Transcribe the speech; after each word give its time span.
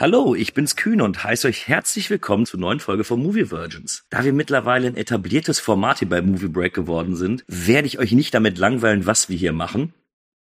Hallo, 0.00 0.36
ich 0.36 0.54
bin's 0.54 0.76
Kühn 0.76 1.00
und 1.00 1.24
heiße 1.24 1.48
euch 1.48 1.66
herzlich 1.66 2.08
willkommen 2.08 2.46
zur 2.46 2.60
neuen 2.60 2.78
Folge 2.78 3.02
von 3.02 3.20
Movie 3.20 3.50
Virgins. 3.50 4.04
Da 4.10 4.22
wir 4.22 4.32
mittlerweile 4.32 4.86
ein 4.86 4.96
etabliertes 4.96 5.58
Format 5.58 5.98
hier 5.98 6.08
bei 6.08 6.22
Movie 6.22 6.46
Break 6.46 6.72
geworden 6.72 7.16
sind, 7.16 7.42
werde 7.48 7.88
ich 7.88 7.98
euch 7.98 8.12
nicht 8.12 8.32
damit 8.32 8.58
langweilen, 8.58 9.06
was 9.06 9.28
wir 9.28 9.36
hier 9.36 9.52
machen. 9.52 9.92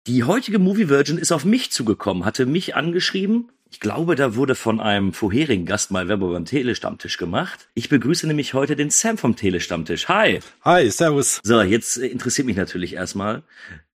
Die 0.08 0.24
heutige 0.24 0.58
Movie 0.58 0.90
Virgin 0.90 1.20
ist 1.20 1.32
auf 1.32 1.46
mich 1.46 1.70
zugekommen, 1.70 2.26
hatte 2.26 2.48
mich 2.48 2.76
angeschrieben. 2.76 3.52
Ich 3.70 3.80
glaube, 3.80 4.16
da 4.16 4.36
wurde 4.36 4.56
von 4.56 4.80
einem 4.80 5.14
vorherigen 5.14 5.68
Gast 5.68 5.92
mal 5.92 6.08
Werbung 6.08 6.34
beim 6.34 6.46
Telestammtisch 6.46 7.18
gemacht. 7.18 7.70
Ich 7.76 7.90
begrüße 7.90 8.26
nämlich 8.26 8.56
heute 8.56 8.76
den 8.76 8.90
Sam 8.90 9.20
vom 9.20 9.36
Telestammtisch. 9.36 10.08
Hi. 10.08 10.40
Hi, 10.64 10.90
servus. 10.90 11.40
So, 11.44 11.62
jetzt 11.62 11.98
interessiert 11.98 12.48
mich 12.48 12.58
natürlich 12.58 12.96
erstmal, 12.96 13.44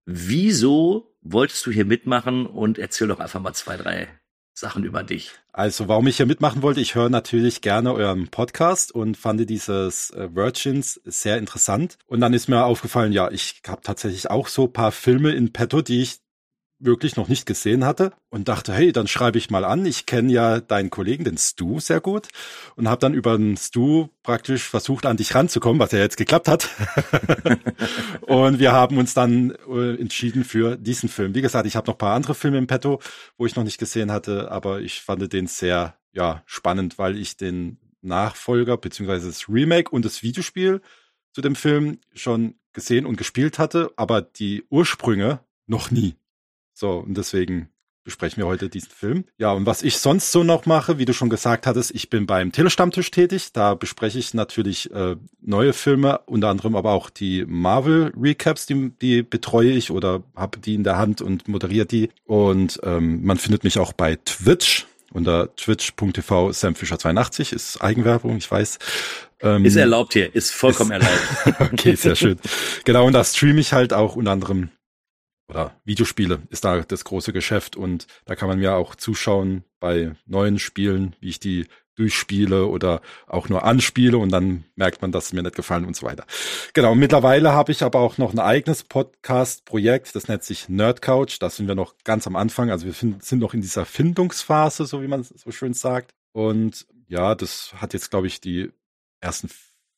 wieso 0.05 1.15
wolltest 1.23 1.65
du 1.65 1.71
hier 1.71 1.85
mitmachen 1.85 2.45
und 2.45 2.77
erzähl 2.77 3.07
doch 3.07 3.21
einfach 3.21 3.41
mal 3.41 3.55
zwei, 3.55 3.77
drei 3.77 4.09
Sachen 4.55 4.85
über 4.85 5.03
dich. 5.03 5.33
Also, 5.53 5.89
warum 5.89 6.07
ich 6.07 6.17
hier 6.17 6.27
mitmachen 6.27 6.63
wollte, 6.63 6.81
ich 6.81 6.95
höre 6.95 7.11
natürlich 7.11 7.61
gerne 7.61 7.93
euren 7.93 8.29
Podcast 8.29 8.93
und 8.93 9.17
fand 9.17 9.49
dieses 9.49 10.11
äh, 10.11 10.35
Virgins 10.35 11.01
sehr 11.05 11.39
interessant. 11.39 11.99
Und 12.07 12.21
dann 12.21 12.33
ist 12.33 12.49
mir 12.49 12.65
aufgefallen, 12.65 13.13
ja, 13.13 13.31
ich 13.31 13.63
habe 13.67 13.83
tatsächlich 13.83 14.31
auch 14.31 14.49
so 14.49 14.67
paar 14.69 14.93
Filme 14.93 15.33
in 15.33 15.53
petto, 15.53 15.83
die 15.83 16.03
ich 16.03 16.24
wirklich 16.85 17.17
noch 17.17 17.29
nicht 17.29 17.47
gesehen 17.47 17.85
hatte 17.85 18.13
und 18.31 18.49
dachte, 18.49 18.73
hey, 18.73 18.93
dann 18.93 19.07
schreibe 19.07 19.39
ich 19.39 19.51
mal 19.51 19.65
an. 19.65 19.87
Ich 19.87 20.07
kenne 20.07 20.33
ja 20.33 20.61
deinen 20.61 20.91
Kollegen, 20.91 21.25
den 21.25 21.39
Stu, 21.39 21.81
sehr 21.81 22.01
gut 22.01 22.29
und 22.77 22.89
habe 22.89 23.01
dann 23.01 23.15
über 23.15 23.37
den 23.37 23.57
Stu 23.57 24.09
praktisch 24.23 24.65
versucht, 24.65 25.07
an 25.07 25.17
dich 25.17 25.35
ranzukommen, 25.35 25.81
was 25.81 25.93
ja 25.93 25.99
jetzt 25.99 26.17
geklappt 26.17 26.49
hat. 26.49 26.69
und 28.23 28.59
wir 28.59 28.73
haben 28.73 28.99
uns 28.99 29.15
dann 29.15 29.55
äh, 29.69 29.95
entschieden 30.01 30.45
für 30.45 30.77
diesen 30.77 31.09
Film. 31.09 31.35
Wie 31.35 31.43
gesagt, 31.43 31.67
ich 31.67 31.77
habe 31.77 31.91
noch 31.91 31.99
paar 31.99 32.15
andere 32.15 32.35
Filme 32.35 32.59
im 32.59 32.67
Petto, 32.67 33.01
wo 33.37 33.47
ich 33.47 33.57
noch 33.57 33.65
nicht 33.65 33.79
gesehen 33.79 34.13
hatte, 34.13 34.51
aber 34.51 34.81
ich 34.81 35.01
fand 35.01 35.33
den 35.33 35.47
sehr 35.47 35.97
ja 36.13 36.43
spannend, 36.47 36.99
weil 36.99 37.17
ich 37.17 37.37
den 37.37 37.79
Nachfolger 38.03 38.77
beziehungsweise 38.77 39.29
das 39.29 39.49
Remake 39.49 39.91
und 39.91 40.05
das 40.05 40.23
Videospiel 40.23 40.81
zu 41.33 41.41
dem 41.41 41.57
Film 41.57 41.99
schon 42.15 42.55
gesehen 42.73 43.07
und 43.07 43.17
gespielt 43.17 43.59
hatte, 43.59 43.91
aber 43.97 44.23
die 44.23 44.65
Ursprünge 44.69 45.41
noch 45.67 45.91
nie. 45.91 46.17
So, 46.75 46.99
und 46.99 47.17
deswegen 47.17 47.69
besprechen 48.05 48.43
wir 48.43 48.47
heute 48.47 48.69
diesen 48.69 48.91
Film. 48.91 49.25
Ja, 49.39 49.53
und 49.53 49.65
was 49.65 49.83
ich 49.83 49.97
sonst 49.97 50.31
so 50.31 50.45
noch 50.45 50.67
mache, 50.67 50.99
wie 50.99 51.07
du 51.07 51.15
schon 51.15 51.31
gesagt 51.31 51.67
hattest, 51.67 51.95
ich 51.95 52.11
bin 52.11 52.27
beim 52.27 52.53
Telestammtisch 52.53 53.11
tätig. 53.11 53.53
Da 53.53 53.75
bespreche 53.75 54.19
ich 54.19 54.35
natürlich 54.35 54.93
äh, 54.93 55.17
neue 55.41 55.73
Filme, 55.73 56.21
unter 56.27 56.49
anderem 56.49 56.77
aber 56.77 56.93
auch 56.93 57.09
die 57.09 57.45
Marvel 57.47 58.13
Recaps, 58.15 58.67
die, 58.67 58.93
die 59.01 59.23
betreue 59.23 59.71
ich 59.71 59.91
oder 59.91 60.23
habe 60.37 60.59
die 60.59 60.75
in 60.75 60.85
der 60.85 60.99
Hand 60.99 61.23
und 61.23 61.49
moderiere 61.49 61.87
die. 61.87 62.11
Und 62.25 62.79
ähm, 62.83 63.25
man 63.25 63.39
findet 63.39 63.65
mich 63.65 63.79
auch 63.79 63.95
bei 63.95 64.17
Twitch 64.17 64.87
unter 65.15 65.55
twitch.tv 65.55 66.51
samfischer82 66.51 67.55
ist 67.55 67.81
Eigenwerbung, 67.81 68.37
ich 68.37 68.51
weiß. 68.51 68.81
Ähm, 69.41 69.65
Ist 69.65 69.77
erlaubt 69.77 70.15
hier, 70.15 70.35
ist 70.35 70.51
vollkommen 70.51 70.91
erlaubt. 70.91 71.13
okay, 71.73 71.95
sehr 71.95 72.17
schön. 72.17 72.37
Genau, 72.85 73.07
und 73.07 73.13
da 73.13 73.23
streame 73.23 73.61
ich 73.61 73.73
halt 73.73 73.93
auch 73.93 74.17
unter 74.17 74.33
anderem 74.33 74.71
oder 75.49 75.75
Videospiele 75.85 76.43
ist 76.51 76.65
da 76.65 76.81
das 76.81 77.05
große 77.05 77.33
Geschäft 77.33 77.77
und 77.77 78.07
da 78.25 78.35
kann 78.35 78.49
man 78.49 78.59
mir 78.59 78.75
auch 78.75 78.95
zuschauen 78.95 79.65
bei 79.81 80.15
neuen 80.27 80.59
Spielen, 80.59 81.15
wie 81.21 81.29
ich 81.29 81.41
die 81.41 81.67
durchspiele 81.97 82.67
oder 82.67 83.01
auch 83.27 83.49
nur 83.49 83.65
anspiele 83.65 84.19
und 84.19 84.31
dann 84.31 84.65
merkt 84.75 85.01
man, 85.03 85.13
dass 85.13 85.29
sie 85.29 85.37
mir 85.37 85.43
nicht 85.43 85.55
gefallen 85.55 85.85
und 85.85 85.95
so 85.95 86.07
weiter. 86.07 86.27
Genau, 86.73 86.95
mittlerweile 86.95 87.53
habe 87.53 87.73
ich 87.73 87.83
aber 87.83 88.01
auch 88.01 88.19
noch 88.19 88.33
ein 88.33 88.41
eigenes 88.41 88.83
Podcast-Projekt, 88.83 90.15
das 90.15 90.29
nennt 90.29 90.43
sich 90.43 90.69
Nerd 90.69 91.03
Couch, 91.03 91.37
da 91.41 91.51
sind 91.51 91.69
wir 91.69 91.75
noch 91.75 91.95
ganz 92.05 92.27
am 92.27 92.37
Anfang, 92.37 92.71
also 92.71 92.87
wir 92.87 92.93
sind 92.93 93.33
noch 93.33 93.55
in 93.55 93.61
dieser 93.61 93.85
Findungsphase, 93.85 94.87
so 94.87 95.03
wie 95.03 95.09
man 95.09 95.23
so 95.23 95.51
schön 95.53 95.75
sagt. 95.75 96.11
Und 96.33 96.87
ja, 97.07 97.35
das 97.35 97.75
hat 97.77 97.93
jetzt, 97.93 98.11
glaube 98.11 98.27
ich, 98.27 98.41
die 98.41 98.73
ersten 99.21 99.49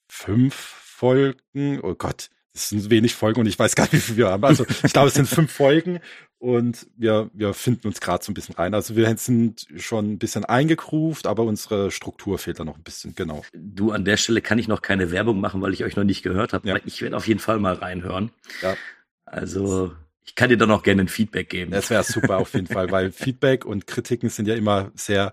fünf 0.08 0.54
Folgen, 0.54 1.80
oh 1.82 1.94
Gott, 1.94 2.30
es 2.56 2.70
sind 2.70 2.90
wenig 2.90 3.14
Folgen 3.14 3.40
und 3.40 3.46
ich 3.46 3.58
weiß 3.58 3.74
gar 3.74 3.84
nicht, 3.84 3.92
wie 3.92 4.00
viel 4.00 4.16
wir 4.16 4.30
haben. 4.30 4.44
Also 4.44 4.64
ich 4.82 4.92
glaube, 4.92 5.08
es 5.08 5.14
sind 5.14 5.28
fünf 5.28 5.52
Folgen 5.52 6.00
und 6.38 6.86
wir, 6.96 7.30
wir 7.32 7.54
finden 7.54 7.88
uns 7.88 8.00
gerade 8.00 8.24
so 8.24 8.30
ein 8.30 8.34
bisschen 8.34 8.54
rein. 8.54 8.74
Also 8.74 8.96
wir 8.96 9.14
sind 9.16 9.66
schon 9.76 10.12
ein 10.12 10.18
bisschen 10.18 10.44
eingekruft, 10.44 11.26
aber 11.26 11.44
unsere 11.44 11.90
Struktur 11.90 12.38
fehlt 12.38 12.58
da 12.58 12.64
noch 12.64 12.76
ein 12.76 12.82
bisschen, 12.82 13.14
genau. 13.14 13.44
Du, 13.52 13.92
an 13.92 14.04
der 14.04 14.16
Stelle 14.16 14.40
kann 14.40 14.58
ich 14.58 14.68
noch 14.68 14.82
keine 14.82 15.10
Werbung 15.10 15.40
machen, 15.40 15.60
weil 15.60 15.72
ich 15.72 15.84
euch 15.84 15.96
noch 15.96 16.04
nicht 16.04 16.22
gehört 16.22 16.52
habe. 16.52 16.68
Ja. 16.68 16.76
Ich 16.84 17.02
werde 17.02 17.16
auf 17.16 17.28
jeden 17.28 17.40
Fall 17.40 17.58
mal 17.58 17.74
reinhören. 17.74 18.30
Ja. 18.62 18.76
Also, 19.24 19.92
ich 20.24 20.34
kann 20.34 20.48
dir 20.48 20.56
dann 20.56 20.70
auch 20.70 20.82
gerne 20.82 21.02
ein 21.02 21.08
Feedback 21.08 21.48
geben. 21.48 21.70
Das 21.70 21.90
wäre 21.90 22.04
super 22.04 22.38
auf 22.38 22.54
jeden 22.54 22.66
Fall, 22.66 22.90
weil 22.90 23.12
Feedback 23.12 23.64
und 23.64 23.86
Kritiken 23.86 24.28
sind 24.28 24.46
ja 24.46 24.54
immer 24.54 24.90
sehr 24.94 25.32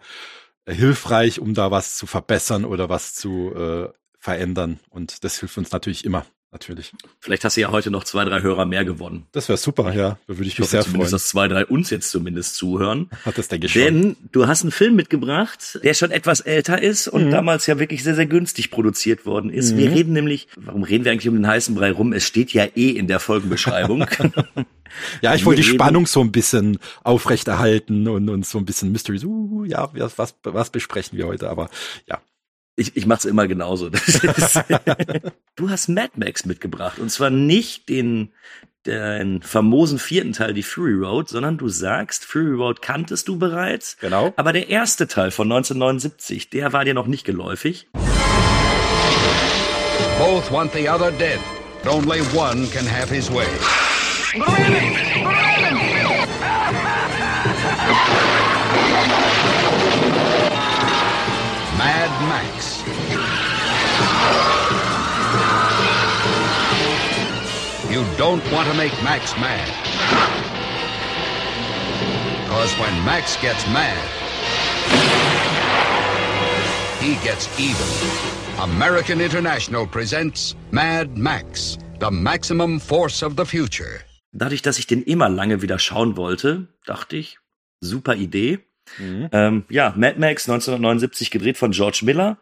äh, 0.66 0.74
hilfreich, 0.74 1.40
um 1.40 1.54
da 1.54 1.72
was 1.72 1.98
zu 1.98 2.06
verbessern 2.06 2.66
oder 2.66 2.90
was 2.90 3.14
zu 3.14 3.54
äh, 3.56 3.90
verändern. 4.20 4.80
Und 4.90 5.24
das 5.24 5.40
hilft 5.40 5.58
uns 5.58 5.72
natürlich 5.72 6.06
immer. 6.06 6.26
Natürlich. 6.54 6.94
Vielleicht 7.20 7.44
hast 7.44 7.58
du 7.58 7.62
ja 7.62 7.72
heute 7.72 7.90
noch 7.92 8.04
zwei, 8.04 8.24
drei 8.26 8.42
Hörer 8.42 8.66
mehr 8.66 8.86
gewonnen. 8.86 9.26
Das 9.32 9.50
wäre 9.50 9.58
super, 9.58 9.92
ja. 9.94 10.20
Da 10.28 10.38
würde 10.38 10.44
ich 10.44 10.54
Ich 10.54 10.60
mich 10.60 10.70
sehr 10.70 10.84
freuen. 10.84 11.10
dass 11.12 11.28
zwei, 11.28 11.48
drei 11.48 11.66
uns 11.66 11.90
jetzt 11.90 12.12
zumindest 12.12 12.56
zuhören. 12.56 13.10
Hat 13.26 13.38
das 13.40 13.48
denke 13.48 13.66
ich 13.66 13.74
schon. 13.74 13.82
Denn 13.82 14.16
du 14.32 14.48
hast 14.48 14.62
einen 14.62 14.72
Film 14.72 14.96
mitgebracht, 14.96 15.80
der 15.84 15.96
schon 15.96 16.12
etwas 16.12 16.40
älter 16.42 16.82
ist 16.82 17.08
und 17.08 17.26
Mhm. 17.26 17.32
damals 17.32 17.66
ja 17.66 17.80
wirklich 17.80 18.04
sehr, 18.04 18.14
sehr 18.16 18.28
günstig 18.28 18.70
produziert 18.72 19.26
worden 19.26 19.50
ist. 19.50 19.76
Wir 19.76 19.90
reden 19.92 20.14
nämlich, 20.14 20.48
warum 20.56 20.84
reden 20.84 21.04
wir 21.06 21.12
eigentlich 21.12 21.28
um 21.28 21.36
den 21.36 21.48
heißen 21.48 21.74
Brei 21.74 21.92
rum? 21.92 22.14
Es 22.14 22.24
steht 22.26 22.54
ja 22.54 22.66
eh 22.76 22.92
in 22.92 23.08
der 23.08 23.20
Folgenbeschreibung. 23.20 24.06
Ja, 25.24 25.34
ich 25.34 25.44
wollte 25.44 25.62
die 25.64 25.68
Spannung 25.68 26.06
so 26.06 26.22
ein 26.22 26.32
bisschen 26.32 26.78
aufrechterhalten 27.04 28.08
und, 28.08 28.30
und 28.30 28.46
so 28.46 28.60
ein 28.60 28.66
bisschen 28.66 28.92
Mystery. 28.92 29.20
Uh, 29.26 29.64
ja, 29.66 29.90
was, 30.18 30.36
was 30.44 30.70
besprechen 30.70 31.18
wir 31.18 31.26
heute? 31.26 31.50
Aber 31.50 31.72
ja, 32.08 32.22
Ich, 32.76 32.98
ich 32.98 33.06
mach's 33.06 33.26
immer 33.26 33.48
genauso. 33.48 33.90
Du 35.56 35.70
hast 35.70 35.88
Mad 35.88 36.14
Max 36.16 36.46
mitgebracht 36.46 36.98
und 36.98 37.12
zwar 37.12 37.30
nicht 37.30 37.88
den, 37.88 38.32
den 38.88 39.44
famosen 39.44 40.00
vierten 40.00 40.34
Teil, 40.34 40.56
die 40.56 40.64
Fury 40.64 40.96
Road, 40.96 41.30
sondern 41.30 41.60
du 41.60 41.70
sagst, 41.70 42.26
Fury 42.26 42.56
Road 42.56 42.82
kanntest 42.82 43.28
du 43.28 43.38
bereits. 43.38 43.98
Genau. 44.00 44.34
Aber 44.36 44.52
der 44.52 44.70
erste 44.70 45.08
Teil 45.08 45.30
von 45.30 45.46
1979, 45.52 46.50
der 46.50 46.74
war 46.74 46.86
dir 46.86 46.96
noch 46.96 47.06
nicht 47.06 47.24
geläufig. 47.24 47.88
Both 50.18 50.52
want 50.52 50.74
the 50.74 50.90
other 50.90 51.12
dead. 51.12 51.38
Only 51.86 52.22
one 52.36 52.68
can 52.72 52.88
have 52.88 53.14
his 53.14 53.30
way. 53.30 53.46
Mad 54.36 54.74
Max. 62.22 62.84
You 67.92 68.06
don't 68.18 68.44
want 68.52 68.68
to 68.70 68.74
make 68.76 68.94
Max 69.04 69.36
mad. 69.38 69.68
Because 72.44 72.72
when 72.80 72.94
Max 73.06 73.38
gets 73.42 73.66
mad, 73.68 73.98
he 77.02 77.16
gets 77.24 77.48
even. 77.60 77.88
American 78.60 79.20
International 79.20 79.86
presents 79.86 80.56
Mad 80.72 81.18
Max, 81.18 81.78
the 82.00 82.10
maximum 82.12 82.80
force 82.80 83.22
of 83.24 83.36
the 83.36 83.46
future. 83.46 84.02
Dadurch, 84.32 84.62
dass 84.62 84.80
ich 84.80 84.88
den 84.88 85.04
immer 85.04 85.30
lange 85.30 85.62
wieder 85.62 85.80
schauen 85.80 86.16
wollte, 86.16 86.68
dachte 86.86 87.18
ich, 87.18 87.38
super 87.82 88.16
Idee. 88.16 88.60
Mhm. 89.00 89.30
Ähm, 89.32 89.64
ja, 89.70 89.94
Mad 89.96 90.20
Max 90.20 90.48
1979 90.50 91.32
gedreht 91.32 91.58
von 91.58 91.72
George 91.72 92.02
Miller, 92.04 92.38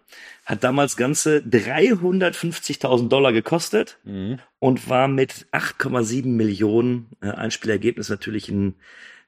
hat 0.46 0.64
damals 0.64 0.98
ganze 0.98 1.38
350.000 1.40 3.10
Dollar 3.10 3.32
gekostet 3.32 3.98
Mhm. 4.04 4.40
und 4.60 4.90
war 4.90 5.08
mit 5.08 5.48
8,7 5.52 6.36
Millionen 6.36 7.10
äh, 7.22 7.30
Einspielergebnis 7.30 8.10
natürlich 8.10 8.50
ein 8.50 8.76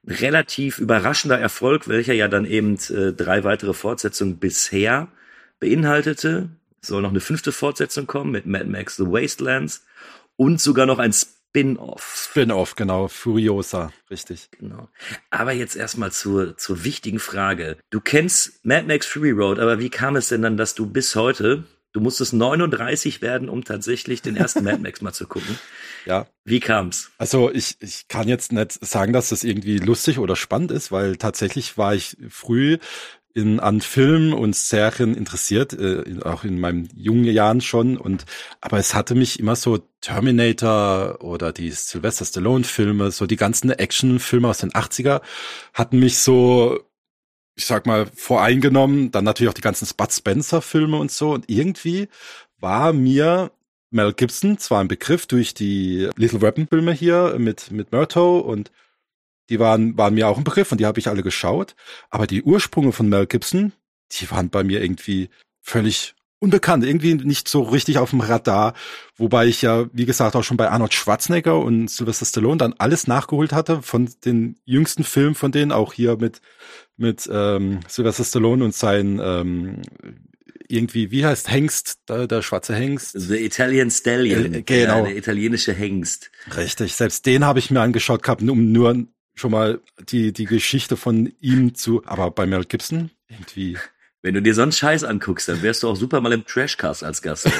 relativ 0.06 0.78
überraschender 0.78 1.38
Erfolg, 1.38 1.88
welcher 1.88 2.12
ja 2.12 2.28
dann 2.28 2.44
eben 2.44 2.76
äh, 2.90 3.12
drei 3.12 3.44
weitere 3.44 3.72
Fortsetzungen 3.72 4.38
bisher 4.38 5.08
beinhaltete. 5.60 6.50
Es 6.82 6.88
soll 6.88 7.00
noch 7.00 7.10
eine 7.10 7.20
fünfte 7.20 7.52
Fortsetzung 7.52 8.06
kommen 8.06 8.30
mit 8.30 8.44
Mad 8.44 8.66
Max 8.66 8.96
The 8.96 9.06
Wastelands 9.06 9.86
und 10.36 10.60
sogar 10.60 10.84
noch 10.84 10.98
ein 10.98 11.14
Spin-off. 11.54 12.28
Spin-off, 12.30 12.74
genau. 12.74 13.06
Furiosa, 13.06 13.92
richtig. 14.10 14.48
Genau. 14.58 14.88
Aber 15.30 15.52
jetzt 15.52 15.76
erstmal 15.76 16.10
zur, 16.10 16.56
zur 16.56 16.82
wichtigen 16.82 17.20
Frage. 17.20 17.76
Du 17.90 18.00
kennst 18.00 18.64
Mad 18.64 18.88
Max 18.88 19.06
Fury 19.06 19.30
Road, 19.30 19.60
aber 19.60 19.78
wie 19.78 19.88
kam 19.88 20.16
es 20.16 20.28
denn 20.28 20.42
dann, 20.42 20.56
dass 20.56 20.74
du 20.74 20.86
bis 20.86 21.14
heute 21.14 21.62
Du 21.94 22.00
musstest 22.00 22.32
39 22.32 23.22
werden, 23.22 23.48
um 23.48 23.62
tatsächlich 23.62 24.20
den 24.20 24.34
ersten 24.34 24.64
Mad 24.64 24.78
Max 24.82 25.00
mal 25.00 25.12
zu 25.12 25.26
gucken. 25.26 25.58
Ja. 26.06 26.26
Wie 26.44 26.60
kam's? 26.60 27.12
Also 27.16 27.50
ich, 27.50 27.76
ich 27.80 28.08
kann 28.08 28.28
jetzt 28.28 28.52
nicht 28.52 28.72
sagen, 28.84 29.14
dass 29.14 29.30
das 29.30 29.42
irgendwie 29.42 29.78
lustig 29.78 30.18
oder 30.18 30.36
spannend 30.36 30.70
ist, 30.70 30.92
weil 30.92 31.16
tatsächlich 31.16 31.78
war 31.78 31.94
ich 31.94 32.18
früh 32.28 32.76
in, 33.34 33.60
an 33.60 33.80
Filmen 33.80 34.32
und 34.32 34.54
Serien 34.54 35.14
interessiert, 35.14 35.72
äh, 35.72 36.04
auch 36.22 36.44
in 36.44 36.60
meinen 36.60 36.88
jungen 36.94 37.24
Jahren 37.24 37.60
schon. 37.60 37.96
Und 37.96 38.24
aber 38.60 38.78
es 38.78 38.94
hatte 38.94 39.14
mich 39.14 39.40
immer 39.40 39.56
so 39.56 39.78
Terminator 40.00 41.18
oder 41.22 41.52
die 41.52 41.70
Sylvester 41.70 42.24
Stallone-Filme, 42.24 43.10
so 43.10 43.26
die 43.26 43.36
ganzen 43.36 43.70
Action-Filme 43.70 44.48
aus 44.48 44.58
den 44.58 44.70
80er, 44.72 45.20
hatten 45.72 45.98
mich 45.98 46.18
so 46.18 46.80
ich 47.56 47.66
sag 47.66 47.86
mal, 47.86 48.06
voreingenommen. 48.14 49.10
Dann 49.10 49.24
natürlich 49.24 49.50
auch 49.50 49.54
die 49.54 49.60
ganzen 49.60 49.86
Spud 49.86 50.12
Spencer-Filme 50.12 50.96
und 50.96 51.10
so. 51.10 51.32
Und 51.32 51.48
irgendwie 51.48 52.08
war 52.58 52.92
mir 52.92 53.52
Mel 53.90 54.12
Gibson 54.12 54.58
zwar 54.58 54.80
ein 54.80 54.88
Begriff 54.88 55.26
durch 55.26 55.54
die 55.54 56.08
Little 56.16 56.42
Weapon-Filme 56.42 56.92
hier 56.92 57.36
mit, 57.38 57.70
mit 57.70 57.92
Murto 57.92 58.40
und 58.40 58.72
die 59.48 59.58
waren, 59.58 59.96
waren 59.96 60.14
mir 60.14 60.28
auch 60.28 60.38
ein 60.38 60.44
Begriff 60.44 60.72
und 60.72 60.78
die 60.78 60.86
habe 60.86 60.98
ich 60.98 61.08
alle 61.08 61.22
geschaut. 61.22 61.74
Aber 62.10 62.26
die 62.26 62.42
Ursprünge 62.42 62.92
von 62.92 63.08
Mel 63.08 63.26
Gibson, 63.26 63.72
die 64.12 64.30
waren 64.30 64.50
bei 64.50 64.64
mir 64.64 64.82
irgendwie 64.82 65.28
völlig 65.60 66.14
unbekannt, 66.38 66.84
irgendwie 66.84 67.14
nicht 67.14 67.48
so 67.48 67.62
richtig 67.62 67.98
auf 67.98 68.10
dem 68.10 68.20
Radar, 68.20 68.74
wobei 69.16 69.46
ich 69.46 69.62
ja, 69.62 69.86
wie 69.92 70.04
gesagt, 70.04 70.36
auch 70.36 70.44
schon 70.44 70.58
bei 70.58 70.68
Arnold 70.68 70.92
Schwarzenegger 70.92 71.58
und 71.58 71.88
Sylvester 71.88 72.26
Stallone 72.26 72.58
dann 72.58 72.74
alles 72.76 73.06
nachgeholt 73.06 73.52
hatte 73.52 73.80
von 73.80 74.10
den 74.24 74.56
jüngsten 74.64 75.04
Filmen 75.04 75.34
von 75.34 75.52
denen, 75.52 75.72
auch 75.72 75.94
hier 75.94 76.16
mit 76.16 76.40
mit 76.96 77.28
ähm, 77.32 77.80
Sylvester 77.88 78.24
Stallone 78.24 78.64
und 78.64 78.74
sein 78.74 79.20
ähm, 79.22 79.82
irgendwie, 80.68 81.10
wie 81.10 81.24
heißt 81.24 81.50
Hengst, 81.50 81.98
der, 82.08 82.26
der 82.26 82.42
schwarze 82.42 82.74
Hengst? 82.74 83.12
The 83.18 83.36
Italian 83.36 83.90
Stallion. 83.90 84.54
Äh, 84.54 84.62
genau. 84.62 84.98
Ja, 84.98 85.02
der 85.02 85.16
italienische 85.16 85.72
Hengst. 85.72 86.30
Richtig, 86.56 86.94
selbst 86.94 87.26
den 87.26 87.44
habe 87.44 87.58
ich 87.58 87.70
mir 87.70 87.80
angeschaut 87.80 88.22
gehabt, 88.22 88.42
um 88.42 88.72
nur 88.72 89.06
schon 89.34 89.50
mal 89.50 89.80
die, 90.08 90.32
die 90.32 90.46
Geschichte 90.46 90.96
von 90.96 91.32
ihm 91.40 91.74
zu, 91.74 92.02
aber 92.06 92.30
bei 92.30 92.46
Mel 92.46 92.64
Gibson 92.64 93.10
irgendwie. 93.28 93.78
Wenn 94.22 94.34
du 94.34 94.40
dir 94.40 94.54
sonst 94.54 94.78
Scheiß 94.78 95.04
anguckst, 95.04 95.48
dann 95.50 95.60
wärst 95.60 95.82
du 95.82 95.88
auch 95.88 95.96
super 95.96 96.22
mal 96.22 96.32
im 96.32 96.46
Trashcast 96.46 97.04
als 97.04 97.20
Gast. 97.20 97.46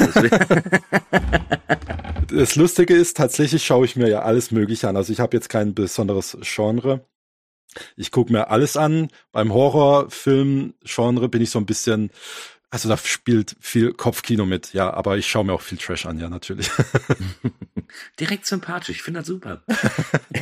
das 2.29 2.57
Lustige 2.57 2.95
ist, 2.95 3.19
tatsächlich 3.19 3.67
schaue 3.67 3.85
ich 3.85 3.97
mir 3.97 4.09
ja 4.09 4.23
alles 4.23 4.51
Mögliche 4.51 4.89
an. 4.89 4.97
Also 4.97 5.13
ich 5.13 5.21
habe 5.21 5.37
jetzt 5.37 5.51
kein 5.51 5.75
besonderes 5.75 6.39
Genre. 6.41 7.05
Ich 7.97 8.11
gucke 8.11 8.33
mir 8.33 8.49
alles 8.49 8.79
an. 8.79 9.09
Beim 9.31 9.53
Horrorfilm-Genre 9.53 11.29
bin 11.29 11.43
ich 11.43 11.51
so 11.51 11.59
ein 11.59 11.67
bisschen, 11.67 12.11
also 12.75 12.89
da 12.89 12.97
spielt 12.97 13.55
viel 13.61 13.93
Kopfkino 13.93 14.47
mit, 14.47 14.73
ja, 14.73 14.93
aber 14.93 15.17
ich 15.17 15.29
schaue 15.29 15.45
mir 15.45 15.53
auch 15.53 15.61
viel 15.61 15.79
Trash 15.79 16.07
an, 16.07 16.19
ja, 16.19 16.29
natürlich. 16.29 16.69
Direkt 18.19 18.47
sympathisch, 18.47 18.97
ich 18.97 19.03
finde 19.03 19.21
das 19.21 19.29
super. 19.29 19.63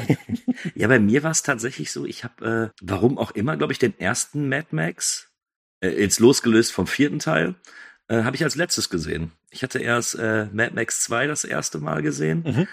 ja, 0.75 0.89
bei 0.89 0.99
mir 0.99 1.23
war 1.23 1.31
es 1.31 1.43
tatsächlich 1.43 1.93
so, 1.93 2.07
ich 2.07 2.25
habe, 2.25 2.73
äh, 2.73 2.81
warum 2.81 3.19
auch 3.19 3.33
immer, 3.33 3.59
glaube 3.59 3.75
ich, 3.75 3.79
den 3.79 3.99
ersten 4.01 4.49
Mad 4.49 4.69
Max, 4.71 5.29
äh, 5.81 5.91
jetzt 5.91 6.21
losgelöst 6.21 6.73
vom 6.73 6.87
vierten 6.87 7.19
Teil, 7.19 7.55
äh, 8.09 8.23
habe 8.23 8.35
ich 8.35 8.45
als 8.45 8.57
letztes 8.57 8.89
gesehen. 8.89 9.33
Ich 9.51 9.63
hatte 9.63 9.81
erst 9.81 10.15
äh, 10.15 10.47
Mad 10.53 10.73
Max 10.75 11.03
2 11.03 11.27
das 11.27 11.45
erste 11.45 11.81
Mal 11.81 12.01
gesehen. 12.01 12.45
Mhm. 12.47 12.69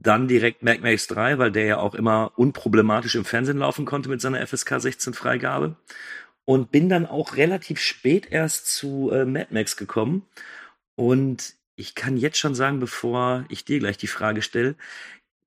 Dann 0.00 0.26
direkt 0.26 0.64
Mad 0.64 0.80
Max 0.80 1.06
3, 1.06 1.38
weil 1.38 1.52
der 1.52 1.66
ja 1.66 1.76
auch 1.76 1.94
immer 1.94 2.32
unproblematisch 2.34 3.14
im 3.14 3.24
Fernsehen 3.24 3.58
laufen 3.58 3.84
konnte 3.84 4.08
mit 4.08 4.20
seiner 4.20 4.44
FSK 4.44 4.80
16 4.80 5.14
Freigabe. 5.14 5.76
Und 6.46 6.70
bin 6.70 6.88
dann 6.88 7.06
auch 7.06 7.36
relativ 7.36 7.80
spät 7.80 8.28
erst 8.30 8.66
zu 8.66 9.10
äh, 9.10 9.24
Mad 9.24 9.48
Max 9.50 9.76
gekommen. 9.76 10.26
Und 10.94 11.54
ich 11.76 11.94
kann 11.94 12.16
jetzt 12.16 12.38
schon 12.38 12.54
sagen, 12.54 12.80
bevor 12.80 13.44
ich 13.48 13.64
dir 13.64 13.78
gleich 13.78 13.96
die 13.96 14.06
Frage 14.06 14.42
stelle, 14.42 14.76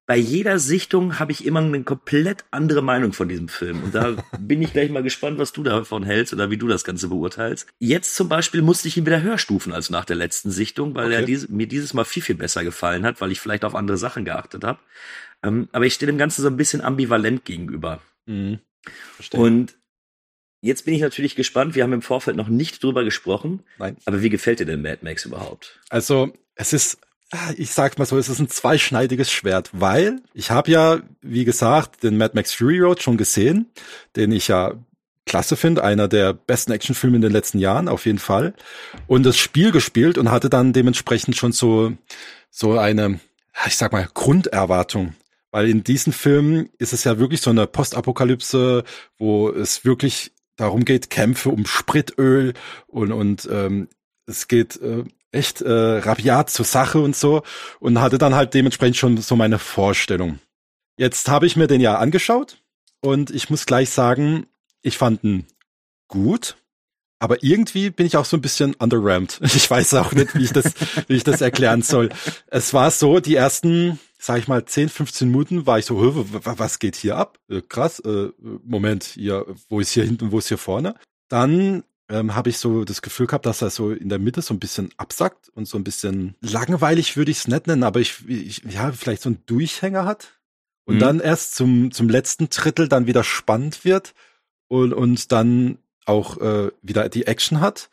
bei 0.08 0.16
jeder 0.16 0.58
Sichtung 0.58 1.20
habe 1.20 1.34
ich 1.34 1.46
immer 1.46 1.60
eine 1.60 1.84
komplett 1.84 2.46
andere 2.50 2.82
Meinung 2.82 3.12
von 3.12 3.28
diesem 3.28 3.50
Film. 3.50 3.84
Und 3.84 3.94
da 3.94 4.16
bin 4.40 4.62
ich 4.62 4.72
gleich 4.72 4.90
mal 4.90 5.04
gespannt, 5.04 5.38
was 5.38 5.52
du 5.52 5.64
davon 5.64 6.04
hältst 6.04 6.34
oder 6.34 6.50
wie 6.50 6.58
du 6.58 6.68
das 6.68 6.86
Ganze 6.86 7.10
beurteilst. 7.10 7.68
Jetzt 7.80 8.16
zum 8.16 8.30
Beispiel 8.30 8.62
musste 8.62 8.88
ich 8.88 8.96
ihn 8.96 9.06
wieder 9.06 9.22
höher 9.22 9.38
stufen 9.38 9.74
als 9.74 9.90
nach 9.90 10.06
der 10.06 10.16
letzten 10.16 10.50
Sichtung, 10.50 10.96
weil 10.96 11.08
okay. 11.08 11.16
er 11.16 11.22
diese, 11.24 11.52
mir 11.52 11.68
dieses 11.68 11.94
Mal 11.94 12.06
viel, 12.06 12.24
viel 12.24 12.36
besser 12.36 12.64
gefallen 12.64 13.06
hat, 13.06 13.20
weil 13.20 13.34
ich 13.34 13.42
vielleicht 13.42 13.66
auf 13.66 13.76
andere 13.76 13.98
Sachen 13.98 14.24
geachtet 14.24 14.64
habe. 14.64 14.80
Ähm, 15.44 15.68
aber 15.74 15.86
ich 15.86 15.94
stehe 15.94 16.10
dem 16.10 16.18
Ganzen 16.18 16.42
so 16.42 16.48
ein 16.48 16.58
bisschen 16.58 16.82
ambivalent 16.82 17.44
gegenüber. 17.44 18.02
Mhm. 18.28 18.60
Und 19.34 19.76
Jetzt 20.62 20.86
bin 20.86 20.94
ich 20.94 21.02
natürlich 21.02 21.36
gespannt. 21.36 21.76
Wir 21.76 21.84
haben 21.84 21.94
im 21.94 22.02
Vorfeld 22.02 22.36
noch 22.36 22.48
nicht 22.48 22.84
drüber 22.84 23.04
gesprochen. 23.04 23.64
Nein. 23.78 23.98
Aber 24.06 24.22
wie 24.22 24.30
gefällt 24.30 24.60
dir 24.60 24.66
denn 24.66 24.82
Mad 24.82 25.00
Max 25.02 25.26
überhaupt? 25.26 25.80
Also, 25.90 26.34
es 26.56 26.74
ist 26.74 27.00
Ah, 27.32 27.52
ich 27.58 27.72
sag's 27.72 27.98
mal 27.98 28.06
so, 28.06 28.18
es 28.18 28.30
ist 28.30 28.40
ein 28.40 28.48
zweischneidiges 28.48 29.30
Schwert, 29.30 29.70
weil 29.74 30.22
ich 30.34 30.50
habe 30.50 30.72
ja, 30.72 31.02
wie 31.22 31.44
gesagt, 31.44 32.04
den 32.04 32.18
Mad 32.18 32.32
Max 32.36 32.54
Fury 32.54 32.80
Road 32.80 33.04
schon 33.04 33.18
gesehen, 33.18 33.70
den 34.16 34.32
ich 34.32 34.48
ja 34.48 34.76
klasse 35.26 35.58
finde, 35.58 35.84
einer 35.84 36.08
der 36.08 36.32
besten 36.34 36.72
Actionfilme 36.72 37.18
in 37.18 37.22
den 37.22 37.34
letzten 37.34 37.60
Jahren, 37.60 37.90
auf 37.90 38.06
jeden 38.06 38.20
Fall. 38.20 38.54
Und 39.08 39.24
das 39.24 39.38
Spiel 39.38 39.74
gespielt 39.74 40.18
und 40.18 40.32
hatte 40.32 40.50
dann 40.50 40.72
dementsprechend 40.72 41.36
schon 41.36 41.52
so, 41.52 41.92
so 42.50 42.80
eine, 42.80 43.20
ich 43.66 43.76
sag 43.76 43.92
mal, 43.92 44.08
Grunderwartung. 44.14 45.14
Weil 45.52 45.70
in 45.70 45.84
diesen 45.84 46.14
Filmen 46.14 46.70
ist 46.78 46.94
es 46.94 47.04
ja 47.04 47.20
wirklich 47.20 47.42
so 47.42 47.50
eine 47.50 47.68
Postapokalypse, 47.68 48.86
wo 49.18 49.50
es 49.50 49.84
wirklich 49.84 50.32
darum 50.58 50.84
geht, 50.86 51.10
Kämpfe 51.10 51.50
um 51.50 51.66
Spritöl 51.66 52.54
und, 52.88 53.12
und 53.12 53.48
ähm, 53.50 53.88
es 54.26 54.48
geht 54.48 54.82
äh, 54.82 55.06
echt 55.32 55.62
äh, 55.62 55.72
rabiat 55.72 56.50
zur 56.50 56.66
Sache 56.66 57.00
und 57.00 57.16
so 57.16 57.44
und 57.80 58.02
hatte 58.02 58.18
dann 58.18 58.36
halt 58.36 58.54
dementsprechend 58.54 58.98
schon 58.98 59.18
so 59.18 59.36
meine 59.36 59.60
Vorstellung. 59.60 60.40
Jetzt 60.98 61.30
habe 61.30 61.46
ich 61.46 61.56
mir 61.56 61.68
den 61.68 61.82
ja 61.82 61.98
angeschaut 61.98 62.62
und 63.02 63.30
ich 63.30 63.50
muss 63.50 63.66
gleich 63.66 63.90
sagen, 63.90 64.48
ich 64.82 64.98
fand 64.98 65.24
ihn 65.24 65.46
gut, 66.08 66.58
aber 67.20 67.44
irgendwie 67.44 67.90
bin 67.90 68.06
ich 68.06 68.18
auch 68.18 68.26
so 68.26 68.38
ein 68.38 68.42
bisschen 68.42 68.74
underrammed. 68.76 69.40
Ich 69.44 69.70
weiß 69.70 69.94
auch 69.96 70.12
nicht, 70.12 70.36
wie 70.36 70.44
ich 70.44 70.54
das, 70.54 70.74
wie 71.08 71.16
ich 71.16 71.24
das 71.24 71.42
erklären 71.42 71.82
soll. 71.82 72.10
Es 72.48 72.74
war 72.74 72.92
so, 72.92 73.20
die 73.20 73.36
ersten, 73.36 74.00
sag 74.18 74.40
ich 74.40 74.48
mal, 74.48 74.66
10, 74.66 74.90
15 74.90 75.30
Minuten 75.30 75.66
war 75.66 75.80
ich 75.80 75.86
so, 75.86 76.26
was 76.44 76.80
geht 76.80 76.96
hier 76.96 77.18
ab? 77.18 77.40
Äh, 77.50 77.62
krass, 77.62 78.00
äh, 78.00 78.30
Moment, 78.64 79.04
hier, 79.04 79.46
wo 79.70 79.80
ist 79.80 79.92
hier 79.92 80.04
hinten, 80.04 80.32
wo 80.32 80.40
ist 80.40 80.48
hier 80.48 80.58
vorne? 80.58 80.96
Dann 81.30 81.84
ähm, 82.10 82.36
habe 82.36 82.50
ich 82.50 82.58
so 82.58 82.86
das 82.86 83.02
Gefühl 83.02 83.28
gehabt, 83.28 83.46
dass 83.46 83.62
er 83.62 83.70
so 83.70 83.92
in 83.92 84.10
der 84.10 84.20
Mitte 84.20 84.42
so 84.42 84.54
ein 84.54 84.60
bisschen 84.60 84.90
absackt 84.98 85.50
und 85.50 85.68
so 85.68 85.78
ein 85.78 85.84
bisschen 85.84 86.36
langweilig 86.42 87.18
würde 87.18 87.32
ich 87.32 87.40
es 87.40 87.48
nicht 87.48 87.68
nennen, 87.68 87.84
aber 87.84 88.00
ich, 88.00 88.28
ich 88.28 88.64
ja 88.64 88.92
vielleicht 88.92 89.22
so 89.22 89.30
einen 89.30 89.44
Durchhänger 89.46 90.06
hat 90.06 90.40
und 90.86 90.96
mhm. 90.96 91.00
dann 91.00 91.20
erst 91.20 91.56
zum 91.56 91.92
zum 91.92 92.08
letzten 92.10 92.50
Drittel 92.50 92.88
dann 92.88 93.08
wieder 93.08 93.24
spannend 93.24 93.84
wird 93.84 94.14
und 94.70 94.94
und 94.94 95.32
dann 95.32 95.80
auch 96.06 96.38
äh, 96.38 96.72
wieder 96.82 97.10
die 97.10 97.28
Action 97.28 97.60
hat. 97.60 97.90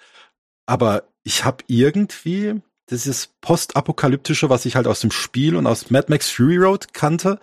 Aber 0.67 1.05
ich 1.25 1.45
habe 1.45 1.65
irgendwie 1.67 2.61
dieses 2.91 3.31
postapokalyptische, 3.41 4.51
was 4.51 4.67
ich 4.67 4.77
halt 4.77 4.87
aus 4.87 5.01
dem 5.01 5.11
Spiel 5.11 5.57
und 5.57 5.67
aus 5.67 5.91
Mad 5.91 6.07
Max 6.09 6.31
Fury 6.31 6.57
Road 6.57 6.93
kannte, 6.93 7.41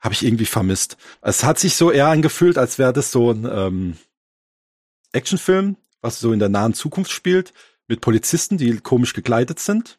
habe 0.00 0.14
ich 0.14 0.24
irgendwie 0.24 0.46
vermisst. 0.46 0.96
Es 1.22 1.44
hat 1.44 1.58
sich 1.58 1.74
so 1.74 1.90
eher 1.90 2.08
angefühlt, 2.08 2.58
als 2.58 2.78
wäre 2.78 2.92
das 2.92 3.10
so 3.10 3.32
ein 3.32 3.48
ähm, 3.50 3.96
Actionfilm, 5.12 5.76
was 6.00 6.20
so 6.20 6.32
in 6.32 6.38
der 6.38 6.48
nahen 6.48 6.74
Zukunft 6.74 7.10
spielt, 7.10 7.52
mit 7.88 8.00
Polizisten, 8.00 8.58
die 8.58 8.78
komisch 8.78 9.14
gekleidet 9.14 9.58
sind. 9.58 9.98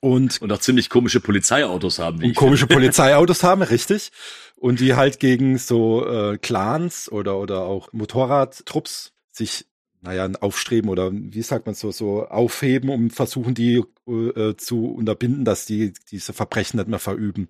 Und, 0.00 0.40
und 0.40 0.52
auch 0.52 0.60
ziemlich 0.60 0.90
komische 0.90 1.20
Polizeiautos 1.20 1.98
haben. 1.98 2.20
Wie 2.20 2.28
und 2.28 2.36
komische 2.36 2.66
Polizeiautos 2.68 3.42
haben, 3.42 3.62
richtig. 3.62 4.12
Und 4.54 4.80
die 4.80 4.94
halt 4.94 5.18
gegen 5.18 5.58
so 5.58 6.06
äh, 6.06 6.38
Clans 6.38 7.10
oder, 7.10 7.38
oder 7.38 7.62
auch 7.62 7.92
Motorradtrupps 7.92 9.12
sich, 9.32 9.66
naja, 10.00 10.30
aufstreben 10.40 10.90
oder 10.90 11.10
wie 11.12 11.42
sagt 11.42 11.66
man 11.66 11.74
so, 11.74 11.90
so 11.90 12.26
aufheben, 12.26 12.90
um 12.90 13.10
versuchen, 13.10 13.54
die 13.54 13.82
äh, 14.06 14.54
zu 14.56 14.86
unterbinden, 14.86 15.44
dass 15.44 15.66
die 15.66 15.92
diese 16.10 16.32
Verbrechen 16.32 16.78
nicht 16.78 16.88
mehr 16.88 16.98
verüben. 16.98 17.48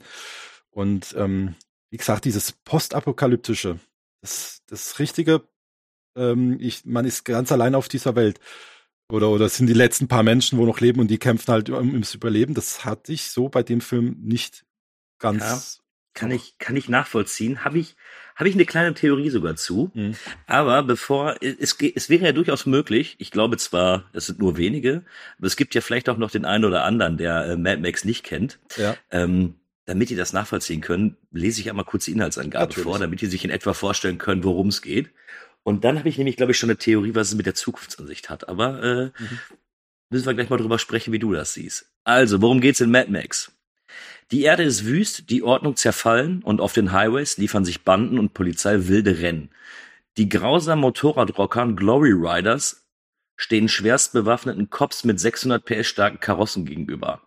Und 0.70 1.14
ähm, 1.18 1.54
wie 1.90 1.96
gesagt, 1.96 2.24
dieses 2.24 2.52
postapokalyptische, 2.52 3.80
das, 4.20 4.62
das 4.66 4.98
richtige 4.98 5.42
ähm, 6.18 6.58
ich, 6.60 6.84
man 6.84 7.04
ist 7.04 7.24
ganz 7.24 7.52
allein 7.52 7.74
auf 7.74 7.88
dieser 7.88 8.16
Welt. 8.16 8.40
Oder, 9.10 9.30
oder 9.30 9.48
sind 9.48 9.68
die 9.68 9.74
letzten 9.74 10.06
paar 10.06 10.22
Menschen, 10.22 10.58
wo 10.58 10.66
noch 10.66 10.80
leben 10.80 11.00
und 11.00 11.08
die 11.08 11.18
kämpfen 11.18 11.50
halt 11.50 11.70
um, 11.70 11.92
ums 11.92 12.14
Überleben. 12.14 12.52
Das 12.52 12.84
hatte 12.84 13.12
ich 13.12 13.30
so 13.30 13.48
bei 13.48 13.62
dem 13.62 13.80
Film 13.80 14.16
nicht 14.20 14.66
ganz. 15.18 15.80
Kann 16.18 16.30
ich, 16.30 16.58
kann 16.58 16.76
ich 16.76 16.88
nachvollziehen. 16.88 17.64
Habe 17.64 17.78
ich, 17.78 17.96
habe 18.34 18.48
ich 18.48 18.54
eine 18.54 18.64
kleine 18.64 18.94
Theorie 18.94 19.30
sogar 19.30 19.56
zu. 19.56 19.90
Mhm. 19.94 20.14
Aber 20.46 20.82
bevor, 20.82 21.36
es, 21.40 21.76
es 21.80 22.10
wäre 22.10 22.24
ja 22.24 22.32
durchaus 22.32 22.66
möglich, 22.66 23.16
ich 23.18 23.30
glaube 23.30 23.56
zwar, 23.56 24.04
es 24.12 24.26
sind 24.26 24.38
nur 24.38 24.56
wenige, 24.56 25.04
aber 25.38 25.46
es 25.46 25.56
gibt 25.56 25.74
ja 25.74 25.80
vielleicht 25.80 26.08
auch 26.08 26.18
noch 26.18 26.30
den 26.30 26.44
einen 26.44 26.64
oder 26.64 26.84
anderen, 26.84 27.18
der 27.18 27.46
äh, 27.46 27.56
Mad 27.56 27.80
Max 27.80 28.04
nicht 28.04 28.24
kennt. 28.24 28.58
Ja. 28.76 28.96
Ähm, 29.10 29.54
damit 29.84 30.10
die 30.10 30.16
das 30.16 30.34
nachvollziehen 30.34 30.82
können, 30.82 31.16
lese 31.30 31.62
ich 31.62 31.70
einmal 31.70 31.86
kurz 31.86 32.04
die 32.04 32.12
Inhaltsangabe 32.12 32.66
Natürlich. 32.66 32.84
vor, 32.84 32.98
damit 32.98 33.22
die 33.22 33.26
sich 33.26 33.44
in 33.44 33.50
etwa 33.50 33.72
vorstellen 33.72 34.18
können, 34.18 34.44
worum 34.44 34.68
es 34.68 34.82
geht. 34.82 35.08
Und 35.62 35.84
dann 35.84 35.98
habe 35.98 36.08
ich 36.08 36.18
nämlich, 36.18 36.36
glaube 36.36 36.52
ich, 36.52 36.58
schon 36.58 36.68
eine 36.68 36.78
Theorie, 36.78 37.14
was 37.14 37.28
es 37.28 37.34
mit 37.36 37.46
der 37.46 37.54
Zukunftsansicht 37.54 38.28
hat. 38.28 38.48
Aber 38.48 38.82
äh, 38.82 39.04
mhm. 39.06 39.38
müssen 40.10 40.26
wir 40.26 40.34
gleich 40.34 40.50
mal 40.50 40.58
drüber 40.58 40.78
sprechen, 40.78 41.12
wie 41.12 41.18
du 41.18 41.32
das 41.32 41.54
siehst. 41.54 41.90
Also, 42.04 42.42
worum 42.42 42.60
geht's 42.60 42.80
in 42.80 42.90
Mad 42.90 43.10
Max? 43.10 43.52
Die 44.30 44.42
Erde 44.42 44.62
ist 44.62 44.84
wüst, 44.84 45.30
die 45.30 45.42
Ordnung 45.42 45.76
zerfallen 45.76 46.42
und 46.42 46.60
auf 46.60 46.74
den 46.74 46.92
Highways 46.92 47.38
liefern 47.38 47.64
sich 47.64 47.84
Banden 47.84 48.18
und 48.18 48.34
Polizei 48.34 48.86
wilde 48.88 49.20
Rennen. 49.20 49.50
Die 50.18 50.28
grausamen 50.28 50.82
Motorradrockern 50.82 51.76
Glory 51.76 52.12
Riders 52.12 52.84
stehen 53.36 53.68
schwerst 53.68 54.12
bewaffneten 54.12 54.68
Cops 54.68 55.04
mit 55.04 55.18
600 55.18 55.64
PS 55.64 55.86
starken 55.86 56.20
Karossen 56.20 56.66
gegenüber. 56.66 57.22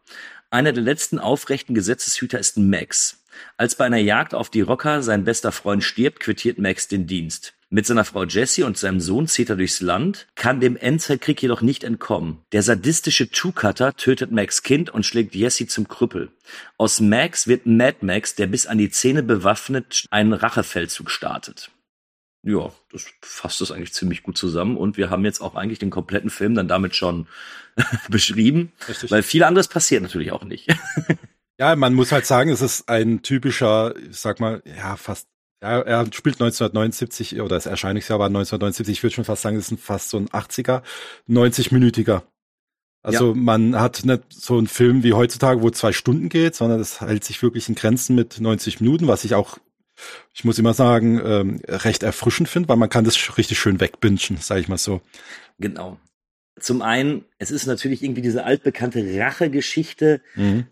Einer 0.52 0.74
der 0.74 0.84
letzten 0.84 1.18
aufrechten 1.18 1.74
Gesetzeshüter 1.74 2.38
ist 2.38 2.58
Max. 2.58 3.24
Als 3.58 3.76
bei 3.76 3.86
einer 3.86 3.98
Jagd 3.98 4.36
auf 4.36 4.50
die 4.50 4.62
Rocker 4.62 5.02
sein 5.02 5.24
bester 5.24 5.52
Freund 5.52 5.84
stirbt, 5.84 6.20
quittiert 6.20 6.60
Max 6.60 6.88
den 6.88 7.08
Dienst. 7.08 7.54
Mit 7.74 7.86
seiner 7.86 8.04
Frau 8.04 8.26
Jessie 8.26 8.64
und 8.64 8.78
seinem 8.78 9.00
Sohn 9.00 9.28
zieht 9.28 9.50
er 9.50 9.56
durchs 9.56 9.80
Land, 9.80 10.28
kann 10.36 10.60
dem 10.60 10.76
Endzeitkrieg 10.76 11.42
jedoch 11.42 11.62
nicht 11.62 11.86
entkommen. 11.86 12.40
Der 12.52 12.64
sadistische 12.64 13.32
Two-Cutter 13.32 13.96
tötet 13.96 14.30
Max 14.30 14.62
Kind 14.62 14.90
und 14.90 15.06
schlägt 15.06 15.34
Jessie 15.36 15.68
zum 15.68 15.88
Krüppel. 15.88 16.34
Aus 16.78 17.00
Max 17.00 17.48
wird 17.48 17.66
Mad 17.68 18.00
Max, 18.02 18.36
der 18.36 18.48
bis 18.48 18.68
an 18.68 18.78
die 18.78 18.90
Zähne 18.90 19.24
bewaffnet 19.24 20.06
einen 20.12 20.34
Rachefeldzug 20.34 21.10
startet. 21.10 21.72
Ja, 22.44 22.74
das 22.92 23.06
fasst 23.22 23.62
das 23.62 23.72
eigentlich 23.72 23.94
ziemlich 23.94 24.22
gut 24.22 24.38
zusammen 24.38 24.76
und 24.76 24.98
wir 24.98 25.10
haben 25.10 25.24
jetzt 25.24 25.40
auch 25.40 25.56
eigentlich 25.56 25.80
den 25.80 25.92
kompletten 25.92 26.30
Film 26.30 26.56
dann 26.56 26.68
damit 26.68 26.94
schon 26.94 27.28
beschrieben, 28.10 28.74
Richtig. 28.90 29.12
weil 29.12 29.24
viel 29.24 29.46
anderes 29.46 29.70
passiert 29.70 30.04
natürlich 30.04 30.34
auch 30.34 30.44
nicht. 30.44 30.68
ja, 31.58 31.78
man 31.78 31.94
muss 31.94 32.12
halt 32.12 32.26
sagen, 32.26 32.50
es 32.50 32.62
ist 32.62 32.90
ein 32.90 33.22
typischer, 33.22 33.96
ich 33.96 34.18
sag 34.18 34.42
mal, 34.42 34.62
ja, 34.66 34.98
fast 34.98 35.31
ja, 35.62 35.80
er 35.82 36.06
spielt 36.06 36.42
1979 36.42 37.40
oder 37.40 37.56
das 37.56 37.68
Erscheinungsjahr 37.68 38.20
war 38.20 38.28
1979. 38.28 38.98
Ich 38.98 39.04
würde 39.04 39.14
schon 39.14 39.26
fast 39.26 39.44
sagen, 39.44 39.58
das 39.58 39.72
ist 39.72 39.80
fast 39.80 40.10
so 40.10 40.18
ein 40.18 40.28
80er, 40.30 40.82
90-minütiger. 41.30 42.24
Also 43.04 43.30
ja. 43.30 43.36
man 43.36 43.80
hat 43.80 44.04
nicht 44.04 44.24
so 44.30 44.58
einen 44.58 44.68
Film 44.68 45.04
wie 45.04 45.14
heutzutage, 45.14 45.62
wo 45.62 45.70
zwei 45.70 45.92
Stunden 45.92 46.30
geht, 46.30 46.56
sondern 46.56 46.80
das 46.80 47.02
hält 47.02 47.24
sich 47.24 47.42
wirklich 47.42 47.70
in 47.70 47.76
Grenzen 47.76 48.16
mit 48.16 48.40
90 48.40 48.80
Minuten, 48.80 49.08
was 49.08 49.24
ich 49.24 49.34
auch, 49.36 49.58
ich 50.34 50.44
muss 50.44 50.60
immer 50.60 50.74
sagen, 50.74 51.20
ähm, 51.24 51.62
recht 51.68 52.04
erfrischend 52.04 52.50
finde, 52.50 52.70
weil 52.70 52.78
man 52.78 52.90
kann 52.90 53.06
das 53.06 53.38
richtig 53.38 53.60
schön 53.60 53.80
wegbingen, 53.80 54.38
sage 54.40 54.62
ich 54.62 54.68
mal 54.68 54.78
so. 54.78 55.02
Genau. 55.60 55.98
Zum 56.60 56.82
einen, 56.82 57.26
es 57.40 57.50
ist 57.50 57.66
natürlich 57.66 58.04
irgendwie 58.04 58.22
diese 58.22 58.44
altbekannte 58.44 59.04
Rachegeschichte, 59.18 60.22
mhm 60.36 60.68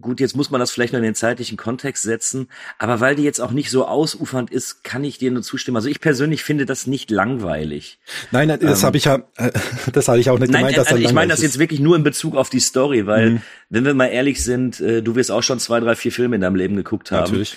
gut, 0.00 0.20
jetzt 0.20 0.36
muss 0.36 0.50
man 0.50 0.60
das 0.60 0.70
vielleicht 0.70 0.92
noch 0.92 0.98
in 0.98 1.04
den 1.04 1.14
zeitlichen 1.14 1.56
Kontext 1.56 2.02
setzen, 2.02 2.48
aber 2.78 3.00
weil 3.00 3.16
die 3.16 3.22
jetzt 3.22 3.40
auch 3.40 3.50
nicht 3.50 3.70
so 3.70 3.86
ausufernd 3.86 4.50
ist, 4.50 4.84
kann 4.84 5.04
ich 5.04 5.18
dir 5.18 5.30
nur 5.30 5.42
zustimmen. 5.42 5.76
Also 5.76 5.88
ich 5.88 6.00
persönlich 6.00 6.42
finde 6.42 6.66
das 6.66 6.86
nicht 6.86 7.10
langweilig. 7.10 7.98
Nein, 8.30 8.48
das 8.48 8.80
ähm, 8.80 8.86
habe 8.86 8.96
ich 8.96 9.04
ja, 9.04 9.22
das 9.92 10.08
hatte 10.08 10.20
ich 10.20 10.30
auch 10.30 10.38
nicht 10.38 10.50
nein, 10.50 10.62
gemeint. 10.62 10.76
Dass 10.76 10.88
also 10.88 11.02
ich 11.02 11.12
meine 11.12 11.30
das 11.30 11.42
jetzt 11.42 11.58
wirklich 11.58 11.80
nur 11.80 11.96
in 11.96 12.02
Bezug 12.02 12.36
auf 12.36 12.50
die 12.50 12.60
Story, 12.60 13.06
weil 13.06 13.30
mhm. 13.30 13.42
wenn 13.70 13.84
wir 13.84 13.94
mal 13.94 14.06
ehrlich 14.06 14.42
sind, 14.42 14.80
äh, 14.80 15.02
du 15.02 15.14
wirst 15.14 15.30
auch 15.30 15.42
schon 15.42 15.58
zwei, 15.60 15.80
drei, 15.80 15.94
vier 15.94 16.12
Filme 16.12 16.36
in 16.36 16.42
deinem 16.42 16.56
Leben 16.56 16.76
geguckt 16.76 17.10
haben. 17.10 17.24
Natürlich. 17.24 17.56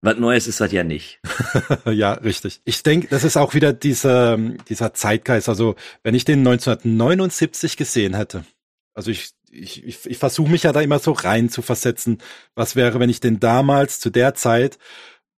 Was 0.00 0.16
Neues 0.16 0.46
ist 0.46 0.60
das 0.60 0.70
ja 0.70 0.84
nicht. 0.84 1.18
ja, 1.84 2.12
richtig. 2.12 2.60
Ich 2.64 2.84
denke, 2.84 3.08
das 3.08 3.24
ist 3.24 3.36
auch 3.36 3.54
wieder 3.54 3.72
dieser, 3.72 4.38
dieser 4.68 4.94
Zeitgeist. 4.94 5.48
Also, 5.48 5.74
wenn 6.04 6.14
ich 6.14 6.24
den 6.24 6.38
1979 6.38 7.76
gesehen 7.76 8.14
hätte, 8.14 8.44
also 8.94 9.10
ich 9.10 9.30
ich, 9.58 9.84
ich, 9.84 10.06
ich 10.06 10.18
versuche 10.18 10.50
mich 10.50 10.62
ja 10.62 10.72
da 10.72 10.80
immer 10.80 10.98
so 10.98 11.12
rein 11.12 11.48
zu 11.48 11.62
versetzen. 11.62 12.18
Was 12.54 12.76
wäre, 12.76 13.00
wenn 13.00 13.10
ich 13.10 13.20
den 13.20 13.40
damals 13.40 14.00
zu 14.00 14.10
der 14.10 14.34
Zeit 14.34 14.78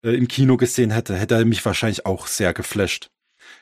äh, 0.03 0.11
im 0.11 0.29
Kino 0.29 0.57
gesehen 0.57 0.91
hätte? 0.91 1.17
Hätte 1.17 1.37
er 1.37 1.45
mich 1.45 1.65
wahrscheinlich 1.65 2.07
auch 2.07 2.27
sehr 2.27 2.53
geflasht. 2.53 3.11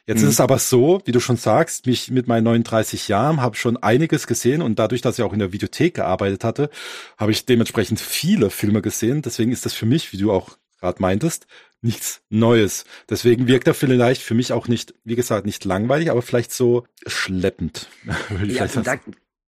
Jetzt 0.07 0.21
mhm. 0.21 0.29
ist 0.29 0.35
es 0.35 0.41
aber 0.41 0.59
so, 0.59 1.03
wie 1.05 1.13
du 1.13 1.21
schon 1.21 1.37
sagst, 1.37 1.87
mich 1.87 2.11
mit 2.11 2.29
meinen 2.29 2.45
39 2.45 3.09
Jahren 3.09 3.41
habe 3.41 3.57
schon 3.57 3.77
einiges 3.77 4.27
gesehen 4.27 4.63
und 4.63 4.79
dadurch, 4.79 5.03
dass 5.03 5.19
ich 5.19 5.25
auch 5.25 5.33
in 5.33 5.39
der 5.41 5.53
Videothek 5.53 5.95
gearbeitet 5.95 6.45
hatte, 6.45 6.71
habe 7.17 7.33
ich 7.33 7.45
dementsprechend 7.45 8.01
viele 8.01 8.51
Filme 8.51 8.83
gesehen. 8.83 9.23
Deswegen 9.23 9.53
ist 9.53 9.67
das 9.67 9.75
für 9.75 9.87
mich, 9.87 10.13
wie 10.13 10.19
du 10.19 10.33
auch 10.33 10.59
gerade 10.81 11.01
meintest, 11.01 11.47
nichts 11.83 12.21
Neues. 12.29 12.85
Deswegen 13.09 13.49
wirkt 13.49 13.67
er 13.67 13.75
vielleicht 13.75 14.23
für 14.23 14.35
mich 14.35 14.53
auch 14.53 14.69
nicht, 14.69 14.95
wie 15.05 15.17
gesagt, 15.17 15.47
nicht 15.47 15.65
langweilig, 15.65 16.11
aber 16.11 16.23
vielleicht 16.23 16.53
so 16.53 16.85
schleppend. 17.07 17.89
ja, 18.45 18.67
da, 18.67 18.99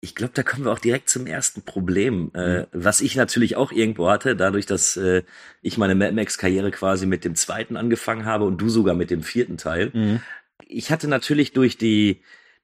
ich 0.07 0.15
glaube, 0.15 0.31
da 0.33 0.41
kommen 0.41 0.63
wir 0.63 0.71
auch 0.71 0.79
direkt 0.79 1.09
zum 1.09 1.27
ersten 1.27 1.63
Problem, 1.63 2.31
äh, 2.33 2.59
mhm. 2.59 2.65
was 2.71 3.01
ich 3.01 3.17
natürlich 3.17 3.57
auch 3.57 3.73
irgendwo 3.73 4.09
hatte, 4.09 4.37
dadurch, 4.37 4.65
dass 4.65 4.95
äh, 4.95 5.23
ich 5.61 5.77
meine 5.77 5.95
Mad 5.95 6.13
Max-Karriere 6.13 6.71
quasi 6.71 7.05
mit 7.05 7.25
dem 7.25 7.35
zweiten 7.35 7.75
angefangen 7.75 8.25
habe 8.25 8.45
und 8.45 8.61
du 8.61 8.69
sogar 8.69 8.95
mit 8.95 9.11
dem 9.11 9.21
vierten 9.21 9.57
Teil. 9.57 9.91
Mhm. 9.93 10.21
Ich 10.65 10.91
hatte 10.91 11.09
natürlich 11.09 11.51
durch 11.51 11.77
die 11.77 12.21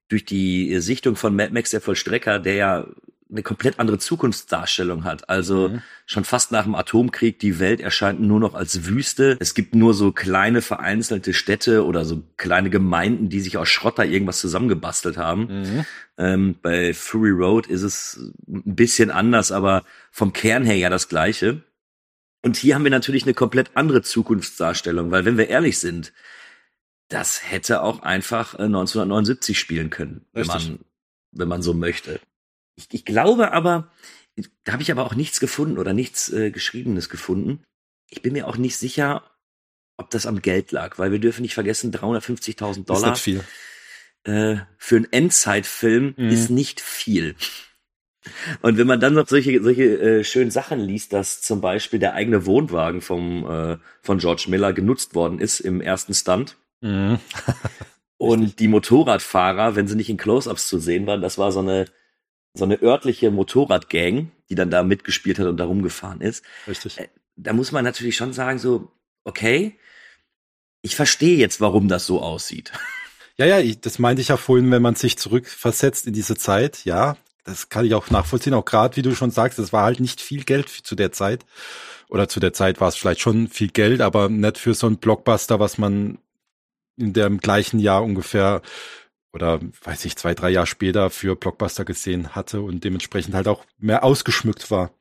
durch 0.08 0.24
die 0.24 0.80
Sichtung 0.80 1.18
von 1.18 1.36
Mad 1.36 1.54
Max 1.54 1.72
der 1.72 1.82
Vollstrecker, 1.82 2.40
der 2.40 2.54
ja 2.56 2.88
eine 3.34 3.44
komplett 3.44 3.80
andere 3.80 3.98
Zukunftsdarstellung 3.98 5.04
hat. 5.04 5.28
Also 5.28 5.70
mhm. 5.70 5.82
schon 6.06 6.24
fast 6.24 6.52
nach 6.52 6.64
dem 6.64 6.76
Atomkrieg, 6.76 7.40
die 7.40 7.60
Welt 7.60 7.82
erscheint 7.82 8.22
nur 8.22 8.40
noch 8.40 8.54
als 8.54 8.86
Wüste. 8.86 9.38
Es 9.40 9.56
gibt 9.56 9.76
nur 9.76 9.94
so 9.94 10.12
kleine 10.12 10.62
vereinzelte 10.62 11.34
Städte 11.34 11.84
oder 11.84 12.06
so 12.06 12.24
kleine 12.38 12.70
Gemeinden, 12.70 13.30
die 13.30 13.42
sich 13.42 13.58
aus 13.58 13.70
Schrotter 13.70 14.06
irgendwas 14.06 14.40
zusammengebastelt 14.40 15.18
haben. 15.18 15.48
Mhm. 15.48 15.86
Ähm, 16.18 16.56
bei 16.62 16.94
Fury 16.94 17.32
Road 17.32 17.68
ist 17.68 17.82
es 17.82 18.32
ein 18.48 18.76
bisschen 18.76 19.10
anders, 19.10 19.52
aber 19.52 19.84
vom 20.12 20.32
Kern 20.32 20.64
her 20.64 20.78
ja 20.78 20.90
das 20.90 21.10
gleiche. 21.10 21.64
Und 22.44 22.56
hier 22.56 22.76
haben 22.76 22.84
wir 22.84 22.92
natürlich 22.92 23.24
eine 23.24 23.34
komplett 23.34 23.72
andere 23.74 24.04
Zukunftsdarstellung, 24.04 25.12
weil 25.12 25.26
wenn 25.26 25.38
wir 25.38 25.50
ehrlich 25.50 25.80
sind, 25.80 26.14
das 27.08 27.50
hätte 27.50 27.82
auch 27.82 28.04
einfach 28.04 28.54
1979 28.54 29.56
äh, 29.56 29.60
spielen 29.60 29.90
können, 29.90 30.26
wenn 30.34 30.48
man, 30.48 30.80
wenn 31.32 31.48
man 31.48 31.62
so 31.62 31.74
möchte. 31.74 32.20
Ich, 32.76 32.88
ich 32.92 33.06
glaube 33.06 33.52
aber, 33.52 33.92
da 34.64 34.74
habe 34.74 34.84
ich 34.84 34.92
aber 34.92 35.06
auch 35.06 35.16
nichts 35.16 35.40
gefunden 35.40 35.78
oder 35.78 35.94
nichts 35.94 36.32
äh, 36.32 36.52
Geschriebenes 36.52 37.10
gefunden. 37.10 37.64
Ich 38.10 38.22
bin 38.22 38.34
mir 38.34 38.48
auch 38.48 38.58
nicht 38.58 38.78
sicher, 38.78 39.24
ob 39.98 40.10
das 40.10 40.26
am 40.26 40.42
Geld 40.42 40.72
lag, 40.72 40.98
weil 40.98 41.12
wir 41.12 41.20
dürfen 41.20 41.44
nicht 41.44 41.54
vergessen, 41.54 41.94
350.000 41.94 42.86
Dollar. 42.86 43.18
Äh, 44.26 44.64
für 44.78 44.96
einen 44.96 45.12
Endzeitfilm 45.12 46.16
mhm. 46.18 46.30
ist 46.30 46.50
nicht 46.50 46.82
viel. 46.82 47.36
Und 48.62 48.78
wenn 48.78 48.88
man 48.88 49.02
dann 49.02 49.14
noch 49.14 49.28
solche, 49.28 49.62
solche 49.62 50.00
äh, 50.00 50.24
schönen 50.24 50.52
Sachen 50.52 50.80
liest, 50.80 51.12
dass 51.12 51.42
zum 51.42 51.60
Beispiel 51.60 52.00
der 52.00 52.14
eigene 52.14 52.46
Wohnwagen 52.46 53.02
vom, 53.02 53.46
äh, 53.50 53.78
von 54.02 54.20
George 54.20 54.46
Miller 54.48 54.72
genutzt 54.72 55.14
worden 55.14 55.40
ist 55.40 55.60
im 55.60 55.82
ersten 55.82 56.14
Stunt. 56.14 56.58
Mhm. 56.82 57.20
und 58.18 58.60
die 58.60 58.70
Motorradfahrer, 58.70 59.76
wenn 59.76 59.88
sie 59.88 59.96
nicht 59.96 60.10
in 60.10 60.18
Close-Ups 60.18 60.68
zu 60.68 60.80
sehen 60.80 61.06
waren, 61.06 61.22
das 61.22 61.38
war 61.38 61.52
so 61.52 61.60
eine 61.60 61.86
so 62.54 62.66
eine 62.66 62.82
örtliche 62.82 63.32
Motorradgang, 63.32 64.32
die 64.50 64.56
dann 64.56 64.70
da 64.70 64.84
mitgespielt 64.84 65.40
hat 65.40 65.48
und 65.48 65.58
da 65.58 65.66
rumgefahren 65.66 66.22
ist. 66.22 66.44
Richtig. 66.68 67.00
Äh, 67.00 67.10
da 67.36 67.54
muss 67.54 67.72
man 67.72 67.84
natürlich 67.84 68.16
schon 68.16 68.34
sagen, 68.34 68.60
so, 68.60 68.92
okay, 69.24 69.76
ich 70.82 70.96
verstehe 70.96 71.38
jetzt, 71.38 71.62
warum 71.62 71.88
das 71.88 72.06
so 72.06 72.22
aussieht. 72.22 72.72
Ja, 73.36 73.48
ja, 73.48 73.60
ich, 73.60 73.82
das 73.82 73.98
meinte 73.98 74.22
ich 74.22 74.28
ja 74.28 74.38
vorhin, 74.38 74.70
wenn 74.70 74.84
man 74.84 74.94
sich 74.94 75.18
zurückversetzt 75.18 76.06
in 76.06 76.14
diese 76.14 76.36
Zeit, 76.36 76.86
ja, 76.86 77.18
das 77.44 77.68
kann 77.68 77.84
ich 77.84 77.96
auch 77.96 78.12
nachvollziehen, 78.12 78.54
auch 78.54 78.64
gerade 78.64 78.96
wie 78.96 79.02
du 79.02 79.16
schon 79.16 79.32
sagst, 79.32 79.58
es 79.58 79.74
war 79.74 79.86
halt 79.86 80.00
nicht 80.00 80.22
viel 80.22 80.44
Geld 80.44 80.70
zu 80.70 80.94
der 80.94 81.12
Zeit. 81.12 81.44
Oder 82.10 82.30
zu 82.30 82.40
der 82.40 82.54
Zeit 82.54 82.80
war 82.80 82.90
es 82.90 82.96
vielleicht 82.96 83.22
schon 83.22 83.48
viel 83.48 83.70
Geld, 83.70 84.02
aber 84.02 84.30
nicht 84.30 84.60
für 84.60 84.76
so 84.76 84.86
ein 84.86 84.98
Blockbuster, 84.98 85.60
was 85.60 85.80
man 85.80 86.20
in 86.96 87.14
dem 87.14 87.40
gleichen 87.40 87.80
Jahr 87.80 88.04
ungefähr 88.04 88.62
oder 89.34 89.60
weiß 89.84 90.06
ich, 90.06 90.16
zwei, 90.16 90.34
drei 90.34 90.50
Jahre 90.52 90.68
später 90.68 91.10
für 91.10 91.36
Blockbuster 91.36 91.86
gesehen 91.86 92.36
hatte 92.36 92.62
und 92.62 92.84
dementsprechend 92.84 93.34
halt 93.34 93.48
auch 93.48 93.66
mehr 93.78 94.04
ausgeschmückt 94.04 94.70
war. 94.72 94.92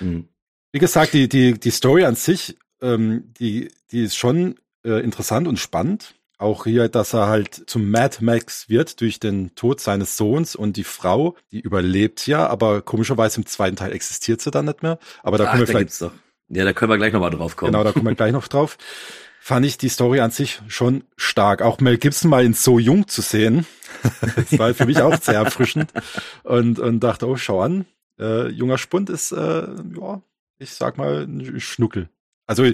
Mhm. 0.00 0.28
Wie 0.72 0.78
gesagt, 0.78 1.12
die, 1.12 1.28
die, 1.28 1.58
die 1.58 1.70
Story 1.70 2.04
an 2.04 2.16
sich, 2.16 2.56
ähm, 2.80 3.32
die, 3.38 3.70
die 3.92 4.02
ist 4.02 4.16
schon 4.16 4.56
äh, 4.84 5.02
interessant 5.04 5.46
und 5.46 5.58
spannend. 5.58 6.14
Auch 6.36 6.64
hier, 6.64 6.88
dass 6.88 7.14
er 7.14 7.28
halt 7.28 7.62
zum 7.70 7.90
Mad 7.90 8.16
Max 8.20 8.68
wird 8.68 9.00
durch 9.00 9.20
den 9.20 9.54
Tod 9.54 9.80
seines 9.80 10.16
Sohns 10.16 10.56
und 10.56 10.76
die 10.76 10.84
Frau, 10.84 11.36
die 11.52 11.60
überlebt 11.60 12.26
ja, 12.26 12.46
aber 12.48 12.82
komischerweise 12.82 13.40
im 13.40 13.46
zweiten 13.46 13.76
Teil 13.76 13.92
existiert 13.92 14.40
sie 14.40 14.50
dann 14.50 14.64
nicht 14.64 14.82
mehr. 14.82 14.98
Aber 15.22 15.38
da 15.38 15.44
Ach, 15.44 15.50
kommen 15.50 15.60
wir 15.60 15.66
vielleicht. 15.68 16.00
Ja, 16.48 16.64
da 16.64 16.72
können 16.72 16.90
wir 16.90 16.98
gleich 16.98 17.12
nochmal 17.12 17.30
drauf 17.30 17.56
kommen. 17.56 17.72
Genau, 17.72 17.84
da 17.84 17.92
kommen 17.92 18.06
wir 18.06 18.14
gleich 18.16 18.32
noch 18.32 18.48
drauf. 18.48 18.76
Fand 19.44 19.66
ich 19.66 19.76
die 19.76 19.90
Story 19.90 20.20
an 20.20 20.30
sich 20.30 20.62
schon 20.68 21.04
stark. 21.18 21.60
Auch 21.60 21.78
Mel 21.78 21.98
Gibson 21.98 22.30
mal 22.30 22.46
in 22.46 22.54
so 22.54 22.78
jung 22.78 23.08
zu 23.08 23.20
sehen, 23.20 23.66
das 24.36 24.58
war 24.58 24.72
für 24.72 24.86
mich 24.86 25.02
auch 25.02 25.20
sehr 25.20 25.34
erfrischend 25.34 25.92
und, 26.44 26.78
und 26.78 27.00
dachte, 27.00 27.28
oh, 27.28 27.36
schau 27.36 27.60
an, 27.60 27.84
äh, 28.18 28.48
junger 28.48 28.78
Spund 28.78 29.10
ist, 29.10 29.32
äh, 29.32 29.68
ja, 30.00 30.22
ich 30.56 30.70
sag 30.70 30.96
mal, 30.96 31.24
ein 31.24 31.60
Schnuckel. 31.60 32.08
Also, 32.46 32.64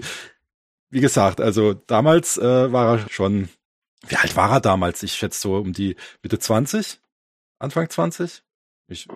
wie 0.91 1.01
gesagt, 1.01 1.41
also 1.41 1.75
damals 1.75 2.39
äh, 2.39 2.73
war 2.73 2.99
er 2.99 3.11
schon, 3.11 3.49
wie 4.07 4.17
alt 4.17 4.37
war 4.37 4.53
er 4.53 4.61
damals? 4.61 5.03
Ich 5.03 5.15
schätze 5.15 5.41
so 5.41 5.57
um 5.57 5.73
die 5.73 5.97
Mitte 6.23 6.39
20, 6.39 7.01
Anfang 7.59 7.91
20. 7.91 8.45
Ich, 8.87 9.09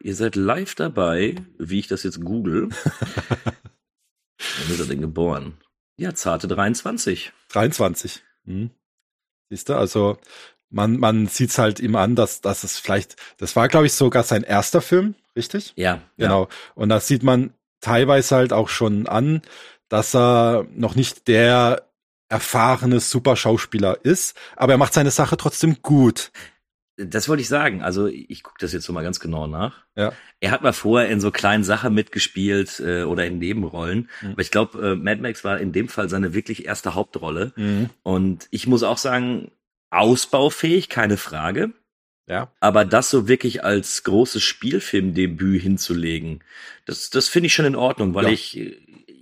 Ihr 0.00 0.14
seid 0.14 0.36
live 0.36 0.74
dabei, 0.74 1.36
wie 1.58 1.80
ich 1.80 1.86
das 1.86 2.02
jetzt 2.02 2.22
google. 2.22 2.70
Wann 2.70 4.70
ist 4.70 4.80
er 4.80 4.86
denn 4.86 5.02
geboren? 5.02 5.58
Ja, 5.96 6.14
zarte 6.14 6.48
23. 6.48 7.32
23. 7.50 8.22
Hm. 8.46 8.70
Siehst 9.50 9.68
du, 9.68 9.74
also 9.74 10.18
man, 10.70 10.98
man 10.98 11.26
sieht's 11.28 11.58
halt 11.58 11.78
ihm 11.80 11.94
an, 11.94 12.16
dass, 12.16 12.40
dass 12.40 12.64
es 12.64 12.78
vielleicht, 12.78 13.16
das 13.38 13.54
war, 13.54 13.68
glaube 13.68 13.86
ich, 13.86 13.92
sogar 13.92 14.24
sein 14.24 14.42
erster 14.42 14.80
Film, 14.80 15.14
richtig? 15.36 15.72
Ja, 15.76 16.00
Genau. 16.16 16.44
Ja. 16.44 16.48
Und 16.74 16.88
da 16.88 17.00
sieht 17.00 17.22
man 17.22 17.54
teilweise 17.80 18.34
halt 18.34 18.52
auch 18.52 18.68
schon 18.68 19.06
an, 19.06 19.42
dass 19.88 20.14
er 20.14 20.66
noch 20.72 20.96
nicht 20.96 21.28
der 21.28 21.88
erfahrene 22.28 22.98
Superschauspieler 22.98 24.04
ist, 24.04 24.36
aber 24.56 24.72
er 24.72 24.78
macht 24.78 24.94
seine 24.94 25.10
Sache 25.10 25.36
trotzdem 25.36 25.82
gut. 25.82 26.32
Das 26.96 27.28
wollte 27.28 27.40
ich 27.40 27.48
sagen. 27.48 27.82
Also 27.82 28.06
ich 28.06 28.42
gucke 28.44 28.58
das 28.60 28.72
jetzt 28.72 28.84
so 28.84 28.92
mal 28.92 29.02
ganz 29.02 29.18
genau 29.18 29.46
nach. 29.48 29.84
Ja. 29.96 30.12
Er 30.40 30.50
hat 30.52 30.62
mal 30.62 30.72
vorher 30.72 31.08
in 31.08 31.20
so 31.20 31.30
kleinen 31.32 31.64
Sachen 31.64 31.92
mitgespielt 31.94 32.78
äh, 32.80 33.02
oder 33.02 33.26
in 33.26 33.38
Nebenrollen. 33.38 34.08
Mhm. 34.22 34.32
Aber 34.32 34.40
ich 34.42 34.50
glaube, 34.52 34.92
äh, 34.92 34.94
Mad 34.94 35.20
Max 35.20 35.42
war 35.42 35.58
in 35.58 35.72
dem 35.72 35.88
Fall 35.88 36.08
seine 36.08 36.34
wirklich 36.34 36.66
erste 36.66 36.94
Hauptrolle. 36.94 37.52
Mhm. 37.56 37.90
Und 38.04 38.46
ich 38.50 38.66
muss 38.68 38.82
auch 38.84 38.98
sagen, 38.98 39.50
ausbaufähig, 39.90 40.88
keine 40.88 41.16
Frage. 41.16 41.72
Ja. 42.26 42.50
Aber 42.60 42.84
das 42.84 43.10
so 43.10 43.28
wirklich 43.28 43.64
als 43.64 44.02
großes 44.04 44.42
Spielfilmdebüt 44.42 45.60
hinzulegen, 45.62 46.42
das, 46.86 47.10
das 47.10 47.28
finde 47.28 47.48
ich 47.48 47.54
schon 47.54 47.66
in 47.66 47.76
Ordnung, 47.76 48.14
weil 48.14 48.24
Ja. 48.26 48.30
ich, 48.30 48.58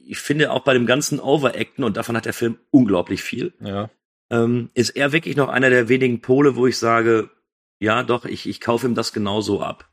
ich 0.07 0.19
finde 0.19 0.51
auch 0.53 0.63
bei 0.65 0.73
dem 0.75 0.87
ganzen 0.87 1.19
Overacten, 1.21 1.85
und 1.85 1.97
davon 1.97 2.17
hat 2.17 2.27
der 2.27 2.33
Film 2.33 2.59
unglaublich 2.71 3.23
viel, 3.23 3.53
Ja. 3.61 3.91
ähm, 4.31 4.71
ist 4.75 4.91
er 4.91 5.13
wirklich 5.13 5.37
noch 5.37 5.49
einer 5.49 5.71
der 5.71 5.89
wenigen 5.89 6.21
Pole, 6.21 6.55
wo 6.55 6.67
ich 6.67 6.79
sage, 6.79 7.31
ja 7.83 8.03
doch, 8.05 8.25
ich, 8.25 8.49
ich 8.49 8.61
kaufe 8.61 8.87
ihm 8.87 8.95
das 8.95 9.13
genauso 9.13 9.61
ab. 9.61 9.89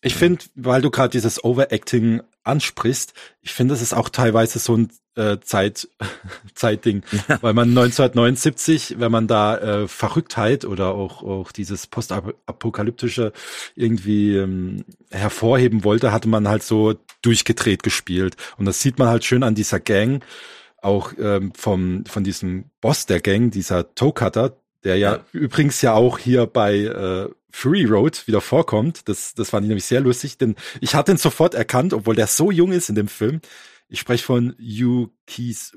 Ich 0.00 0.14
finde, 0.14 0.44
weil 0.54 0.82
du 0.82 0.90
gerade 0.90 1.10
dieses 1.10 1.44
Overacting 1.44 2.22
ansprichst, 2.44 3.14
ich 3.40 3.52
finde, 3.52 3.74
das 3.74 3.82
ist 3.82 3.94
auch 3.94 4.08
teilweise 4.08 4.58
so 4.58 4.76
ein 4.76 4.88
äh, 5.14 5.38
Zeit, 5.40 5.88
Zeitding, 6.54 7.02
weil 7.40 7.52
man 7.52 7.68
1979, 7.68 8.96
wenn 8.98 9.12
man 9.12 9.26
da 9.26 9.58
äh, 9.58 9.88
Verrücktheit 9.88 10.64
oder 10.64 10.94
auch, 10.94 11.22
auch 11.22 11.52
dieses 11.52 11.86
postapokalyptische 11.86 13.32
irgendwie 13.74 14.36
ähm, 14.36 14.84
hervorheben 15.10 15.84
wollte, 15.84 16.12
hatte 16.12 16.28
man 16.28 16.48
halt 16.48 16.62
so 16.62 16.94
durchgedreht 17.22 17.82
gespielt. 17.82 18.36
Und 18.56 18.66
das 18.66 18.80
sieht 18.80 18.98
man 18.98 19.08
halt 19.08 19.24
schön 19.24 19.42
an 19.42 19.54
dieser 19.54 19.80
Gang, 19.80 20.24
auch 20.80 21.12
ähm, 21.18 21.52
vom, 21.54 22.04
von 22.06 22.24
diesem 22.24 22.64
Boss 22.80 23.06
der 23.06 23.20
Gang, 23.20 23.52
dieser 23.52 23.94
Toe 23.94 24.12
Cutter, 24.12 24.56
der 24.84 24.96
ja, 24.96 25.14
Ja. 25.16 25.24
übrigens 25.32 25.80
ja 25.82 25.94
auch 25.94 26.18
hier 26.18 26.46
bei 26.46 26.78
äh, 26.78 27.28
Fury 27.50 27.84
Road 27.84 28.26
wieder 28.26 28.40
vorkommt. 28.40 29.08
Das, 29.08 29.34
das 29.34 29.50
fand 29.50 29.64
ich 29.64 29.68
nämlich 29.68 29.84
sehr 29.84 30.00
lustig, 30.00 30.38
denn 30.38 30.56
ich 30.80 30.94
hatte 30.94 31.12
ihn 31.12 31.18
sofort 31.18 31.54
erkannt, 31.54 31.92
obwohl 31.92 32.16
der 32.16 32.26
so 32.26 32.50
jung 32.50 32.72
ist 32.72 32.88
in 32.88 32.94
dem 32.94 33.08
Film. 33.08 33.40
Ich 33.88 34.00
spreche 34.00 34.24
von 34.24 34.54
Hugh 34.58 35.10
Keys 35.26 35.72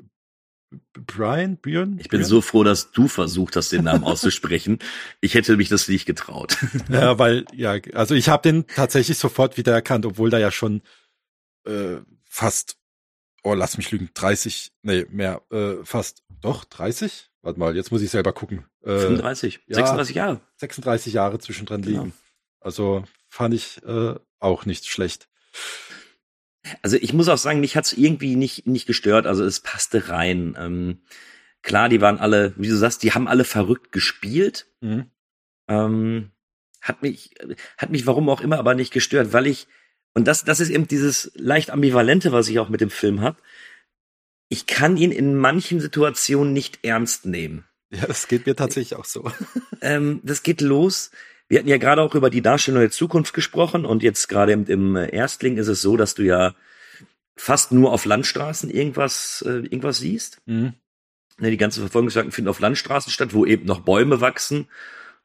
Brian, 0.94 1.58
Björn? 1.58 1.98
Ich 2.00 2.10
bin 2.10 2.24
so 2.24 2.42
froh, 2.42 2.64
dass 2.64 2.92
du 2.92 3.08
versucht 3.08 3.56
hast, 3.56 3.72
den 3.72 3.84
Namen 3.84 4.04
auszusprechen. 4.04 4.80
Ich 5.22 5.34
hätte 5.34 5.58
mich 5.58 5.70
das 5.70 5.88
nicht 5.88 6.06
getraut. 6.06 6.58
Ja, 6.90 7.18
weil, 7.20 7.46
ja, 7.54 7.78
also 7.94 8.16
ich 8.16 8.30
habe 8.30 8.44
den 8.44 8.68
tatsächlich 8.68 9.18
sofort 9.18 9.58
wieder 9.58 9.74
erkannt, 9.74 10.06
obwohl 10.06 10.30
da 10.30 10.38
ja 10.38 10.52
schon 10.52 10.82
äh, 11.66 11.98
fast, 12.24 12.78
oh, 13.44 13.54
lass 13.54 13.78
mich 13.78 13.92
lügen, 13.92 14.10
30, 14.14 14.72
nee, 14.84 15.06
mehr, 15.10 15.42
äh, 15.52 15.76
fast, 15.84 16.24
doch, 16.42 16.66
30? 16.66 17.32
Warte 17.42 17.60
mal, 17.60 17.76
jetzt 17.76 17.92
muss 17.92 18.02
ich 18.02 18.10
selber 18.10 18.34
gucken. 18.34 18.66
Äh, 18.86 19.00
35, 19.00 19.62
ja. 19.68 19.75
36 19.75 20.15
Jahre. 20.15 20.42
36 20.58 21.13
Jahre 21.13 21.39
zwischendrin 21.39 21.82
Genau. 21.82 22.04
liegen. 22.04 22.13
Also 22.60 23.04
fand 23.27 23.54
ich 23.54 23.84
äh, 23.84 24.15
auch 24.39 24.65
nicht 24.65 24.86
schlecht. 24.88 25.27
Also 26.82 26.98
ich 26.98 27.13
muss 27.13 27.27
auch 27.27 27.38
sagen, 27.38 27.60
mich 27.60 27.75
hat's 27.75 27.94
irgendwie 27.94 28.36
nicht, 28.36 28.65
nicht 28.68 28.86
gestört. 28.88 29.27
Also 29.27 29.44
es 29.44 29.60
passte 29.60 30.10
rein. 30.10 30.56
Ähm, 30.58 31.01
klar, 31.62 31.89
die 31.89 32.01
waren 32.01 32.18
alle, 32.20 32.54
wie 32.58 32.68
du 32.68 32.75
sagst, 32.75 33.04
die 33.04 33.13
haben 33.13 33.27
alle 33.27 33.44
verrückt 33.44 33.92
gespielt. 33.92 34.68
Mhm. 34.82 35.12
Ähm, 35.68 36.32
hat 36.82 37.01
mich, 37.01 37.32
hat 37.77 37.89
mich 37.89 38.06
warum 38.06 38.30
auch 38.30 38.42
immer 38.42 38.60
aber 38.60 38.75
nicht 38.75 38.94
gestört, 38.94 39.34
weil 39.34 39.48
ich, 39.48 39.68
und 40.13 40.27
das, 40.27 40.44
das 40.44 40.60
ist 40.60 40.70
eben 40.70 40.88
dieses 40.88 41.32
leicht 41.36 41.72
ambivalente, 41.72 42.32
was 42.32 42.48
ich 42.48 42.60
auch 42.60 42.70
mit 42.70 42.81
dem 42.81 42.92
Film 42.92 43.22
hab. 43.22 43.42
Ich 44.50 44.68
kann 44.68 44.96
ihn 44.96 45.12
in 45.12 45.36
manchen 45.36 45.79
Situationen 45.79 46.53
nicht 46.53 46.79
ernst 46.83 47.25
nehmen. 47.25 47.66
Ja, 47.92 48.08
das 48.08 48.28
geht 48.28 48.46
mir 48.46 48.56
tatsächlich 48.56 48.98
auch 48.98 49.06
so. 49.06 49.32
Ähm, 49.82 50.22
das 50.24 50.42
geht 50.42 50.62
los. 50.62 51.12
Wir 51.48 51.60
hatten 51.60 51.68
ja 51.68 51.78
gerade 51.78 52.02
auch 52.02 52.16
über 52.16 52.32
die 52.32 52.42
Darstellung 52.42 52.80
der 52.80 52.90
Zukunft 52.90 53.36
gesprochen 53.36 53.86
und 53.86 54.02
jetzt 54.02 54.28
gerade 54.30 54.54
im, 54.54 54.66
im 54.66 54.96
Erstling 54.96 55.58
ist 55.58 55.68
es 55.68 55.82
so, 55.82 55.96
dass 55.96 56.16
du 56.16 56.24
ja 56.24 56.56
fast 57.36 57.72
nur 57.72 57.92
auf 57.92 58.06
Landstraßen 58.06 58.72
irgendwas, 58.72 59.44
äh, 59.46 59.60
irgendwas 59.60 60.00
siehst. 60.00 60.42
Mhm. 60.46 60.74
Ne, 61.38 61.52
die 61.52 61.58
ganzen 61.58 61.82
Verfolgungsjagden 61.82 62.32
finden 62.32 62.50
auf 62.50 62.60
Landstraßen 62.60 63.12
statt, 63.12 63.34
wo 63.34 63.46
eben 63.46 63.66
noch 63.66 63.82
Bäume 63.82 64.22
wachsen, 64.22 64.68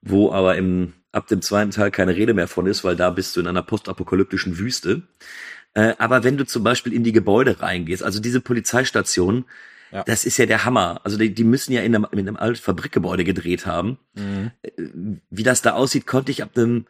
wo 0.03 0.33
aber 0.33 0.57
im, 0.57 0.93
ab 1.13 1.29
dem 1.29 1.41
zweiten 1.41 1.71
Teil 1.71 1.91
keine 1.91 2.17
Rede 2.17 2.35
mehr 2.35 2.49
von 2.49 2.67
ist, 2.67 2.85
weil 2.85 2.97
da 2.97 3.11
bist 3.11 3.37
du 3.37 3.41
in 3.41 3.47
einer 3.47 3.63
postapokalyptischen 3.63 4.59
Wüste. 4.59 5.03
Äh, 5.75 5.95
aber 5.99 6.25
wenn 6.25 6.37
du 6.37 6.45
zum 6.45 6.65
Beispiel 6.65 6.93
in 6.93 7.05
die 7.05 7.13
Gebäude 7.13 7.61
reingehst, 7.61 8.03
also 8.03 8.21
diese 8.21 8.41
Polizeistation, 8.41 9.45
Ja. 9.93 10.05
das 10.05 10.25
ist 10.25 10.37
ja 10.37 10.47
der 10.47 10.65
Hammer. 10.65 11.01
Also 11.05 11.17
die, 11.19 11.35
die 11.35 11.45
müssen 11.45 11.73
ja 11.73 11.83
in 11.83 11.95
einem, 11.95 12.07
in 12.13 12.21
einem 12.21 12.37
alten 12.37 12.63
Fabrikgebäude 12.63 13.25
gedreht 13.25 13.67
haben. 13.67 13.99
Mhm. 14.15 14.51
Wie 15.31 15.43
das 15.43 15.63
da 15.63 15.73
aussieht, 15.73 16.07
konnte 16.07 16.31
ich 16.31 16.43
ab 16.43 16.51
einem, 16.57 16.87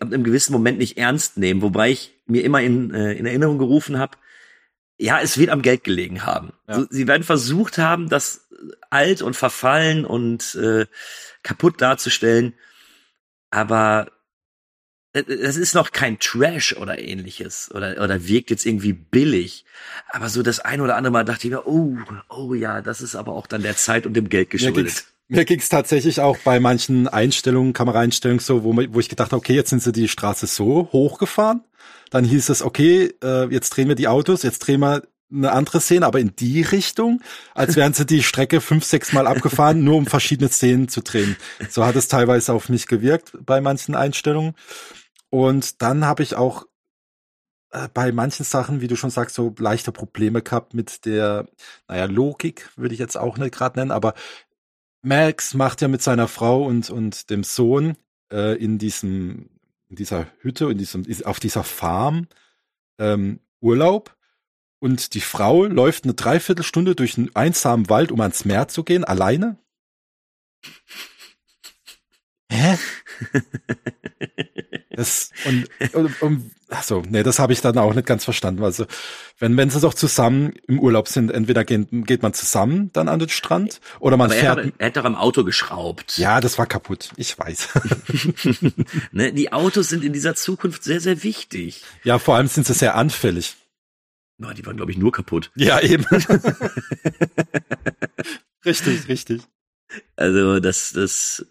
ab 0.00 0.08
einem 0.08 0.24
gewissen 0.24 0.52
Moment 0.52 0.78
nicht 0.78 0.98
ernst 0.98 1.36
nehmen, 1.36 1.62
wobei 1.62 1.90
ich 1.90 2.14
mir 2.26 2.42
immer 2.44 2.60
in, 2.60 2.92
äh, 2.92 3.12
in 3.12 3.26
Erinnerung 3.26 3.58
gerufen 3.58 3.98
habe, 3.98 4.16
ja, 4.98 5.20
es 5.20 5.38
wird 5.38 5.50
am 5.50 5.62
Geld 5.62 5.84
gelegen 5.84 6.24
haben. 6.24 6.52
Ja. 6.68 6.80
So, 6.80 6.86
sie 6.90 7.06
werden 7.06 7.22
versucht 7.22 7.78
haben, 7.78 8.08
das 8.08 8.48
alt 8.90 9.22
und 9.22 9.36
verfallen 9.36 10.04
und 10.04 10.54
äh, 10.54 10.86
kaputt 11.42 11.80
darzustellen, 11.80 12.54
aber 13.50 14.06
äh, 14.08 14.15
das 15.22 15.56
ist 15.56 15.74
noch 15.74 15.92
kein 15.92 16.18
Trash 16.18 16.76
oder 16.76 16.98
ähnliches 16.98 17.70
oder 17.74 18.02
oder 18.02 18.26
wirkt 18.26 18.50
jetzt 18.50 18.66
irgendwie 18.66 18.92
billig, 18.92 19.64
aber 20.10 20.28
so 20.28 20.42
das 20.42 20.60
ein 20.60 20.80
oder 20.80 20.96
andere 20.96 21.12
Mal 21.12 21.24
dachte 21.24 21.46
ich 21.46 21.52
mir, 21.52 21.66
oh, 21.66 21.96
oh 22.28 22.54
ja, 22.54 22.82
das 22.82 23.00
ist 23.00 23.14
aber 23.14 23.32
auch 23.32 23.46
dann 23.46 23.62
der 23.62 23.76
Zeit 23.76 24.06
und 24.06 24.14
dem 24.14 24.28
Geld 24.28 24.48
Mir 24.48 24.58
geschuldet. 24.58 25.04
mir 25.28 25.44
ging's 25.44 25.68
tatsächlich 25.68 26.20
auch 26.20 26.38
bei 26.38 26.60
manchen 26.60 27.08
Einstellungen, 27.08 27.72
Kameraeinstellungen 27.72 28.40
so, 28.40 28.64
wo, 28.64 28.76
wo 28.76 29.00
ich 29.00 29.08
gedacht 29.08 29.32
habe, 29.32 29.38
okay, 29.38 29.54
jetzt 29.54 29.70
sind 29.70 29.82
sie 29.82 29.92
die 29.92 30.08
Straße 30.08 30.46
so 30.46 30.88
hochgefahren. 30.92 31.64
Dann 32.10 32.24
hieß 32.24 32.50
es, 32.50 32.62
okay, 32.62 33.12
äh, 33.22 33.46
jetzt 33.52 33.70
drehen 33.70 33.88
wir 33.88 33.96
die 33.96 34.08
Autos, 34.08 34.42
jetzt 34.42 34.60
drehen 34.60 34.80
wir 34.80 35.02
eine 35.32 35.50
andere 35.52 35.80
Szene, 35.80 36.06
aber 36.06 36.20
in 36.20 36.36
die 36.36 36.62
Richtung, 36.62 37.20
als 37.54 37.74
wären 37.74 37.92
sie 37.92 38.06
die 38.06 38.22
Strecke 38.22 38.60
fünf, 38.60 38.84
sechs 38.84 39.12
Mal 39.12 39.26
abgefahren, 39.26 39.82
nur 39.82 39.96
um 39.96 40.06
verschiedene 40.06 40.48
Szenen 40.50 40.88
zu 40.88 41.00
drehen. 41.00 41.36
So 41.68 41.84
hat 41.84 41.96
es 41.96 42.06
teilweise 42.06 42.52
auf 42.52 42.68
mich 42.68 42.86
gewirkt 42.86 43.32
bei 43.44 43.60
manchen 43.60 43.94
Einstellungen. 43.94 44.54
Und 45.30 45.82
dann 45.82 46.04
habe 46.04 46.22
ich 46.22 46.36
auch 46.36 46.66
äh, 47.70 47.88
bei 47.92 48.12
manchen 48.12 48.44
Sachen, 48.44 48.80
wie 48.80 48.88
du 48.88 48.96
schon 48.96 49.10
sagst, 49.10 49.34
so 49.34 49.54
leichte 49.58 49.92
Probleme 49.92 50.42
gehabt 50.42 50.74
mit 50.74 51.04
der, 51.04 51.48
naja, 51.88 52.06
Logik 52.06 52.70
würde 52.76 52.94
ich 52.94 53.00
jetzt 53.00 53.16
auch 53.16 53.38
nicht 53.38 53.54
gerade 53.54 53.78
nennen, 53.78 53.90
aber 53.90 54.14
Max 55.02 55.54
macht 55.54 55.82
ja 55.82 55.88
mit 55.88 56.02
seiner 56.02 56.28
Frau 56.28 56.64
und, 56.64 56.90
und 56.90 57.30
dem 57.30 57.44
Sohn 57.44 57.96
äh, 58.32 58.56
in 58.56 58.78
diesem, 58.78 59.50
in 59.88 59.96
dieser 59.96 60.26
Hütte, 60.40 60.70
in 60.70 60.78
diesem, 60.78 61.04
auf 61.24 61.38
dieser 61.38 61.64
Farm 61.64 62.26
ähm, 62.98 63.40
Urlaub. 63.60 64.16
Und 64.78 65.14
die 65.14 65.20
Frau 65.20 65.64
läuft 65.64 66.04
eine 66.04 66.14
Dreiviertelstunde 66.14 66.94
durch 66.94 67.16
einen 67.16 67.34
einsamen 67.34 67.88
Wald, 67.88 68.12
um 68.12 68.20
ans 68.20 68.44
Meer 68.44 68.68
zu 68.68 68.84
gehen, 68.84 69.04
alleine. 69.04 69.56
Hä? 72.56 72.78
Das, 74.90 75.30
und, 75.44 75.68
und, 75.94 76.22
und 76.22 76.50
ach 76.70 76.82
so, 76.82 77.02
nee, 77.06 77.22
das 77.22 77.38
habe 77.38 77.52
ich 77.52 77.60
dann 77.60 77.76
auch 77.76 77.92
nicht 77.92 78.06
ganz 78.06 78.24
verstanden. 78.24 78.64
Also, 78.64 78.86
wenn, 79.38 79.54
wenn 79.58 79.68
sie 79.68 79.78
doch 79.80 79.92
zusammen 79.92 80.54
im 80.66 80.80
Urlaub 80.80 81.06
sind, 81.08 81.30
entweder 81.30 81.64
gehen, 81.64 82.04
geht 82.04 82.22
man 82.22 82.32
zusammen 82.32 82.90
dann 82.94 83.08
an 83.08 83.18
den 83.18 83.28
Strand 83.28 83.80
oder 84.00 84.16
man 84.16 84.30
Aber 84.30 84.36
er 84.36 84.54
fährt. 84.54 84.66
hat, 84.66 84.74
er 84.78 84.86
hat 84.86 84.96
doch 84.96 85.04
am 85.04 85.16
Auto 85.16 85.44
geschraubt. 85.44 86.16
ja, 86.16 86.40
das 86.40 86.56
war 86.56 86.66
kaputt. 86.66 87.10
Ich 87.16 87.38
weiß. 87.38 87.68
Ne, 89.12 89.32
die 89.34 89.52
Autos 89.52 89.90
sind 89.90 90.02
in 90.02 90.14
dieser 90.14 90.34
Zukunft 90.34 90.82
sehr, 90.82 91.00
sehr 91.00 91.22
wichtig. 91.22 91.82
ja, 92.02 92.18
vor 92.18 92.36
allem 92.36 92.46
sind 92.48 92.66
sie 92.66 92.74
sehr 92.74 92.94
anfällig. 92.94 93.54
Na, 94.38 94.54
die 94.54 94.64
waren, 94.64 94.76
glaube 94.76 94.92
ich, 94.92 94.98
nur 94.98 95.12
kaputt. 95.12 95.50
Ja, 95.56 95.80
eben. 95.80 96.04
richtig, 98.64 99.08
richtig. 99.08 99.42
Also 100.16 100.60
das, 100.60 100.92
das, 100.92 101.46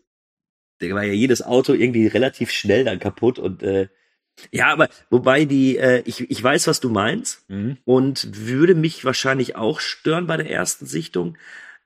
da 0.79 0.89
war 0.89 1.03
ja 1.03 1.13
jedes 1.13 1.41
Auto 1.41 1.73
irgendwie 1.73 2.07
relativ 2.07 2.51
schnell 2.51 2.83
dann 2.83 2.99
kaputt 2.99 3.39
und 3.39 3.63
äh, 3.63 3.87
ja, 4.51 4.67
aber 4.67 4.89
wobei 5.09 5.45
die, 5.45 5.77
äh, 5.77 6.01
ich, 6.05 6.29
ich 6.29 6.43
weiß, 6.43 6.67
was 6.67 6.81
du 6.81 6.89
meinst 6.89 7.45
Mhm. 7.49 7.77
und 7.85 8.27
würde 8.47 8.75
mich 8.75 9.05
wahrscheinlich 9.05 9.55
auch 9.55 9.79
stören 9.79 10.27
bei 10.27 10.35
der 10.37 10.49
ersten 10.49 10.85
Sichtung. 10.85 11.37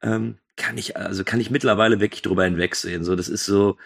Ähm, 0.02 0.38
kann 0.56 0.78
ich, 0.78 0.98
also 0.98 1.24
kann 1.24 1.40
ich 1.40 1.52
mittlerweile 1.52 2.00
wirklich 2.00 2.24
drüber 2.24 2.46
hinwegsehen. 2.46 3.04
So, 3.04 3.16
das 3.16 3.30
ist 3.30 3.46
so, 3.46 3.78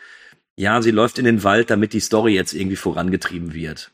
ja, 0.56 0.82
sie 0.82 0.92
läuft 0.92 1.20
in 1.20 1.26
den 1.26 1.44
Wald, 1.44 1.70
damit 1.72 1.92
die 1.94 2.00
Story 2.00 2.34
jetzt 2.34 2.54
irgendwie 2.54 2.78
vorangetrieben 2.78 3.54
wird. 3.54 3.92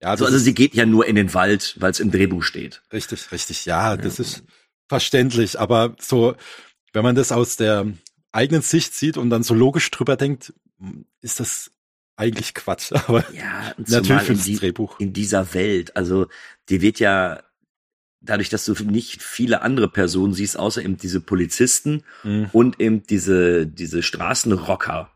Ja, 0.00 0.10
das 0.12 0.22
Also, 0.22 0.26
also 0.26 0.38
sie 0.38 0.54
geht 0.54 0.74
ja 0.74 0.86
nur 0.86 1.06
in 1.06 1.16
den 1.16 1.34
Wald, 1.34 1.74
weil 1.80 1.90
es 1.90 1.98
im 1.98 2.12
Drehbuch 2.12 2.44
steht. 2.44 2.82
richtig, 2.92 3.32
richtig. 3.32 3.66
Ja, 3.66 3.96
das 3.96 4.20
ist 4.20 4.44
verständlich. 4.88 5.58
Aber 5.58 5.96
so, 5.98 6.36
wenn 6.92 7.02
man 7.02 7.16
das 7.16 7.32
aus 7.32 7.56
der, 7.56 7.86
eigenen 8.32 8.62
Sicht 8.62 8.94
sieht 8.94 9.16
und 9.16 9.30
dann 9.30 9.42
so 9.42 9.54
logisch 9.54 9.90
drüber 9.90 10.16
denkt, 10.16 10.52
ist 11.20 11.40
das 11.40 11.70
eigentlich 12.16 12.54
Quatsch. 12.54 12.92
Aber 13.06 13.24
Ja, 13.32 13.74
natürlich 13.76 14.10
in, 14.10 14.20
fürs 14.20 14.44
die, 14.44 14.56
Drehbuch. 14.56 14.98
in 15.00 15.12
dieser 15.12 15.54
Welt. 15.54 15.96
Also, 15.96 16.26
dir 16.68 16.80
wird 16.80 16.98
ja 17.00 17.42
dadurch, 18.20 18.48
dass 18.48 18.64
du 18.64 18.72
nicht 18.84 19.22
viele 19.22 19.62
andere 19.62 19.88
Personen 19.88 20.34
siehst, 20.34 20.58
außer 20.58 20.82
eben 20.82 20.96
diese 20.96 21.20
Polizisten 21.20 22.02
Mhm. 22.24 22.50
und 22.52 22.80
eben 22.80 23.04
diese, 23.06 23.66
diese 23.66 24.02
Straßenrocker. 24.02 25.10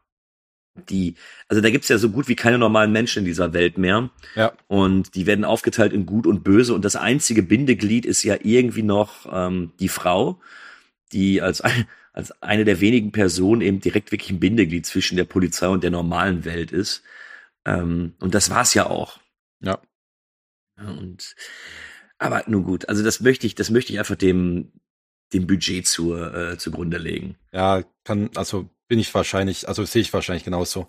Die, 0.89 1.17
also 1.49 1.61
da 1.61 1.69
gibt's 1.69 1.89
ja 1.89 1.99
so 1.99 2.09
gut 2.11 2.29
wie 2.29 2.37
keine 2.37 2.57
normalen 2.57 2.93
Menschen 2.93 3.19
in 3.21 3.25
dieser 3.27 3.53
Welt 3.53 3.77
mehr. 3.77 4.09
Ja. 4.37 4.53
Und 4.69 5.15
die 5.17 5.27
werden 5.27 5.45
aufgeteilt 5.45 5.93
in 5.93 6.07
Gut 6.07 6.27
und 6.27 6.45
Böse. 6.45 6.73
Und 6.73 6.85
das 6.85 6.97
einzige 6.97 7.43
Bindeglied 7.43 8.07
ist 8.07 8.23
ja 8.23 8.37
irgendwie 8.43 8.83
noch 8.83 9.27
ähm, 9.31 9.73
die 9.81 9.89
Frau, 9.91 10.41
die 11.13 11.43
als, 11.43 11.63
als 12.13 12.43
eine 12.43 12.65
der 12.65 12.81
wenigen 12.81 13.13
Personen 13.13 13.61
eben 13.61 13.81
direkt 13.81 14.13
wirklich 14.13 14.31
ein 14.31 14.41
Bindeglied 14.41 14.87
zwischen 14.87 15.17
der 15.17 15.25
Polizei 15.25 15.69
und 15.69 15.83
der 15.83 15.91
normalen 15.91 16.45
Welt 16.45 16.73
ist. 16.73 17.03
Ähm, 17.65 18.15
und 18.21 18.35
das 18.35 18.51
war's 18.51 18.75
ja 18.75 18.87
auch. 18.87 19.19
Ja. 19.61 19.81
Ja, 20.79 20.91
Und 20.91 21.35
aber 22.19 22.45
nun 22.47 22.65
gut, 22.65 22.89
also 22.89 23.03
das 23.03 23.21
möchte 23.21 23.47
ich, 23.47 23.55
das 23.55 23.71
möchte 23.71 23.93
ich 23.93 23.99
einfach 23.99 24.17
dem 24.17 24.73
dem 25.33 25.47
Budget 25.47 25.87
zur 25.87 26.35
äh, 26.35 26.59
zugrunde 26.59 26.99
legen. 26.99 27.37
Ja, 27.53 27.83
kann, 28.05 28.31
also 28.35 28.69
bin 28.89 28.99
ich 28.99 29.15
wahrscheinlich, 29.15 29.69
also 29.69 29.85
sehe 29.85 30.03
ich 30.03 30.13
wahrscheinlich 30.13 30.45
genauso. 30.45 30.89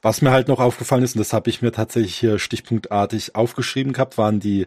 Was 0.00 0.22
mir 0.22 0.30
halt 0.30 0.48
noch 0.48 0.60
aufgefallen 0.60 1.02
ist, 1.02 1.14
und 1.14 1.18
das 1.18 1.32
habe 1.32 1.50
ich 1.50 1.60
mir 1.60 1.72
tatsächlich 1.72 2.16
hier 2.16 2.38
stichpunktartig 2.38 3.34
aufgeschrieben 3.34 3.92
gehabt, 3.92 4.16
waren 4.16 4.40
die 4.40 4.66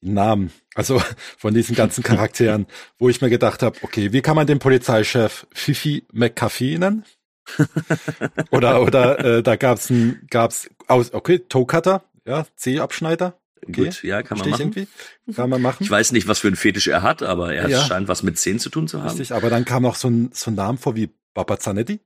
Namen, 0.00 0.52
also 0.74 1.00
von 1.38 1.54
diesen 1.54 1.74
ganzen 1.74 2.02
Charakteren, 2.04 2.66
wo 2.98 3.08
ich 3.08 3.20
mir 3.20 3.30
gedacht 3.30 3.62
habe, 3.62 3.78
okay, 3.82 4.12
wie 4.12 4.22
kann 4.22 4.36
man 4.36 4.46
den 4.46 4.58
Polizeichef 4.58 5.46
Fifi 5.52 6.04
McCaffey 6.12 6.78
nennen? 6.78 7.04
oder 8.50 8.82
oder 8.82 9.18
äh, 9.24 9.42
da 9.42 9.56
gab's 9.56 9.90
ein 9.90 10.26
gab's 10.30 10.68
aus 10.88 11.12
okay 11.14 11.38
Toe-Cutter, 11.38 12.02
ja 12.26 12.44
C-Abschneider, 12.56 13.38
okay, 13.66 13.84
Gut, 13.84 14.02
ja, 14.02 14.22
kann 14.22 14.38
man 14.38 14.48
verstehe 14.48 14.66
machen. 14.66 14.86
irgendwie, 15.26 15.32
kann 15.34 15.50
man 15.50 15.62
machen. 15.62 15.82
Ich 15.84 15.90
weiß 15.90 16.12
nicht, 16.12 16.26
was 16.28 16.40
für 16.40 16.48
einen 16.48 16.56
Fetisch 16.56 16.88
er 16.88 17.02
hat, 17.02 17.22
aber 17.22 17.54
er 17.54 17.68
Ja. 17.68 17.84
scheint 17.84 18.08
was 18.08 18.22
mit 18.22 18.38
Zähnen 18.38 18.58
zu 18.58 18.68
tun 18.68 18.88
zu 18.88 18.98
haben. 19.00 19.08
Richtig, 19.10 19.32
aber 19.32 19.48
dann 19.50 19.64
kam 19.64 19.82
noch 19.84 19.94
so 19.94 20.08
ein, 20.08 20.30
so 20.32 20.50
ein 20.50 20.54
Name 20.54 20.76
vor 20.78 20.96
wie 20.96 21.10
Baba 21.34 21.58
Zanetti 21.58 22.00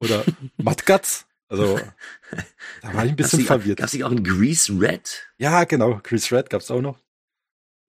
oder 0.00 0.24
Matgatz. 0.56 1.26
Also 1.48 1.78
da 2.82 2.92
war 2.94 3.04
ich 3.04 3.10
ein 3.12 3.16
bisschen 3.16 3.40
Gab's 3.40 3.46
verwirrt. 3.48 3.78
Gab's 3.78 3.92
nicht 3.92 4.04
auch 4.04 4.10
einen 4.10 4.24
Grease 4.24 4.72
Red? 4.80 5.26
Ja, 5.38 5.64
genau, 5.64 6.00
Chris 6.02 6.30
Red 6.32 6.50
gab's 6.50 6.70
auch 6.70 6.80
noch. 6.80 6.98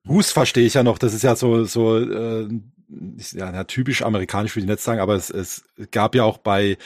Goose 0.07 0.33
verstehe 0.33 0.65
ich 0.65 0.73
ja 0.75 0.83
noch, 0.83 0.97
das 0.97 1.13
ist 1.13 1.23
ja 1.23 1.35
so, 1.35 1.63
so 1.65 1.97
äh, 1.99 2.47
ja, 3.33 3.63
typisch 3.65 4.01
amerikanisch, 4.01 4.55
würde 4.55 4.65
ich 4.65 4.69
nicht 4.69 4.79
sagen, 4.81 4.99
aber 5.01 5.15
es, 5.15 5.29
es 5.29 5.63
gab 5.91 6.15
ja 6.15 6.23
auch 6.23 6.37
bei 6.37 6.77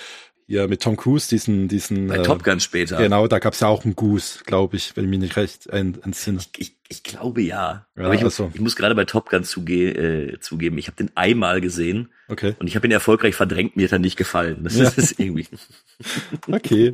hier 0.47 0.67
mit 0.67 0.81
Tom 0.81 0.97
Cruise 0.97 1.29
diesen, 1.29 1.69
diesen 1.69 2.07
Bei 2.07 2.17
äh, 2.17 2.23
Top 2.23 2.43
Gun 2.43 2.59
später. 2.59 2.97
Genau, 2.97 3.27
da 3.27 3.39
gab's 3.39 3.61
ja 3.61 3.67
auch 3.69 3.85
einen 3.85 3.95
Goose, 3.95 4.43
glaube 4.45 4.75
ich, 4.75 4.97
wenn 4.97 5.05
ich 5.05 5.09
mich 5.09 5.19
nicht 5.19 5.37
recht 5.37 5.67
en- 5.67 6.01
entsinne. 6.03 6.39
Ich, 6.57 6.75
ich 6.89 7.03
glaube 7.03 7.41
ja. 7.41 7.85
Ja, 7.95 8.03
aber 8.03 8.15
ich, 8.15 8.23
also. 8.23 8.51
ich 8.53 8.59
muss 8.59 8.75
gerade 8.75 8.93
bei 8.95 9.05
Top 9.05 9.29
Gun 9.29 9.45
zuge 9.45 9.91
äh, 10.33 10.39
zugeben, 10.41 10.77
ich 10.77 10.87
habe 10.87 10.97
den 10.97 11.11
einmal 11.15 11.61
gesehen 11.61 12.09
Okay. 12.27 12.55
und 12.59 12.67
ich 12.67 12.75
habe 12.75 12.85
ihn 12.85 12.91
erfolgreich 12.91 13.35
verdrängt, 13.35 13.77
mir 13.77 13.85
hat 13.85 13.93
er 13.93 13.99
nicht 13.99 14.17
gefallen. 14.17 14.59
Das 14.63 14.75
Ja. 14.75 14.89
ist 14.89 15.19
irgendwie. 15.19 15.47
Okay. 16.51 16.93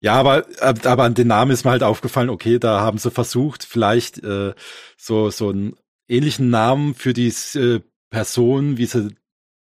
Ja, 0.00 0.14
aber, 0.14 0.46
aber 0.60 1.02
an 1.04 1.14
den 1.14 1.26
Namen 1.28 1.50
ist 1.50 1.64
mir 1.64 1.72
halt 1.72 1.82
aufgefallen, 1.82 2.30
okay, 2.30 2.58
da 2.58 2.80
haben 2.80 2.98
sie 2.98 3.10
versucht, 3.10 3.64
vielleicht 3.64 4.22
äh, 4.22 4.54
so, 4.96 5.30
so 5.30 5.48
einen 5.50 5.74
ähnlichen 6.08 6.50
Namen 6.50 6.94
für 6.94 7.12
die 7.12 7.28
äh, 7.54 7.80
Person, 8.10 8.76
wie 8.78 8.86
sie, 8.86 9.08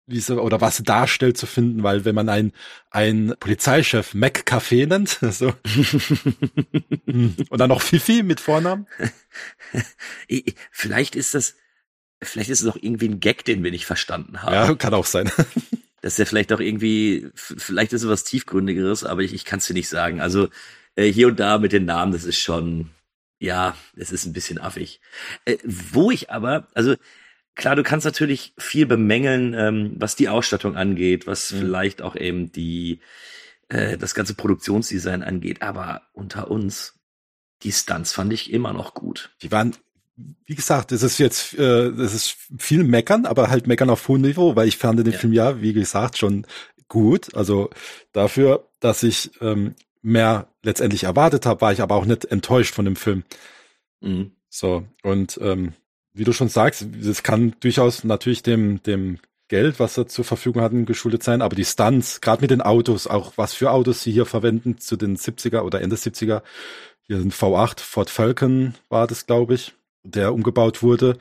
wie 0.05 0.19
sie 0.19 0.39
oder 0.39 0.61
was 0.61 0.77
sie 0.77 0.83
darstellt, 0.83 1.37
zu 1.37 1.47
finden, 1.47 1.81
weil 1.83 2.05
wenn 2.05 2.13
man 2.15 2.29
einen, 2.29 2.53
einen 2.91 3.35
Polizeichef 3.39 4.13
McCafé 4.13 4.85
nennt, 4.87 5.09
so, 5.31 5.53
und 7.07 7.57
dann 7.59 7.69
noch 7.69 7.81
Fifi 7.81 8.23
mit 8.23 8.39
Vornamen, 8.39 8.87
Ich- 10.27 10.47
ich- 10.47 10.55
Vielleicht 10.71 11.15
ist 11.15 11.33
das, 11.33 11.55
vielleicht 12.21 12.49
ist 12.49 12.61
es 12.61 12.67
auch 12.67 12.77
irgendwie 12.79 13.09
ein 13.09 13.19
Gag, 13.19 13.43
den 13.45 13.63
wir 13.63 13.71
nicht 13.71 13.85
verstanden 13.85 14.41
haben. 14.43 14.53
ja, 14.53 14.75
kann 14.75 14.93
auch 14.93 15.05
sein. 15.05 15.31
Das 16.01 16.13
ist 16.13 16.19
ja 16.19 16.25
vielleicht 16.25 16.53
auch 16.53 16.59
irgendwie, 16.59 17.29
vielleicht 17.35 17.93
ist 17.93 18.03
es 18.03 18.09
was 18.09 18.23
tiefgründigeres, 18.23 19.03
aber 19.03 19.21
ich, 19.21 19.33
ich 19.33 19.45
kann 19.45 19.59
es 19.59 19.65
dir 19.65 19.73
nicht 19.73 19.89
sagen. 19.89 20.21
Also 20.21 20.49
äh, 20.95 21.11
hier 21.11 21.27
und 21.27 21.39
da 21.39 21.57
mit 21.57 21.71
den 21.71 21.85
Namen, 21.85 22.11
das 22.11 22.23
ist 22.23 22.39
schon, 22.39 22.91
ja, 23.39 23.75
es 23.95 24.11
ist 24.11 24.25
ein 24.25 24.33
bisschen 24.33 24.59
affig. 24.59 25.01
Äh, 25.45 25.57
wo 25.65 26.11
ich 26.11 26.29
aber, 26.29 26.67
also 26.73 26.95
klar, 27.55 27.75
du 27.75 27.83
kannst 27.83 28.05
natürlich 28.05 28.53
viel 28.57 28.85
bemängeln, 28.85 29.53
ähm, 29.55 29.93
was 29.97 30.15
die 30.15 30.29
Ausstattung 30.29 30.75
angeht, 30.77 31.25
was 31.27 31.51
Mhm. 31.51 31.59
vielleicht 31.59 32.01
auch 32.01 32.15
eben 32.15 32.51
die 32.51 32.99
äh, 33.69 33.97
das 33.97 34.15
ganze 34.15 34.33
Produktionsdesign 34.35 35.23
angeht, 35.23 35.61
aber 35.61 36.03
unter 36.13 36.49
uns, 36.49 36.95
die 37.63 37.71
Stunts 37.71 38.13
fand 38.13 38.31
ich 38.33 38.51
immer 38.53 38.71
noch 38.73 38.93
gut. 38.93 39.31
Die 39.41 39.51
waren, 39.51 39.75
wie 40.45 40.55
gesagt, 40.55 40.91
das 40.91 41.03
ist 41.03 41.19
jetzt, 41.19 41.53
äh, 41.53 41.91
das 41.91 42.13
ist 42.13 42.37
viel 42.57 42.83
meckern, 42.83 43.25
aber 43.25 43.49
halt 43.49 43.67
meckern 43.67 43.89
auf 43.89 44.07
hohem 44.07 44.21
Niveau, 44.21 44.55
weil 44.55 44.67
ich 44.67 44.77
fand 44.77 44.99
den 44.99 45.11
Ja. 45.11 45.17
Film 45.17 45.33
ja, 45.33 45.61
wie 45.61 45.73
gesagt, 45.73 46.17
schon 46.17 46.45
gut. 46.87 47.33
Also 47.35 47.69
dafür, 48.13 48.67
dass 48.79 49.03
ich 49.03 49.31
ähm, 49.41 49.75
mehr 50.01 50.47
letztendlich 50.63 51.03
erwartet 51.03 51.45
habe, 51.45 51.61
war 51.61 51.71
ich 51.71 51.81
aber 51.81 51.95
auch 51.95 52.05
nicht 52.05 52.25
enttäuscht 52.25 52.73
von 52.73 52.85
dem 52.85 52.95
Film. 52.95 53.23
Mhm. 54.01 54.31
So, 54.49 54.85
und 55.03 55.39
ähm, 55.41 55.73
wie 56.13 56.23
du 56.23 56.33
schon 56.33 56.49
sagst, 56.49 56.87
das 57.03 57.21
kann 57.21 57.55
durchaus 57.59 58.03
natürlich 58.03 58.41
dem, 58.41 58.81
dem 58.83 59.19
Geld, 59.49 59.79
was 59.79 59.95
sie 59.95 60.07
zur 60.07 60.25
Verfügung 60.25 60.61
hatten, 60.61 60.85
geschuldet 60.85 61.23
sein, 61.23 61.41
aber 61.41 61.55
die 61.55 61.63
Stunts, 61.65 62.21
gerade 62.21 62.41
mit 62.41 62.51
den 62.51 62.61
Autos, 62.61 63.07
auch 63.07 63.33
was 63.37 63.53
für 63.53 63.71
Autos 63.71 64.03
sie 64.03 64.11
hier 64.11 64.25
verwenden 64.25 64.79
zu 64.79 64.97
den 64.97 65.15
70er 65.15 65.61
oder 65.61 65.81
Ende 65.81 65.95
70er, 65.95 66.41
hier 67.01 67.17
ein 67.17 67.31
V8, 67.31 67.79
Ford 67.79 68.09
Falcon 68.09 68.75
war 68.89 69.07
das, 69.07 69.25
glaube 69.25 69.53
ich, 69.53 69.73
der 70.11 70.33
umgebaut 70.33 70.81
wurde. 70.83 71.17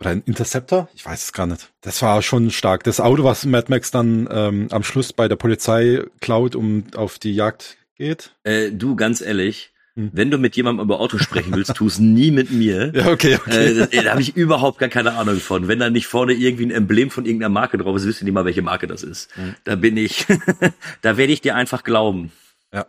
Oder 0.00 0.10
ein 0.10 0.22
Interceptor? 0.26 0.88
Ich 0.94 1.04
weiß 1.04 1.24
es 1.24 1.32
gar 1.32 1.46
nicht. 1.46 1.70
Das 1.80 2.00
war 2.02 2.22
schon 2.22 2.50
stark. 2.50 2.84
Das 2.84 3.00
Auto, 3.00 3.24
was 3.24 3.44
Mad 3.44 3.66
Max 3.68 3.90
dann 3.90 4.28
ähm, 4.30 4.68
am 4.70 4.84
Schluss 4.84 5.12
bei 5.12 5.26
der 5.26 5.36
Polizei 5.36 6.04
klaut, 6.20 6.54
um 6.54 6.84
auf 6.94 7.18
die 7.18 7.34
Jagd 7.34 7.76
geht. 7.96 8.32
Äh, 8.44 8.70
du, 8.70 8.94
ganz 8.96 9.20
ehrlich, 9.20 9.72
Hm. 9.96 10.10
wenn 10.12 10.30
du 10.30 10.38
mit 10.38 10.54
jemandem 10.54 10.84
über 10.84 11.00
Autos 11.00 11.22
sprechen 11.22 11.52
willst, 11.56 11.74
tu 11.74 11.88
es 11.88 11.98
nie 11.98 12.30
mit 12.30 12.52
mir. 12.52 12.92
Ja, 12.94 13.08
okay, 13.10 13.34
okay. 13.34 13.72
Äh, 13.72 13.86
da 13.90 14.02
da 14.02 14.10
habe 14.12 14.20
ich 14.22 14.36
überhaupt 14.36 14.78
gar 14.78 14.88
keine 14.88 15.14
Ahnung 15.14 15.40
von. 15.40 15.66
Wenn 15.66 15.80
da 15.80 15.90
nicht 15.90 16.06
vorne 16.06 16.34
irgendwie 16.34 16.66
ein 16.66 16.70
Emblem 16.70 17.10
von 17.10 17.24
irgendeiner 17.26 17.48
Marke 17.52 17.78
drauf 17.78 17.96
ist, 17.96 18.06
wisst 18.06 18.20
ihr 18.22 18.26
nicht 18.26 18.34
mal, 18.34 18.44
welche 18.44 18.62
Marke 18.62 18.86
das 18.86 19.02
ist. 19.02 19.36
Mhm. 19.36 19.56
Da 19.64 19.74
bin 19.74 19.96
ich, 19.96 20.24
da 21.02 21.16
werde 21.16 21.32
ich 21.32 21.40
dir 21.40 21.56
einfach 21.56 21.82
glauben. 21.82 22.30
Ja. 22.72 22.86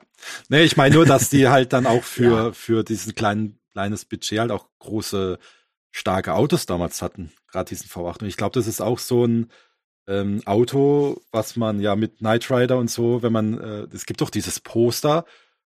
Nee, 0.49 0.63
ich 0.63 0.77
meine 0.77 0.93
nur, 0.93 1.07
dass 1.07 1.29
die 1.31 1.47
halt 1.49 1.73
dann 1.73 1.88
auch 1.88 2.03
für, 2.03 2.23
Ja. 2.31 2.51
für 2.51 2.83
diesen 2.83 3.15
kleinen, 3.15 3.57
kleines 3.79 4.03
Budget 4.03 4.39
halt 4.39 4.51
auch 4.51 4.67
große, 4.79 5.39
starke 5.91 6.33
Autos 6.33 6.65
damals 6.65 7.01
hatten. 7.01 7.31
Gerade 7.47 7.69
diesen 7.69 7.87
V8. 7.87 8.21
Und 8.21 8.27
ich 8.27 8.37
glaube, 8.37 8.53
das 8.53 8.67
ist 8.67 8.81
auch 8.81 8.99
so 8.99 9.25
ein 9.25 9.49
ähm, 10.07 10.41
Auto, 10.45 11.21
was 11.31 11.55
man 11.55 11.79
ja 11.79 11.95
mit 11.95 12.17
Knight 12.17 12.51
Rider 12.51 12.77
und 12.77 12.91
so, 12.91 13.23
wenn 13.23 13.31
man, 13.31 13.57
äh, 13.57 13.87
es 13.93 14.05
gibt 14.05 14.21
doch 14.21 14.29
dieses 14.29 14.59
Poster, 14.59 15.25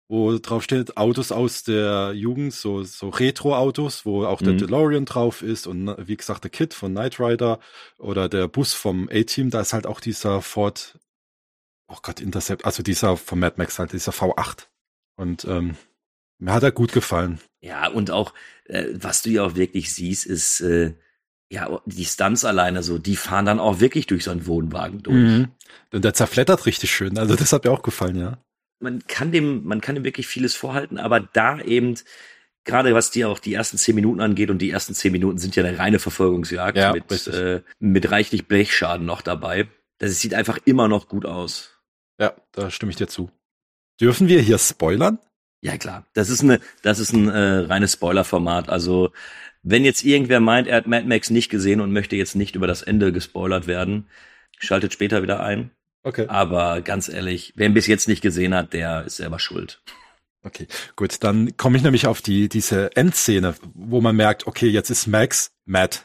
wo 0.08 0.38
drauf 0.38 0.62
steht, 0.62 0.96
Autos 0.96 1.32
aus 1.32 1.64
der 1.64 2.12
Jugend, 2.14 2.54
so, 2.54 2.82
so 2.82 3.10
Retro-Autos, 3.10 4.06
wo 4.06 4.24
auch 4.24 4.40
der 4.40 4.54
Mhm. 4.54 4.58
DeLorean 4.58 5.04
drauf 5.04 5.42
ist 5.42 5.66
und 5.66 5.94
wie 5.98 6.16
gesagt 6.16 6.44
der 6.44 6.50
Kit 6.50 6.72
von 6.72 6.92
Knight 6.92 7.20
Rider 7.20 7.60
oder 7.98 8.30
der 8.30 8.48
Bus 8.48 8.72
vom 8.72 9.10
A-Team, 9.12 9.50
da 9.50 9.60
ist 9.60 9.74
halt 9.74 9.86
auch 9.86 10.00
dieser 10.00 10.40
Ford 10.40 10.98
oh 11.88 11.98
Gott, 12.02 12.20
Intercept, 12.20 12.64
also 12.64 12.82
dieser 12.82 13.16
von 13.16 13.38
Mad 13.38 13.56
Max 13.58 13.78
halt, 13.78 13.92
dieser 13.92 14.12
V8. 14.12 14.68
Und 15.16 15.44
ähm, 15.44 15.76
mir 16.38 16.52
hat 16.52 16.62
er 16.62 16.72
gut 16.72 16.92
gefallen. 16.92 17.40
Ja, 17.60 17.88
und 17.88 18.10
auch, 18.10 18.32
äh, 18.64 18.86
was 18.94 19.22
du 19.22 19.30
ja 19.30 19.42
auch 19.42 19.56
wirklich 19.56 19.92
siehst, 19.92 20.26
ist, 20.26 20.60
äh, 20.60 20.94
ja, 21.50 21.80
die 21.86 22.04
Stunts 22.04 22.44
alleine 22.44 22.82
so, 22.82 22.98
die 22.98 23.16
fahren 23.16 23.46
dann 23.46 23.58
auch 23.58 23.80
wirklich 23.80 24.06
durch 24.06 24.24
so 24.24 24.30
einen 24.30 24.46
Wohnwagen 24.46 25.02
durch. 25.02 25.16
Mhm. 25.16 25.48
Und 25.92 26.04
der 26.04 26.14
zerflettert 26.14 26.66
richtig 26.66 26.92
schön. 26.92 27.18
Also 27.18 27.34
das 27.36 27.52
hat 27.52 27.64
mir 27.64 27.70
auch 27.70 27.82
gefallen, 27.82 28.16
ja. 28.16 28.38
man 28.80 29.02
kann 29.06 29.32
dem, 29.32 29.64
man 29.64 29.80
kann 29.80 29.94
dem 29.94 30.04
wirklich 30.04 30.26
vieles 30.26 30.54
vorhalten, 30.54 30.98
aber 30.98 31.20
da 31.20 31.60
eben, 31.60 31.94
gerade 32.64 32.94
was 32.94 33.10
die 33.10 33.24
auch 33.24 33.38
die 33.38 33.54
ersten 33.54 33.78
zehn 33.78 33.94
Minuten 33.94 34.20
angeht, 34.20 34.50
und 34.50 34.58
die 34.58 34.70
ersten 34.70 34.94
zehn 34.94 35.12
Minuten 35.12 35.38
sind 35.38 35.56
ja 35.56 35.64
eine 35.64 35.78
reine 35.78 35.98
Verfolgungsjagd 35.98 36.76
Ja, 36.76 36.92
mit, 36.92 37.26
äh, 37.28 37.62
mit 37.78 38.10
reichlich 38.10 38.46
Blechschaden 38.46 39.06
noch 39.06 39.22
dabei. 39.22 39.68
Das 39.98 40.20
sieht 40.20 40.34
einfach 40.34 40.58
immer 40.64 40.86
noch 40.86 41.08
gut 41.08 41.24
aus. 41.26 41.80
Ja, 42.20 42.34
da 42.52 42.70
stimme 42.70 42.90
ich 42.90 42.96
dir 42.96 43.08
zu. 43.08 43.30
Dürfen 44.00 44.28
wir 44.28 44.40
hier 44.40 44.58
spoilern? 44.58 45.18
Ja, 45.60 45.76
klar. 45.76 46.06
Das 46.14 46.30
ist 46.30 46.42
eine, 46.42 46.60
das 46.82 46.98
ist 46.98 47.12
ein 47.12 47.28
äh, 47.28 47.58
reines 47.60 47.94
Spoiler-Format. 47.94 48.68
Also, 48.68 49.10
wenn 49.62 49.84
jetzt 49.84 50.04
irgendwer 50.04 50.40
meint, 50.40 50.68
er 50.68 50.76
hat 50.76 50.86
Mad 50.86 51.06
Max 51.06 51.30
nicht 51.30 51.48
gesehen 51.48 51.80
und 51.80 51.92
möchte 51.92 52.16
jetzt 52.16 52.36
nicht 52.36 52.54
über 52.54 52.66
das 52.66 52.82
Ende 52.82 53.12
gespoilert 53.12 53.66
werden, 53.66 54.06
schaltet 54.58 54.92
später 54.92 55.22
wieder 55.22 55.40
ein. 55.40 55.70
Okay. 56.04 56.26
Aber 56.28 56.80
ganz 56.80 57.08
ehrlich, 57.08 57.52
wer 57.56 57.66
ihn 57.66 57.74
bis 57.74 57.86
jetzt 57.88 58.08
nicht 58.08 58.22
gesehen 58.22 58.54
hat, 58.54 58.72
der 58.72 59.04
ist 59.04 59.16
selber 59.16 59.38
schuld. 59.38 59.82
Okay, 60.44 60.68
gut. 60.94 61.22
Dann 61.24 61.56
komme 61.56 61.76
ich 61.76 61.82
nämlich 61.82 62.06
auf 62.06 62.22
die 62.22 62.48
diese 62.48 62.94
Endszene, 62.96 63.54
wo 63.74 64.00
man 64.00 64.14
merkt, 64.14 64.46
okay, 64.46 64.68
jetzt 64.68 64.90
ist 64.90 65.08
Max 65.08 65.50
mad. 65.64 65.98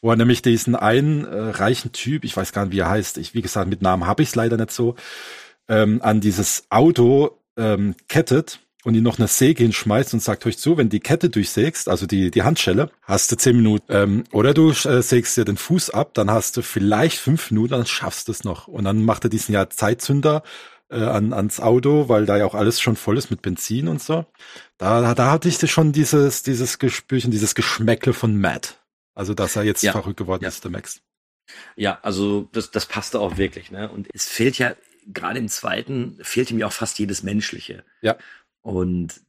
wo 0.00 0.10
er 0.10 0.16
nämlich 0.16 0.42
diesen 0.42 0.76
einen 0.76 1.24
äh, 1.24 1.36
reichen 1.36 1.92
Typ, 1.92 2.24
ich 2.24 2.36
weiß 2.36 2.52
gar 2.52 2.64
nicht, 2.64 2.72
wie 2.72 2.80
er 2.80 2.90
heißt, 2.90 3.18
ich, 3.18 3.34
wie 3.34 3.42
gesagt, 3.42 3.68
mit 3.68 3.82
Namen 3.82 4.06
habe 4.06 4.22
ich 4.22 4.28
es 4.30 4.34
leider 4.34 4.56
nicht 4.56 4.70
so, 4.70 4.94
ähm, 5.68 6.00
an 6.02 6.20
dieses 6.20 6.66
Auto 6.70 7.42
ähm, 7.56 7.94
kettet 8.08 8.60
und 8.86 8.94
ihn 8.94 9.02
noch 9.02 9.18
eine 9.18 9.26
Säge 9.26 9.64
hinschmeißt 9.64 10.14
und 10.14 10.20
sagt 10.22 10.46
euch 10.46 10.58
zu, 10.58 10.76
wenn 10.76 10.88
die 10.88 11.00
Kette 11.00 11.28
durchsägst, 11.28 11.88
also 11.88 12.06
die, 12.06 12.30
die 12.30 12.44
Handschelle, 12.44 12.88
hast 13.02 13.32
du 13.32 13.36
zehn 13.36 13.56
Minuten. 13.56 13.84
Ähm, 13.88 14.24
oder 14.30 14.54
du 14.54 14.70
äh, 14.70 15.02
sägst 15.02 15.36
dir 15.36 15.44
den 15.44 15.56
Fuß 15.56 15.90
ab, 15.90 16.14
dann 16.14 16.30
hast 16.30 16.56
du 16.56 16.62
vielleicht 16.62 17.18
fünf 17.18 17.50
Minuten, 17.50 17.72
dann 17.72 17.84
schaffst 17.86 18.28
du 18.28 18.32
es 18.32 18.44
noch. 18.44 18.68
Und 18.68 18.84
dann 18.84 19.04
macht 19.04 19.24
er 19.24 19.30
diesen 19.30 19.52
ja 19.52 19.68
Zeitzünder 19.68 20.44
äh, 20.88 21.02
an, 21.02 21.32
ans 21.32 21.58
Auto, 21.58 22.08
weil 22.08 22.26
da 22.26 22.36
ja 22.36 22.46
auch 22.46 22.54
alles 22.54 22.80
schon 22.80 22.94
voll 22.94 23.18
ist 23.18 23.28
mit 23.28 23.42
Benzin 23.42 23.88
und 23.88 24.00
so. 24.00 24.24
Da, 24.78 25.14
da 25.14 25.32
hatte 25.32 25.48
ich 25.48 25.58
schon 25.68 25.90
dieses, 25.90 26.44
dieses 26.44 26.78
Gespürchen, 26.78 27.32
dieses 27.32 27.56
Geschmäckle 27.56 28.12
von 28.12 28.36
Matt. 28.38 28.78
Also, 29.16 29.34
dass 29.34 29.56
er 29.56 29.64
jetzt 29.64 29.82
Ja. 29.82 29.90
verrückt 29.90 30.18
geworden 30.18 30.44
Ja. 30.44 30.48
ist, 30.48 30.62
der 30.62 30.70
Max. 30.70 31.00
Ja, 31.74 31.98
also 32.02 32.48
das, 32.52 32.70
das 32.70 32.86
passte 32.86 33.18
auch 33.18 33.36
wirklich, 33.36 33.72
ne? 33.72 33.90
Und 33.90 34.06
es 34.14 34.28
fehlt 34.28 34.58
ja, 34.58 34.76
gerade 35.12 35.40
im 35.40 35.48
zweiten, 35.48 36.18
fehlt 36.22 36.52
ihm 36.52 36.58
ja 36.58 36.68
auch 36.68 36.72
fast 36.72 37.00
jedes 37.00 37.24
Menschliche. 37.24 37.84
Ja. 38.00 38.16
Und 38.66 39.20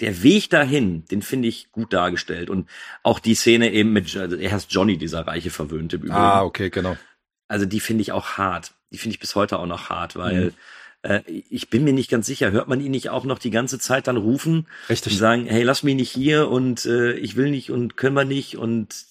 der 0.00 0.22
Weg 0.22 0.48
dahin, 0.48 1.04
den 1.10 1.20
finde 1.20 1.46
ich 1.46 1.70
gut 1.72 1.92
dargestellt. 1.92 2.48
Und 2.48 2.70
auch 3.02 3.18
die 3.18 3.34
Szene 3.34 3.70
eben 3.70 3.92
mit, 3.92 4.16
also 4.16 4.34
er 4.36 4.50
heißt 4.50 4.72
Johnny, 4.72 4.96
dieser 4.96 5.26
reiche 5.26 5.50
Verwöhnte 5.50 5.96
im 5.96 6.04
Übrigen. 6.04 6.18
Ah, 6.18 6.42
okay, 6.42 6.70
genau. 6.70 6.96
Also 7.48 7.66
die 7.66 7.80
finde 7.80 8.00
ich 8.00 8.12
auch 8.12 8.38
hart. 8.38 8.72
Die 8.90 8.96
finde 8.96 9.12
ich 9.12 9.20
bis 9.20 9.34
heute 9.34 9.58
auch 9.58 9.66
noch 9.66 9.90
hart, 9.90 10.16
weil 10.16 10.54
äh, 11.02 11.20
ich 11.26 11.68
bin 11.68 11.84
mir 11.84 11.92
nicht 11.92 12.10
ganz 12.10 12.26
sicher, 12.26 12.50
hört 12.50 12.68
man 12.68 12.80
ihn 12.80 12.90
nicht 12.90 13.10
auch 13.10 13.26
noch 13.26 13.38
die 13.38 13.50
ganze 13.50 13.78
Zeit 13.78 14.06
dann 14.06 14.16
rufen 14.16 14.66
Richtig. 14.88 15.12
und 15.12 15.18
sagen, 15.18 15.44
hey, 15.44 15.64
lass 15.64 15.82
mich 15.82 15.94
nicht 15.94 16.10
hier 16.10 16.48
und 16.48 16.86
äh, 16.86 17.12
ich 17.12 17.36
will 17.36 17.50
nicht 17.50 17.70
und 17.70 17.98
können 17.98 18.16
wir 18.16 18.24
nicht 18.24 18.56
und 18.56 19.04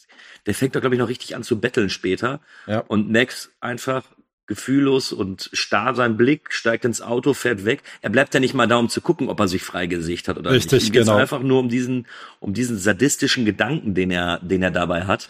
der 0.48 0.56
fängt 0.56 0.76
doch, 0.76 0.82
glaube 0.82 0.96
ich, 0.96 1.00
noch 1.00 1.10
richtig 1.10 1.36
an 1.36 1.44
zu 1.44 1.60
betteln 1.60 1.92
später. 1.92 2.40
Ja. 2.66 2.80
Und 2.80 3.12
Max 3.12 3.52
einfach 3.60 4.06
gefühllos 4.47 5.12
und 5.12 5.49
starr 5.53 5.93
sein 5.93 6.17
Blick, 6.17 6.53
steigt 6.53 6.86
ins 6.86 7.01
Auto, 7.01 7.33
fährt 7.33 7.65
weg. 7.65 7.83
Er 8.01 8.10
bleibt 8.10 8.33
ja 8.33 8.39
nicht 8.39 8.53
mal 8.53 8.67
da, 8.67 8.77
um 8.77 8.89
zu 8.89 9.01
gucken, 9.01 9.29
ob 9.29 9.39
er 9.39 9.47
sich 9.47 9.62
freigesicht 9.62 10.27
hat 10.27 10.38
oder 10.38 10.51
Richtig, 10.51 10.71
nicht. 10.71 10.88
Ihm 10.88 10.93
geht's 10.93 11.07
genau. 11.07 11.17
einfach 11.17 11.41
nur 11.41 11.60
um 11.60 11.69
diesen, 11.69 12.07
um 12.39 12.53
diesen 12.53 12.77
sadistischen 12.77 13.45
Gedanken, 13.45 13.93
den 13.93 14.10
er, 14.10 14.39
den 14.39 14.63
er 14.63 14.71
dabei 14.71 15.03
hat. 15.03 15.27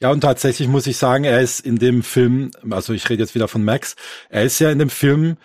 Ja, 0.00 0.10
und 0.10 0.20
tatsächlich 0.20 0.68
muss 0.68 0.86
ich 0.86 0.96
sagen, 0.96 1.24
er 1.24 1.40
ist 1.40 1.60
in 1.60 1.78
dem 1.78 2.02
Film, 2.02 2.50
also 2.70 2.92
ich 2.92 3.08
rede 3.10 3.22
jetzt 3.22 3.34
wieder 3.34 3.48
von 3.48 3.64
Max, 3.64 3.96
er 4.30 4.44
ist 4.44 4.58
ja 4.58 4.70
in 4.70 4.78
dem 4.78 4.90
Film 4.90 5.36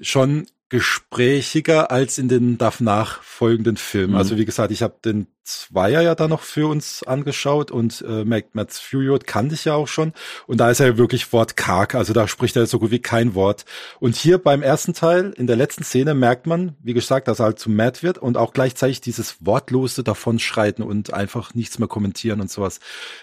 schon 0.00 0.46
gesprächiger 0.70 1.90
als 1.90 2.16
in 2.16 2.28
den 2.28 2.56
danach 2.56 3.24
folgenden 3.24 3.76
Filmen. 3.76 4.12
Mhm. 4.12 4.18
Also 4.18 4.38
wie 4.38 4.44
gesagt, 4.44 4.70
ich 4.70 4.82
habe 4.82 4.94
den 5.04 5.26
Zweier 5.42 6.00
ja 6.00 6.14
da 6.14 6.28
noch 6.28 6.42
für 6.42 6.68
uns 6.68 7.02
angeschaut 7.02 7.72
und 7.72 8.04
äh, 8.06 8.24
Matt 8.24 8.72
Furiot 8.72 9.26
kannte 9.26 9.56
ich 9.56 9.64
ja 9.64 9.74
auch 9.74 9.88
schon. 9.88 10.12
Und 10.46 10.58
da 10.58 10.70
ist 10.70 10.78
er 10.78 10.86
ja 10.86 10.96
wirklich 10.96 11.32
wortkarg, 11.32 11.96
also 11.96 12.12
da 12.12 12.28
spricht 12.28 12.54
er 12.54 12.66
so 12.66 12.78
gut 12.78 12.92
wie 12.92 13.00
kein 13.00 13.34
Wort. 13.34 13.64
Und 13.98 14.14
hier 14.14 14.38
beim 14.38 14.62
ersten 14.62 14.94
Teil, 14.94 15.34
in 15.36 15.48
der 15.48 15.56
letzten 15.56 15.82
Szene, 15.82 16.14
merkt 16.14 16.46
man, 16.46 16.76
wie 16.80 16.94
gesagt, 16.94 17.26
dass 17.26 17.40
er 17.40 17.46
halt 17.46 17.58
zu 17.58 17.68
Matt 17.68 18.04
wird 18.04 18.18
und 18.18 18.36
auch 18.36 18.52
gleichzeitig 18.52 19.00
dieses 19.00 19.44
wortlose 19.44 20.04
Davonschreiten 20.04 20.84
und 20.84 21.12
einfach 21.12 21.52
nichts 21.52 21.80
mehr 21.80 21.88
kommentieren 21.88 22.40
und 22.40 22.50
sowas. 22.50 22.78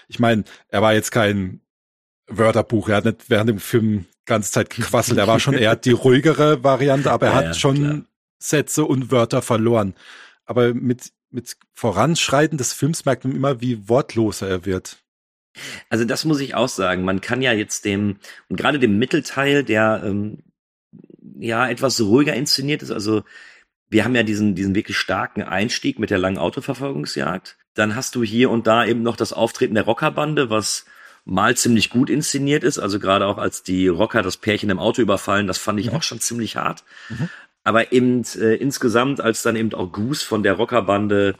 Ich 0.06 0.18
meine, 0.18 0.44
er 0.68 0.82
war 0.82 0.92
jetzt 0.92 1.12
kein 1.12 1.62
Wörterbuch, 2.26 2.90
er 2.90 2.96
hat 2.96 3.04
nicht 3.06 3.30
während 3.30 3.48
dem 3.48 3.58
Film 3.58 4.04
ganze 4.28 4.52
Zeit 4.52 4.70
gequasselt, 4.76 5.18
er 5.18 5.26
war 5.26 5.40
schon 5.40 5.54
eher 5.54 5.74
die 5.76 5.90
ruhigere 5.90 6.62
Variante, 6.62 7.10
aber 7.10 7.26
er 7.26 7.32
Ja, 7.32 7.48
hat 7.48 7.56
schon 7.56 7.76
klar. 7.76 8.02
Sätze 8.38 8.84
und 8.84 9.10
Wörter 9.10 9.42
verloren. 9.42 9.94
Aber 10.44 10.72
mit, 10.72 11.12
mit 11.30 11.56
Voranschreiten 11.74 12.56
des 12.56 12.72
Films 12.72 13.04
merkt 13.04 13.24
man 13.24 13.34
immer, 13.34 13.60
wie 13.60 13.88
wortloser 13.88 14.48
er 14.48 14.64
wird. 14.64 14.98
Also 15.90 16.04
das 16.04 16.24
muss 16.24 16.40
ich 16.40 16.54
auch 16.54 16.68
sagen. 16.68 17.04
Man 17.04 17.20
kann 17.20 17.42
ja 17.42 17.52
jetzt 17.52 17.84
dem, 17.84 18.18
und 18.48 18.56
gerade 18.56 18.78
dem 18.78 18.98
Mittelteil, 18.98 19.64
der 19.64 20.02
ähm, 20.04 20.38
ja 21.38 21.68
etwas 21.68 22.00
ruhiger 22.00 22.34
inszeniert 22.34 22.82
ist, 22.82 22.90
also 22.90 23.24
wir 23.90 24.04
haben 24.04 24.14
ja 24.14 24.22
diesen, 24.22 24.54
diesen 24.54 24.74
wirklich 24.74 24.96
starken 24.96 25.42
Einstieg 25.42 25.98
mit 25.98 26.10
der 26.10 26.18
langen 26.18 26.38
Autoverfolgungsjagd. 26.38 27.56
Dann 27.74 27.96
hast 27.96 28.14
du 28.14 28.22
hier 28.22 28.50
und 28.50 28.66
da 28.66 28.84
eben 28.84 29.02
noch 29.02 29.16
das 29.16 29.32
Auftreten 29.32 29.74
der 29.74 29.84
Rockerbande, 29.84 30.50
was 30.50 30.84
mal 31.28 31.56
ziemlich 31.56 31.90
gut 31.90 32.08
inszeniert 32.10 32.64
ist. 32.64 32.78
Also 32.78 32.98
gerade 32.98 33.26
auch 33.26 33.38
als 33.38 33.62
die 33.62 33.86
Rocker 33.86 34.22
das 34.22 34.38
Pärchen 34.38 34.70
im 34.70 34.78
Auto 34.78 35.02
überfallen, 35.02 35.46
das 35.46 35.58
fand 35.58 35.78
ich 35.78 35.92
auch 35.92 36.02
schon 36.02 36.20
ziemlich 36.20 36.56
hart. 36.56 36.84
Aber 37.64 37.92
eben 37.92 38.22
äh, 38.36 38.54
insgesamt, 38.54 39.20
als 39.20 39.42
dann 39.42 39.54
eben 39.54 39.74
auch 39.74 39.92
Goose 39.92 40.24
von 40.24 40.42
der 40.42 40.54
Rockerbande 40.54 41.34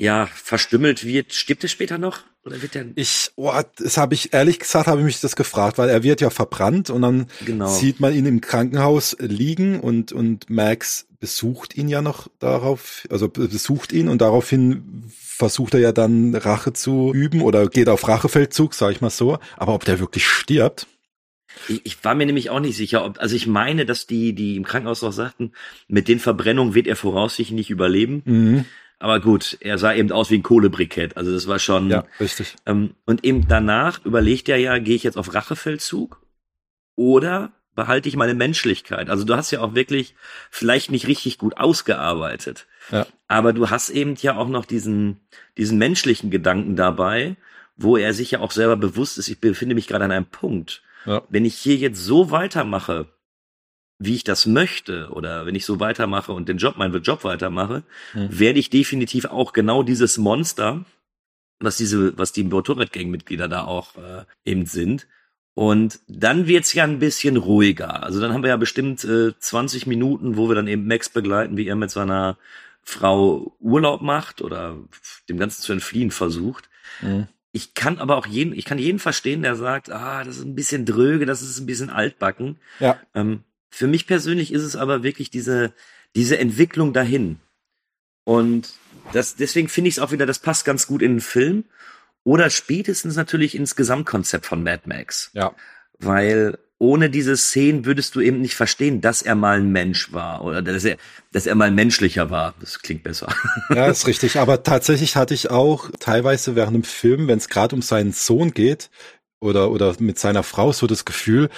ja 0.00 0.26
verstümmelt 0.26 1.04
wird, 1.04 1.32
stirbt 1.34 1.62
er 1.62 1.68
später 1.68 1.98
noch? 1.98 2.20
Oder 2.44 2.62
wird 2.62 2.74
er 2.74 2.86
Ich, 2.94 3.30
oh, 3.36 3.52
das 3.76 3.98
habe 3.98 4.14
ich, 4.14 4.32
ehrlich 4.32 4.58
gesagt, 4.58 4.86
habe 4.86 5.00
ich 5.00 5.04
mich 5.04 5.20
das 5.20 5.36
gefragt, 5.36 5.76
weil 5.76 5.90
er 5.90 6.02
wird 6.02 6.22
ja 6.22 6.30
verbrannt 6.30 6.88
und 6.88 7.02
dann 7.02 7.26
Genau. 7.44 7.66
sieht 7.68 8.00
man 8.00 8.14
ihn 8.14 8.24
im 8.24 8.40
Krankenhaus 8.40 9.16
liegen 9.20 9.78
und, 9.80 10.12
und 10.12 10.48
Max 10.48 11.06
besucht 11.18 11.76
ihn 11.76 11.88
ja 11.88 12.00
noch 12.00 12.28
darauf, 12.38 13.06
also 13.10 13.28
besucht 13.28 13.92
ihn 13.92 14.08
und 14.08 14.22
daraufhin 14.22 15.04
versucht 15.14 15.74
er 15.74 15.80
ja 15.80 15.92
dann 15.92 16.34
Rache 16.34 16.72
zu 16.72 17.12
üben 17.14 17.42
oder 17.42 17.68
geht 17.68 17.90
auf 17.90 18.08
Rachefeldzug, 18.08 18.72
sag 18.74 18.92
ich 18.92 19.02
mal 19.02 19.10
so. 19.10 19.38
Aber 19.58 19.74
ob 19.74 19.84
der 19.84 20.00
wirklich 20.00 20.26
stirbt, 20.26 20.86
Ich, 21.68 21.84
ich 21.84 22.04
war 22.04 22.14
mir 22.14 22.24
nämlich 22.24 22.48
auch 22.48 22.60
nicht 22.60 22.76
sicher, 22.76 23.04
ob, 23.04 23.18
also 23.20 23.36
ich 23.36 23.46
meine, 23.46 23.84
dass 23.84 24.06
die, 24.06 24.32
die 24.34 24.56
im 24.56 24.64
Krankenhaus 24.64 25.04
auch 25.04 25.12
sagten, 25.12 25.52
mit 25.88 26.08
den 26.08 26.20
Verbrennungen 26.20 26.74
wird 26.74 26.86
er 26.86 26.96
voraussichtlich 26.96 27.54
nicht 27.54 27.70
überleben. 27.70 28.22
mhm. 28.24 28.64
Aber 29.00 29.18
gut, 29.18 29.56
er 29.60 29.78
sah 29.78 29.94
eben 29.94 30.12
aus 30.12 30.30
wie 30.30 30.36
ein 30.36 30.42
Kohlebrikett. 30.42 31.16
Also 31.16 31.32
das 31.32 31.48
war 31.48 31.58
schon. 31.58 31.88
ja, 31.88 32.04
richtig. 32.20 32.54
Ähm, 32.66 32.94
und 33.06 33.24
eben 33.24 33.48
danach 33.48 34.04
überlegt 34.04 34.48
er 34.50 34.58
ja, 34.58 34.78
gehe 34.78 34.94
ich 34.94 35.02
jetzt 35.02 35.16
auf 35.16 35.34
Rachefeldzug 35.34 36.20
oder 36.96 37.52
behalte 37.74 38.10
ich 38.10 38.16
meine 38.16 38.34
Menschlichkeit? 38.34 39.08
Also 39.08 39.24
du 39.24 39.34
hast 39.36 39.50
ja 39.52 39.62
auch 39.62 39.74
wirklich 39.74 40.14
vielleicht 40.50 40.90
nicht 40.90 41.06
richtig 41.06 41.38
gut 41.38 41.56
ausgearbeitet. 41.56 42.66
Ja. 42.92 43.06
Aber 43.26 43.54
du 43.54 43.70
hast 43.70 43.88
eben 43.88 44.16
ja 44.20 44.36
auch 44.36 44.48
noch 44.48 44.66
diesen, 44.66 45.20
diesen 45.56 45.78
menschlichen 45.78 46.30
Gedanken 46.30 46.76
dabei, 46.76 47.36
wo 47.76 47.96
er 47.96 48.12
sich 48.12 48.32
ja 48.32 48.40
auch 48.40 48.50
selber 48.50 48.76
bewusst 48.76 49.16
ist, 49.16 49.28
ich 49.28 49.40
befinde 49.40 49.74
mich 49.74 49.88
gerade 49.88 50.04
an 50.04 50.12
einem 50.12 50.26
Punkt. 50.26 50.82
Ja. 51.06 51.22
Wenn 51.30 51.46
ich 51.46 51.54
hier 51.54 51.76
jetzt 51.76 52.04
so 52.04 52.30
weitermache, 52.30 53.06
wie 54.02 54.14
ich 54.14 54.24
das 54.24 54.46
möchte, 54.46 55.10
oder 55.10 55.44
wenn 55.44 55.54
ich 55.54 55.66
so 55.66 55.78
weitermache 55.78 56.32
und 56.32 56.48
den 56.48 56.56
Job, 56.56 56.76
meinen 56.78 57.02
Job 57.02 57.22
weitermache, 57.22 57.82
Hm. 58.12 58.28
werde 58.30 58.58
ich 58.58 58.70
definitiv 58.70 59.26
auch 59.26 59.52
genau 59.52 59.82
dieses 59.82 60.16
Monster, 60.16 60.84
was 61.60 61.76
diese, 61.76 62.16
was 62.16 62.32
die 62.32 62.44
Motorradgangmitglieder 62.44 63.46
da 63.46 63.64
auch 63.64 63.96
äh, 63.96 64.24
eben 64.44 64.64
sind. 64.64 65.06
Und 65.52 66.00
dann 66.08 66.46
wird's 66.46 66.72
ja 66.72 66.84
ein 66.84 66.98
bisschen 66.98 67.36
ruhiger. 67.36 68.02
Also 68.02 68.20
dann 68.20 68.32
haben 68.32 68.42
wir 68.42 68.48
ja 68.48 68.56
bestimmt 68.56 69.04
äh, 69.04 69.38
20 69.38 69.86
Minuten, 69.86 70.38
wo 70.38 70.48
wir 70.48 70.54
dann 70.54 70.68
eben 70.68 70.86
Max 70.86 71.10
begleiten, 71.10 71.58
wie 71.58 71.66
er 71.66 71.76
mit 71.76 71.90
seiner 71.90 72.38
Frau 72.82 73.54
Urlaub 73.60 74.00
macht 74.00 74.40
oder 74.40 74.78
dem 75.28 75.36
Ganzen 75.38 75.60
zu 75.60 75.72
entfliehen 75.74 76.10
versucht. 76.10 76.70
Mhm. 77.02 77.28
Ich 77.52 77.74
kann 77.74 77.98
aber 77.98 78.16
auch 78.16 78.26
jeden, 78.26 78.54
ich 78.54 78.64
kann 78.64 78.78
jeden 78.78 79.00
verstehen, 79.00 79.42
der 79.42 79.56
sagt, 79.56 79.90
ah, 79.90 80.24
das 80.24 80.38
ist 80.38 80.44
ein 80.44 80.54
bisschen 80.54 80.86
dröge, 80.86 81.26
das 81.26 81.42
ist 81.42 81.58
ein 81.60 81.66
bisschen 81.66 81.90
altbacken. 81.90 82.56
Ja, 82.78 82.98
Ähm, 83.14 83.40
für 83.70 83.86
mich 83.86 84.06
persönlich 84.06 84.52
ist 84.52 84.62
es 84.62 84.76
aber 84.76 85.02
wirklich 85.02 85.30
diese, 85.30 85.72
diese 86.14 86.38
Entwicklung 86.38 86.92
dahin. 86.92 87.38
Und 88.24 88.70
das, 89.12 89.36
deswegen 89.36 89.68
finde 89.68 89.88
ich 89.88 89.94
es 89.94 89.98
auch 89.98 90.12
wieder, 90.12 90.26
das 90.26 90.38
passt 90.38 90.64
ganz 90.64 90.86
gut 90.86 91.02
in 91.02 91.14
den 91.14 91.20
Film. 91.20 91.64
Oder 92.22 92.50
spätestens 92.50 93.16
natürlich 93.16 93.54
ins 93.54 93.76
Gesamtkonzept 93.76 94.46
von 94.46 94.62
Mad 94.62 94.82
Max. 94.86 95.30
ja. 95.32 95.54
Weil 96.02 96.58
ohne 96.80 97.10
diese 97.10 97.36
Szenen 97.36 97.84
würdest 97.84 98.14
du 98.14 98.20
eben 98.20 98.40
nicht 98.40 98.54
verstehen, 98.54 99.02
dass 99.02 99.20
er 99.20 99.34
mal 99.34 99.58
ein 99.58 99.70
Mensch 99.70 100.14
war 100.14 100.42
oder 100.42 100.62
dass 100.62 100.82
er, 100.82 100.96
dass 101.30 101.44
er 101.44 101.54
mal 101.54 101.70
menschlicher 101.70 102.30
war. 102.30 102.54
Das 102.58 102.80
klingt 102.80 103.02
besser. 103.02 103.28
Ja, 103.68 103.86
ist 103.86 104.06
richtig. 104.06 104.38
Aber 104.38 104.62
tatsächlich 104.62 105.14
hatte 105.14 105.34
ich 105.34 105.50
auch 105.50 105.90
teilweise 106.00 106.56
während 106.56 106.74
dem 106.74 106.82
Film, 106.82 107.28
wenn 107.28 107.36
es 107.36 107.50
gerade 107.50 107.76
um 107.76 107.82
seinen 107.82 108.12
Sohn 108.12 108.52
geht 108.52 108.88
oder, 109.40 109.70
oder 109.70 109.94
mit 109.98 110.18
seiner 110.18 110.42
Frau, 110.42 110.72
so 110.72 110.86
das 110.86 111.04
Gefühl, 111.04 111.50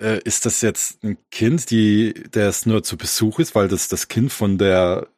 äh, 0.00 0.20
ist 0.22 0.46
das 0.46 0.60
jetzt 0.60 1.02
ein 1.04 1.18
Kind, 1.30 1.70
die, 1.70 2.14
der 2.34 2.48
es 2.48 2.66
nur 2.66 2.82
zu 2.82 2.96
Besuch 2.96 3.38
ist, 3.38 3.54
weil 3.54 3.68
das 3.68 3.88
das 3.88 4.08
Kind 4.08 4.32
von 4.32 4.58
der 4.58 5.08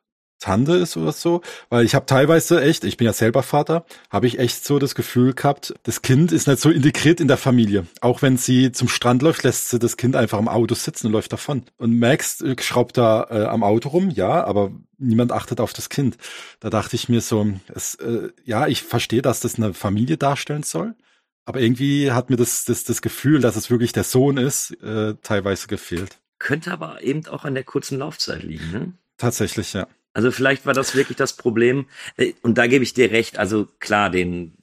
Tante 0.40 0.73
ist 0.73 0.97
oder 0.97 1.12
so, 1.12 1.43
weil 1.69 1.85
ich 1.85 1.95
habe 1.95 2.07
teilweise 2.07 2.62
echt, 2.62 2.85
ich 2.85 2.97
bin 2.97 3.05
ja 3.05 3.12
selber 3.12 3.43
Vater, 3.43 3.85
habe 4.09 4.27
ich 4.27 4.38
echt 4.38 4.64
so 4.64 4.79
das 4.79 4.95
Gefühl 4.95 5.35
gehabt, 5.35 5.75
das 5.83 6.01
Kind 6.01 6.33
ist 6.33 6.49
nicht 6.49 6.61
so 6.61 6.71
integriert 6.71 7.21
in 7.21 7.29
der 7.29 7.37
Familie. 7.37 7.87
Auch 8.01 8.23
wenn 8.23 8.38
sie 8.38 8.73
zum 8.73 8.88
Strand 8.88 9.21
läuft, 9.21 9.43
lässt 9.45 9.69
sie 9.69 9.79
das 9.79 9.99
Kind 9.99 10.16
einfach 10.16 10.38
am 10.38 10.49
Auto 10.49 10.75
sitzen 10.75 11.09
und 11.09 11.12
läuft 11.12 11.33
davon. 11.33 11.64
Und 11.77 11.99
Max 11.99 12.40
äh, 12.40 12.57
schraubt 12.61 12.97
da 12.97 13.27
äh, 13.31 13.45
am 13.45 13.62
Auto 13.62 13.90
rum, 13.90 14.09
ja, 14.09 14.43
aber 14.45 14.73
niemand 14.97 15.31
achtet 15.31 15.61
auf 15.61 15.75
das 15.75 15.90
Kind. 15.90 16.16
Da 16.59 16.71
dachte 16.71 16.97
ich 16.97 17.11
mir 17.11 17.21
so, 17.21 17.47
es, 17.69 17.97
äh, 17.97 18.31
ja, 18.43 18.66
ich 18.66 18.83
verstehe, 18.83 19.23
dass 19.23 19.40
das 19.40 19.57
eine 19.57 19.75
Familie 19.75 20.16
darstellen 20.16 20.62
soll, 20.62 20.95
aber 21.44 21.61
irgendwie 21.61 22.12
hat 22.12 22.31
mir 22.31 22.37
das, 22.37 22.64
das, 22.64 22.85
das 22.85 23.03
Gefühl, 23.03 23.40
dass 23.40 23.57
es 23.57 23.70
wirklich 23.70 23.92
der 23.92 24.05
Sohn 24.05 24.37
ist, 24.37 24.70
äh, 24.83 25.14
teilweise 25.22 25.66
gefehlt. 25.66 26.18
Könnte 26.38 26.72
aber 26.72 27.03
eben 27.03 27.26
auch 27.26 27.44
an 27.44 27.55
der 27.55 27.64
kurzen 27.64 27.98
Laufzeit 27.98 28.42
liegen. 28.42 28.70
Ne? 28.72 28.92
Tatsächlich, 29.16 29.72
ja. 29.72 29.87
Also 30.12 30.31
vielleicht 30.31 30.66
war 30.66 30.74
das 30.74 30.94
wirklich 30.94 31.16
das 31.16 31.37
Problem. 31.37 31.87
Äh, 32.16 32.33
Und 32.42 32.59
da 32.59 32.66
gebe 32.66 32.85
ich 32.85 32.94
dir 32.94 33.11
recht. 33.11 33.38
Also 33.38 33.68
klar, 33.79 34.11
den, 34.11 34.55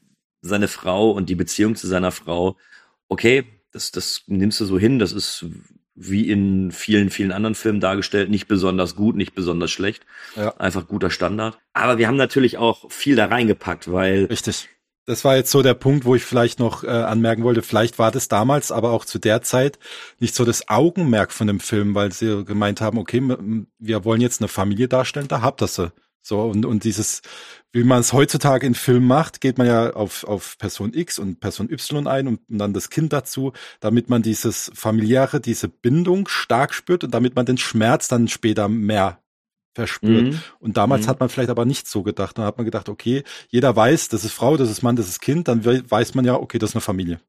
seine 0.41 0.67
Frau 0.67 1.11
und 1.11 1.29
die 1.29 1.35
Beziehung 1.35 1.75
zu 1.75 1.87
seiner 1.87 2.11
Frau, 2.11 2.57
okay, 3.09 3.45
das, 3.71 3.91
das 3.91 4.23
nimmst 4.27 4.59
du 4.59 4.65
so 4.65 4.79
hin, 4.79 4.99
das 4.99 5.13
ist 5.13 5.45
wie 5.99 6.29
in 6.29 6.71
vielen, 6.71 7.09
vielen 7.09 7.31
anderen 7.31 7.55
Filmen 7.55 7.79
dargestellt, 7.79 8.29
nicht 8.29 8.47
besonders 8.47 8.95
gut, 8.95 9.15
nicht 9.15 9.33
besonders 9.33 9.71
schlecht. 9.71 10.05
Ja. 10.35 10.55
Einfach 10.57 10.87
guter 10.87 11.09
Standard. 11.09 11.57
Aber 11.73 11.97
wir 11.97 12.07
haben 12.07 12.17
natürlich 12.17 12.57
auch 12.57 12.91
viel 12.91 13.15
da 13.15 13.25
reingepackt, 13.25 13.91
weil. 13.91 14.25
Richtig. 14.25 14.69
Das 15.09 15.23
war 15.23 15.37
jetzt 15.37 15.51
so 15.51 15.61
der 15.61 15.73
Punkt, 15.73 16.03
wo 16.03 16.15
ich 16.15 16.25
vielleicht 16.25 16.59
noch 16.59 16.83
äh, 16.83 16.87
anmerken 16.87 17.43
wollte, 17.43 17.61
vielleicht 17.61 17.97
war 17.97 18.11
das 18.11 18.27
damals, 18.27 18.73
aber 18.73 18.91
auch 18.91 19.05
zu 19.05 19.19
der 19.19 19.41
Zeit 19.41 19.79
nicht 20.19 20.35
so 20.35 20.43
das 20.43 20.67
Augenmerk 20.67 21.31
von 21.31 21.47
dem 21.47 21.61
Film, 21.61 21.95
weil 21.95 22.11
sie 22.11 22.43
gemeint 22.43 22.81
haben, 22.81 22.97
okay, 22.97 23.21
wir 23.79 24.03
wollen 24.03 24.19
jetzt 24.19 24.41
eine 24.41 24.49
Familie 24.49 24.89
darstellen, 24.89 25.29
da 25.29 25.41
habt 25.41 25.61
ihr 25.61 25.67
sie. 25.67 25.93
So, 26.21 26.41
und, 26.41 26.65
und 26.65 26.83
dieses, 26.83 27.21
wie 27.71 27.85
man 27.85 28.01
es 28.01 28.11
heutzutage 28.11 28.67
in 28.67 28.75
Filmen 28.75 29.07
macht, 29.07 29.39
geht 29.39 29.57
man 29.57 29.65
ja 29.65 29.93
auf, 29.93 30.25
auf 30.25 30.57
Person 30.57 30.93
X 30.93 31.19
und 31.19 31.39
Person 31.39 31.69
Y 31.71 32.05
ein 32.05 32.27
und, 32.27 32.41
und 32.49 32.57
dann 32.57 32.73
das 32.73 32.89
Kind 32.89 33.13
dazu, 33.13 33.53
damit 33.79 34.09
man 34.09 34.23
dieses 34.23 34.69
familiäre, 34.75 35.39
diese 35.39 35.69
Bindung 35.69 36.27
stark 36.27 36.73
spürt 36.73 37.05
und 37.05 37.11
damit 37.13 37.37
man 37.37 37.45
den 37.45 37.57
Schmerz 37.57 38.09
dann 38.09 38.27
später 38.27 38.67
mehr 38.67 39.21
verspürt. 39.77 40.33
Mhm. 40.33 40.39
Und 40.59 40.75
damals 40.75 41.05
mhm. 41.05 41.09
hat 41.09 41.19
man 41.19 41.29
vielleicht 41.29 41.51
aber 41.51 41.65
nicht 41.65 41.87
so 41.87 42.01
gedacht. 42.01 42.37
Dann 42.37 42.45
hat 42.45 42.57
man 42.57 42.65
gedacht, 42.65 42.89
okay, 42.89 43.23
jeder 43.49 43.75
weiß, 43.75 44.09
das 44.09 44.23
ist 44.23 44.33
Frau, 44.33 44.57
das 44.57 44.71
ist 44.71 44.81
Mann, 44.81 44.95
das 44.95 45.07
ist 45.07 45.21
Kind, 45.21 45.47
dann 45.47 45.63
weiß 45.63 46.15
man 46.15 46.25
ja, 46.25 46.35
okay, 46.35 46.57
das 46.57 46.71
ist 46.71 46.75
eine 46.75 46.81
Familie. 46.81 47.19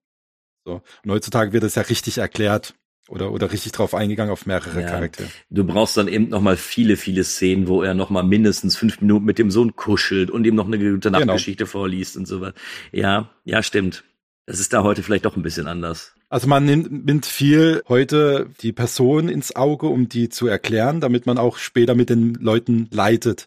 So. 0.64 0.82
Und 1.04 1.11
heutzutage 1.11 1.52
wird 1.52 1.62
es 1.64 1.74
ja 1.74 1.82
richtig 1.82 2.18
erklärt 2.18 2.74
oder, 3.08 3.32
oder 3.32 3.52
richtig 3.52 3.72
drauf 3.72 3.94
eingegangen 3.94 4.32
auf 4.32 4.46
mehrere 4.46 4.80
ja, 4.80 4.88
Charaktere. 4.88 5.28
Du 5.50 5.64
brauchst 5.64 5.96
dann 5.98 6.08
eben 6.08 6.30
nochmal 6.30 6.56
viele, 6.56 6.96
viele 6.96 7.22
Szenen, 7.22 7.68
wo 7.68 7.82
er 7.82 7.92
nochmal 7.92 8.22
mindestens 8.22 8.76
fünf 8.76 9.00
Minuten 9.02 9.26
mit 9.26 9.38
dem 9.38 9.50
Sohn 9.50 9.76
kuschelt 9.76 10.30
und 10.30 10.46
ihm 10.46 10.54
noch 10.54 10.66
eine 10.66 10.78
gute 10.78 11.11
genau. 11.11 11.18
Nachtgeschichte 11.18 11.64
genau. 11.64 11.70
vorliest 11.70 12.16
und 12.16 12.26
so 12.26 12.40
weiter. 12.40 12.54
Ja, 12.92 13.30
ja, 13.44 13.62
stimmt. 13.62 14.04
Das 14.46 14.58
ist 14.58 14.72
da 14.72 14.82
heute 14.82 15.02
vielleicht 15.02 15.26
doch 15.26 15.37
ein 15.37 15.42
bisschen 15.42 15.66
anders. 15.66 16.14
Also 16.31 16.47
man 16.47 16.64
nimmt, 16.64 17.07
nimmt 17.07 17.27
viel 17.27 17.83
heute 17.88 18.51
die 18.61 18.73
Person 18.73 19.29
ins 19.29 19.57
Auge, 19.57 19.87
um 19.87 20.09
die 20.09 20.29
zu 20.29 20.47
erklären, 20.47 21.01
damit 21.01 21.25
man 21.27 21.38
auch 21.38 21.57
später 21.57 21.95
mit 21.95 22.11
den 22.11 22.35
Leuten 22.35 22.88
leitet. 22.91 23.47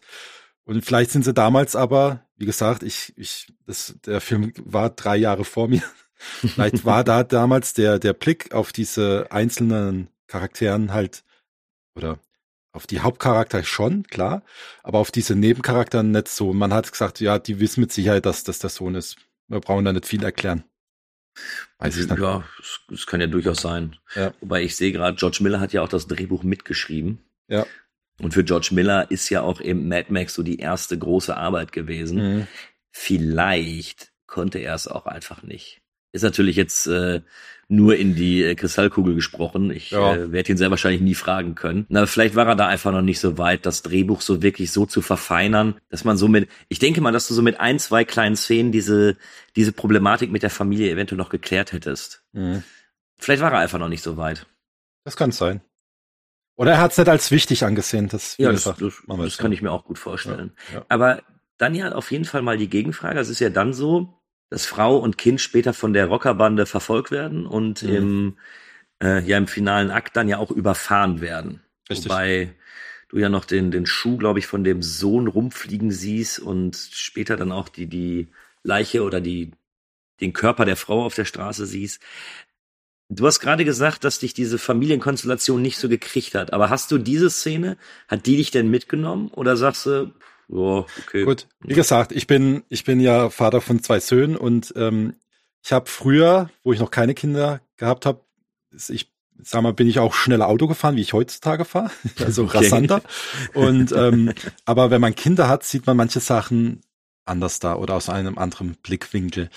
Und 0.64 0.84
vielleicht 0.84 1.10
sind 1.10 1.24
sie 1.24 1.32
damals 1.32 1.76
aber, 1.76 2.26
wie 2.36 2.46
gesagt, 2.46 2.82
ich, 2.82 3.12
ich, 3.16 3.46
das, 3.66 3.94
der 4.04 4.20
Film 4.20 4.52
war 4.64 4.90
drei 4.90 5.16
Jahre 5.16 5.44
vor 5.44 5.68
mir. 5.68 5.82
vielleicht 6.14 6.84
war 6.84 7.04
da 7.04 7.22
damals 7.22 7.72
der, 7.74 7.98
der 7.98 8.14
Blick 8.14 8.52
auf 8.52 8.72
diese 8.72 9.26
einzelnen 9.30 10.08
Charakteren 10.26 10.92
halt, 10.92 11.24
oder 11.94 12.18
auf 12.72 12.86
die 12.86 13.00
Hauptcharakter 13.00 13.62
schon, 13.64 14.04
klar, 14.04 14.42
aber 14.82 14.98
auf 14.98 15.10
diese 15.10 15.36
Nebencharakter 15.36 16.02
nicht 16.02 16.28
so. 16.28 16.52
Man 16.52 16.72
hat 16.72 16.90
gesagt, 16.90 17.20
ja, 17.20 17.38
die 17.38 17.60
wissen 17.60 17.80
mit 17.80 17.92
Sicherheit, 17.92 18.26
dass 18.26 18.44
das 18.44 18.58
der 18.58 18.70
Sohn 18.70 18.94
ist. 18.94 19.16
Wir 19.48 19.60
brauchen 19.60 19.84
da 19.84 19.92
nicht 19.92 20.06
viel 20.06 20.24
erklären. 20.24 20.64
Ich 21.84 21.96
ja, 21.96 22.44
es 22.92 23.06
kann 23.06 23.20
ja 23.20 23.26
durchaus 23.26 23.62
sein. 23.62 23.96
Ja. 24.14 24.32
Wobei 24.40 24.62
ich 24.62 24.76
sehe 24.76 24.92
gerade, 24.92 25.16
George 25.16 25.38
Miller 25.40 25.60
hat 25.60 25.72
ja 25.72 25.82
auch 25.82 25.88
das 25.88 26.06
Drehbuch 26.06 26.42
mitgeschrieben. 26.42 27.18
Ja. 27.48 27.66
Und 28.20 28.34
für 28.34 28.44
George 28.44 28.68
Miller 28.72 29.10
ist 29.10 29.28
ja 29.30 29.42
auch 29.42 29.60
eben 29.60 29.88
Mad 29.88 30.12
Max 30.12 30.34
so 30.34 30.42
die 30.42 30.58
erste 30.58 30.96
große 30.96 31.36
Arbeit 31.36 31.72
gewesen. 31.72 32.18
Mhm. 32.18 32.46
Vielleicht 32.90 34.12
konnte 34.26 34.58
er 34.58 34.74
es 34.74 34.86
auch 34.86 35.06
einfach 35.06 35.42
nicht. 35.42 35.80
Ist 36.12 36.22
natürlich 36.22 36.56
jetzt 36.56 36.86
äh, 36.86 37.22
nur 37.72 37.96
in 37.96 38.14
die 38.14 38.44
äh, 38.44 38.54
Kristallkugel 38.54 39.14
gesprochen. 39.14 39.70
Ich 39.70 39.92
ja. 39.92 40.14
äh, 40.14 40.30
werde 40.30 40.52
ihn 40.52 40.58
sehr 40.58 40.70
wahrscheinlich 40.70 41.00
nie 41.00 41.14
fragen 41.14 41.54
können. 41.54 41.86
Na, 41.88 42.04
vielleicht 42.04 42.34
war 42.34 42.46
er 42.46 42.54
da 42.54 42.66
einfach 42.66 42.92
noch 42.92 43.00
nicht 43.00 43.18
so 43.18 43.38
weit, 43.38 43.64
das 43.64 43.80
Drehbuch 43.80 44.20
so 44.20 44.42
wirklich 44.42 44.70
so 44.70 44.84
zu 44.84 45.00
verfeinern, 45.00 45.76
dass 45.88 46.04
man 46.04 46.18
so 46.18 46.28
mit, 46.28 46.50
ich 46.68 46.78
denke 46.78 47.00
mal, 47.00 47.12
dass 47.12 47.28
du 47.28 47.34
so 47.34 47.40
mit 47.40 47.60
ein, 47.60 47.78
zwei 47.78 48.04
kleinen 48.04 48.36
Szenen 48.36 48.72
diese, 48.72 49.16
diese 49.56 49.72
Problematik 49.72 50.30
mit 50.30 50.42
der 50.42 50.50
Familie 50.50 50.90
eventuell 50.90 51.16
noch 51.16 51.30
geklärt 51.30 51.72
hättest. 51.72 52.22
Mhm. 52.32 52.62
Vielleicht 53.16 53.42
war 53.42 53.52
er 53.52 53.60
einfach 53.60 53.78
noch 53.78 53.88
nicht 53.88 54.02
so 54.02 54.18
weit. 54.18 54.46
Das 55.04 55.16
kann 55.16 55.32
sein. 55.32 55.62
Oder 56.56 56.72
er 56.72 56.80
hat 56.80 56.92
es 56.92 56.98
nicht 56.98 57.08
als 57.08 57.30
wichtig 57.30 57.64
angesehen. 57.64 58.08
Das, 58.08 58.36
ja, 58.36 58.52
das, 58.52 58.64
das, 58.64 59.02
das 59.08 59.38
kann 59.38 59.52
ich 59.52 59.62
mir 59.62 59.72
auch 59.72 59.84
gut 59.84 59.98
vorstellen. 59.98 60.52
Ja, 60.68 60.78
ja. 60.80 60.86
Aber 60.90 61.22
dann 61.56 61.74
ja 61.74 61.92
auf 61.92 62.12
jeden 62.12 62.26
Fall 62.26 62.42
mal 62.42 62.58
die 62.58 62.68
Gegenfrage. 62.68 63.18
Es 63.18 63.30
ist 63.30 63.40
ja 63.40 63.48
dann 63.48 63.72
so, 63.72 64.21
dass 64.52 64.66
Frau 64.66 64.98
und 64.98 65.16
Kind 65.16 65.40
später 65.40 65.72
von 65.72 65.94
der 65.94 66.06
Rockerbande 66.06 66.66
verfolgt 66.66 67.10
werden 67.10 67.46
und 67.46 67.82
mhm. 67.82 67.88
im, 67.88 68.36
äh, 69.02 69.24
ja 69.24 69.38
im 69.38 69.46
finalen 69.46 69.90
Akt 69.90 70.14
dann 70.14 70.28
ja 70.28 70.36
auch 70.36 70.50
überfahren 70.50 71.22
werden. 71.22 71.62
Richtig. 71.88 72.10
Wobei 72.10 72.54
du 73.08 73.16
ja 73.16 73.30
noch 73.30 73.46
den, 73.46 73.70
den 73.70 73.86
Schuh, 73.86 74.18
glaube 74.18 74.40
ich, 74.40 74.46
von 74.46 74.62
dem 74.62 74.82
Sohn 74.82 75.26
rumfliegen 75.26 75.90
siehst 75.90 76.38
und 76.38 76.76
später 76.76 77.38
dann 77.38 77.50
auch 77.50 77.70
die, 77.70 77.86
die 77.86 78.28
Leiche 78.62 79.04
oder 79.04 79.22
die, 79.22 79.52
den 80.20 80.34
Körper 80.34 80.66
der 80.66 80.76
Frau 80.76 81.02
auf 81.02 81.14
der 81.14 81.24
Straße 81.24 81.64
siehst. 81.64 82.02
Du 83.08 83.26
hast 83.26 83.40
gerade 83.40 83.64
gesagt, 83.64 84.04
dass 84.04 84.18
dich 84.18 84.34
diese 84.34 84.58
Familienkonstellation 84.58 85.62
nicht 85.62 85.78
so 85.78 85.88
gekriegt 85.88 86.34
hat. 86.34 86.52
Aber 86.52 86.68
hast 86.68 86.90
du 86.90 86.98
diese 86.98 87.30
Szene, 87.30 87.78
hat 88.06 88.26
die 88.26 88.36
dich 88.36 88.50
denn 88.50 88.70
mitgenommen? 88.70 89.28
Oder 89.28 89.56
sagst 89.56 89.86
du, 89.86 90.12
ja, 90.48 90.84
okay. 91.02 91.24
Gut, 91.24 91.48
wie 91.60 91.74
gesagt, 91.74 92.12
ich 92.12 92.26
bin, 92.26 92.62
ich 92.68 92.84
bin 92.84 93.00
ja 93.00 93.30
Vater 93.30 93.60
von 93.60 93.82
zwei 93.82 94.00
Söhnen 94.00 94.36
und 94.36 94.72
ähm, 94.76 95.14
ich 95.64 95.72
habe 95.72 95.88
früher, 95.88 96.50
wo 96.62 96.72
ich 96.72 96.80
noch 96.80 96.90
keine 96.90 97.14
Kinder 97.14 97.60
gehabt 97.76 98.06
habe, 98.06 98.20
ich 98.88 99.12
sag 99.42 99.62
mal, 99.62 99.72
bin 99.72 99.88
ich 99.88 99.98
auch 99.98 100.14
schneller 100.14 100.48
Auto 100.48 100.66
gefahren, 100.66 100.96
wie 100.96 101.00
ich 101.00 101.12
heutzutage 101.12 101.64
fahre, 101.64 101.90
also 102.18 102.44
okay. 102.44 102.58
rasanter. 102.58 103.02
Und 103.54 103.92
ähm, 103.92 104.32
aber 104.64 104.90
wenn 104.90 105.00
man 105.00 105.14
Kinder 105.14 105.48
hat, 105.48 105.64
sieht 105.64 105.86
man 105.86 105.96
manche 105.96 106.20
Sachen 106.20 106.82
anders 107.24 107.60
da 107.60 107.76
oder 107.76 107.94
aus 107.94 108.08
einem 108.08 108.38
anderen 108.38 108.76
Blickwinkel. 108.82 109.50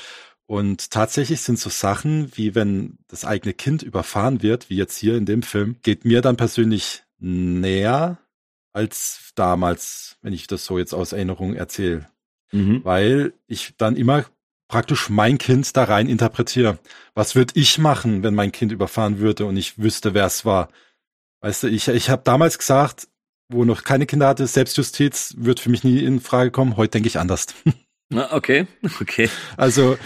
Und 0.47 0.91
tatsächlich 0.91 1.41
sind 1.41 1.57
so 1.57 1.69
Sachen, 1.69 2.31
wie 2.35 2.53
wenn 2.53 2.99
das 3.07 3.25
eigene 3.25 3.53
Kind 3.53 3.81
überfahren 3.81 4.43
wird, 4.43 4.69
wie 4.69 4.75
jetzt 4.75 4.97
hier 4.97 5.17
in 5.17 5.25
dem 5.25 5.41
Film, 5.41 5.77
geht 5.81 6.05
mir 6.05 6.21
dann 6.21 6.37
persönlich 6.37 7.03
näher, 7.17 8.19
als 8.71 9.31
damals, 9.35 10.04
wenn 10.25 10.33
ich 10.33 10.47
das 10.47 10.65
so 10.65 10.79
jetzt 10.79 10.93
aus 10.93 11.13
Erinnerung 11.13 11.53
erzähle. 11.53 12.07
Mhm. 12.51 12.83
Weil 12.83 13.33
ich 13.45 13.75
dann 13.77 13.95
immer 13.95 14.25
praktisch 14.67 15.07
mein 15.07 15.37
Kind 15.37 15.77
da 15.77 15.83
rein 15.83 16.09
interpretiere. 16.09 16.79
Was 17.13 17.35
würde 17.35 17.53
ich 17.55 17.77
machen, 17.77 18.23
wenn 18.23 18.33
mein 18.33 18.51
Kind 18.51 18.71
überfahren 18.71 19.19
würde 19.19 19.45
und 19.45 19.55
ich 19.55 19.77
wüsste, 19.77 20.15
wer 20.15 20.25
es 20.25 20.43
war? 20.43 20.69
Weißt 21.41 21.61
du, 21.61 21.67
ich, 21.67 21.89
ich 21.89 22.09
habe 22.09 22.23
damals 22.25 22.57
gesagt, 22.57 23.07
wo 23.49 23.65
noch 23.65 23.83
keine 23.83 24.07
Kinder 24.07 24.27
hatte, 24.27 24.47
Selbstjustiz 24.47 25.35
wird 25.37 25.59
für 25.59 25.69
mich 25.69 25.83
nie 25.83 26.03
in 26.03 26.19
Frage 26.19 26.49
kommen. 26.49 26.75
Heute 26.75 26.91
denke 26.91 27.07
ich 27.07 27.19
anders. 27.19 27.45
Okay, 28.13 28.67
okay. 29.01 29.31
Also 29.57 29.97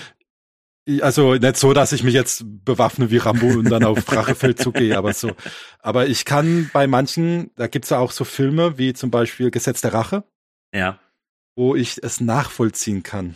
also 1.01 1.35
nicht 1.35 1.57
so, 1.57 1.73
dass 1.73 1.91
ich 1.91 2.03
mich 2.03 2.13
jetzt 2.13 2.43
bewaffne 2.65 3.11
wie 3.11 3.17
Rambo 3.17 3.47
und 3.47 3.69
dann 3.69 3.83
auf 3.83 4.11
Rachefeldzug 4.11 4.73
gehe, 4.75 4.97
aber 4.97 5.13
so. 5.13 5.31
Aber 5.79 6.07
ich 6.07 6.25
kann 6.25 6.69
bei 6.73 6.87
manchen, 6.87 7.51
da 7.55 7.67
gibt's 7.67 7.89
ja 7.89 7.99
auch 7.99 8.11
so 8.11 8.23
Filme 8.23 8.77
wie 8.77 8.93
zum 8.93 9.11
Beispiel 9.11 9.51
Gesetz 9.51 9.81
der 9.81 9.93
Rache. 9.93 10.23
Ja. 10.73 10.99
Wo 11.55 11.75
ich 11.75 12.01
es 12.01 12.21
nachvollziehen 12.21 13.03
kann, 13.03 13.35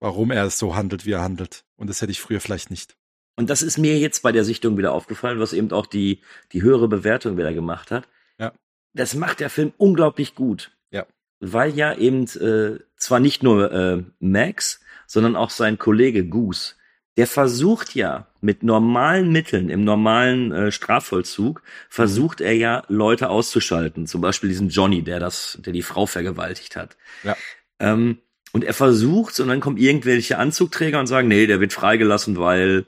warum 0.00 0.30
er 0.30 0.44
es 0.44 0.58
so 0.58 0.74
handelt, 0.76 1.06
wie 1.06 1.12
er 1.12 1.22
handelt. 1.22 1.64
Und 1.76 1.88
das 1.88 2.00
hätte 2.02 2.12
ich 2.12 2.20
früher 2.20 2.40
vielleicht 2.40 2.70
nicht. 2.70 2.96
Und 3.36 3.50
das 3.50 3.62
ist 3.62 3.78
mir 3.78 3.98
jetzt 3.98 4.22
bei 4.22 4.32
der 4.32 4.44
Sichtung 4.44 4.78
wieder 4.78 4.92
aufgefallen, 4.92 5.38
was 5.38 5.52
eben 5.52 5.70
auch 5.72 5.86
die, 5.86 6.22
die 6.52 6.62
höhere 6.62 6.88
Bewertung 6.88 7.36
wieder 7.36 7.52
gemacht 7.52 7.90
hat. 7.90 8.08
Ja. 8.38 8.52
Das 8.94 9.14
macht 9.14 9.40
der 9.40 9.50
Film 9.50 9.72
unglaublich 9.76 10.34
gut. 10.34 10.72
Ja. 10.90 11.06
Weil 11.40 11.74
ja 11.74 11.94
eben 11.94 12.24
äh, 12.24 12.80
zwar 12.96 13.20
nicht 13.20 13.42
nur 13.42 13.70
äh, 13.72 14.02
Max, 14.20 14.80
sondern 15.06 15.36
auch 15.36 15.50
sein 15.50 15.78
Kollege 15.78 16.24
Goose, 16.26 16.74
der 17.16 17.26
versucht 17.26 17.94
ja 17.94 18.26
mit 18.40 18.62
normalen 18.62 19.32
Mitteln 19.32 19.70
im 19.70 19.84
normalen 19.84 20.52
äh, 20.52 20.70
Strafvollzug 20.70 21.62
versucht 21.88 22.40
er 22.40 22.52
ja 22.52 22.84
Leute 22.88 23.30
auszuschalten, 23.30 24.06
zum 24.06 24.20
Beispiel 24.20 24.50
diesen 24.50 24.68
Johnny, 24.68 25.02
der 25.02 25.18
das, 25.18 25.58
der 25.60 25.72
die 25.72 25.82
Frau 25.82 26.06
vergewaltigt 26.06 26.76
hat. 26.76 26.96
Ja. 27.22 27.36
Ähm, 27.78 28.18
und 28.52 28.64
er 28.64 28.74
versucht 28.74 29.38
und 29.40 29.48
dann 29.48 29.60
kommen 29.60 29.76
irgendwelche 29.76 30.38
Anzugträger 30.38 31.00
und 31.00 31.06
sagen, 31.06 31.28
nee, 31.28 31.46
der 31.46 31.60
wird 31.60 31.72
freigelassen, 31.72 32.38
weil 32.38 32.84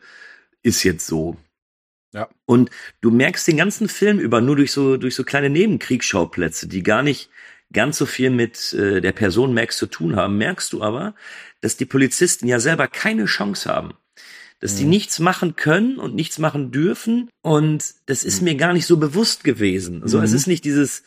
ist 0.62 0.82
jetzt 0.82 1.06
so. 1.06 1.36
Ja. 2.12 2.28
Und 2.46 2.70
du 3.00 3.10
merkst 3.10 3.46
den 3.46 3.56
ganzen 3.58 3.88
Film 3.88 4.18
über 4.18 4.40
nur 4.40 4.56
durch 4.56 4.72
so 4.72 4.96
durch 4.96 5.14
so 5.14 5.24
kleine 5.24 5.50
Nebenkriegsschauplätze, 5.50 6.68
die 6.68 6.82
gar 6.82 7.02
nicht 7.02 7.30
ganz 7.72 7.98
so 7.98 8.06
viel 8.06 8.30
mit 8.30 8.72
äh, 8.72 9.00
der 9.00 9.12
Person 9.12 9.54
Max 9.54 9.76
zu 9.76 9.86
tun 9.86 10.16
haben, 10.16 10.38
merkst 10.38 10.72
du 10.72 10.82
aber, 10.82 11.14
dass 11.60 11.76
die 11.76 11.84
Polizisten 11.84 12.48
ja 12.48 12.60
selber 12.60 12.88
keine 12.88 13.26
Chance 13.26 13.68
haben. 13.70 13.94
Dass 14.60 14.74
die 14.74 14.84
mhm. 14.84 14.90
nichts 14.90 15.18
machen 15.20 15.54
können 15.54 15.98
und 15.98 16.14
nichts 16.14 16.38
machen 16.38 16.72
dürfen. 16.72 17.28
Und 17.42 17.94
das 18.06 18.24
ist 18.24 18.40
mhm. 18.40 18.44
mir 18.44 18.54
gar 18.56 18.72
nicht 18.72 18.86
so 18.86 18.96
bewusst 18.96 19.44
gewesen. 19.44 20.02
Also 20.02 20.18
mhm. 20.18 20.24
es 20.24 20.32
ist 20.32 20.46
nicht 20.46 20.64
dieses, 20.64 21.04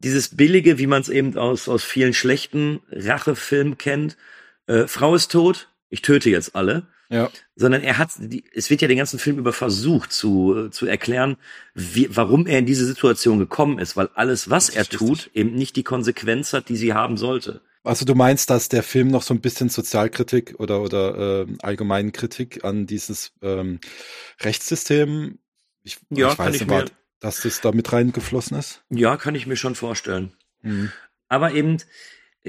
dieses 0.00 0.36
billige, 0.36 0.78
wie 0.78 0.86
man 0.86 1.00
es 1.00 1.08
eben 1.08 1.38
aus, 1.38 1.68
aus 1.68 1.84
vielen 1.84 2.12
schlechten 2.12 2.80
Rachefilmen 2.90 3.78
kennt. 3.78 4.16
Äh, 4.66 4.86
Frau 4.86 5.14
ist 5.14 5.30
tot, 5.30 5.70
ich 5.88 6.02
töte 6.02 6.28
jetzt 6.28 6.54
alle. 6.56 6.86
Ja. 7.10 7.30
Sondern 7.56 7.82
er 7.82 7.98
hat, 7.98 8.10
die, 8.18 8.44
es 8.52 8.70
wird 8.70 8.82
ja 8.82 8.88
den 8.88 8.98
ganzen 8.98 9.18
Film 9.18 9.38
über 9.38 9.52
versucht 9.52 10.12
zu, 10.12 10.68
zu 10.70 10.86
erklären, 10.86 11.36
wie, 11.74 12.08
warum 12.14 12.46
er 12.46 12.58
in 12.58 12.66
diese 12.66 12.86
Situation 12.86 13.38
gekommen 13.38 13.78
ist, 13.78 13.96
weil 13.96 14.08
alles, 14.14 14.50
was 14.50 14.68
er 14.70 14.84
tut, 14.84 15.30
eben 15.34 15.54
nicht 15.54 15.76
die 15.76 15.84
Konsequenz 15.84 16.52
hat, 16.52 16.68
die 16.68 16.76
sie 16.76 16.94
haben 16.94 17.16
sollte. 17.16 17.60
Also 17.84 18.06
du 18.06 18.14
meinst, 18.14 18.48
dass 18.48 18.70
der 18.70 18.82
Film 18.82 19.08
noch 19.08 19.22
so 19.22 19.34
ein 19.34 19.42
bisschen 19.42 19.68
Sozialkritik 19.68 20.54
oder 20.58 20.80
oder 20.80 21.46
äh, 21.46 21.46
allgemeinen 21.60 22.12
Kritik 22.12 22.64
an 22.64 22.86
dieses 22.86 23.32
ähm, 23.42 23.78
Rechtssystem, 24.40 25.38
ich, 25.82 25.98
Ja, 26.08 26.32
ich 26.32 26.38
weiß 26.38 26.54
ich 26.56 26.66
nicht, 26.66 26.94
dass 27.20 27.42
das 27.42 27.60
da 27.60 27.72
mit 27.72 27.92
reingeflossen 27.92 28.58
ist? 28.58 28.82
Ja, 28.88 29.18
kann 29.18 29.34
ich 29.34 29.46
mir 29.46 29.56
schon 29.56 29.74
vorstellen. 29.74 30.32
Mhm. 30.62 30.92
Aber 31.28 31.52
eben, 31.52 31.76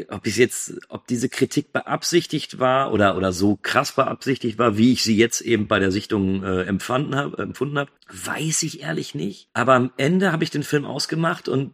ob 0.09 0.27
es 0.27 0.37
jetzt, 0.37 0.73
ob 0.89 1.07
diese 1.07 1.29
Kritik 1.29 1.71
beabsichtigt 1.71 2.59
war 2.59 2.91
oder 2.91 3.15
oder 3.15 3.31
so 3.31 3.57
krass 3.61 3.93
beabsichtigt 3.93 4.57
war, 4.57 4.77
wie 4.77 4.91
ich 4.93 5.03
sie 5.03 5.15
jetzt 5.15 5.41
eben 5.41 5.67
bei 5.67 5.79
der 5.79 5.91
Sichtung 5.91 6.43
äh, 6.43 6.63
empfanden 6.63 7.15
habe, 7.15 7.41
empfunden 7.41 7.79
habe, 7.79 7.91
weiß 8.11 8.63
ich 8.63 8.81
ehrlich 8.81 9.15
nicht. 9.15 9.49
Aber 9.53 9.73
am 9.73 9.91
Ende 9.97 10.31
habe 10.31 10.43
ich 10.43 10.49
den 10.51 10.63
Film 10.63 10.85
ausgemacht 10.85 11.47
und 11.47 11.73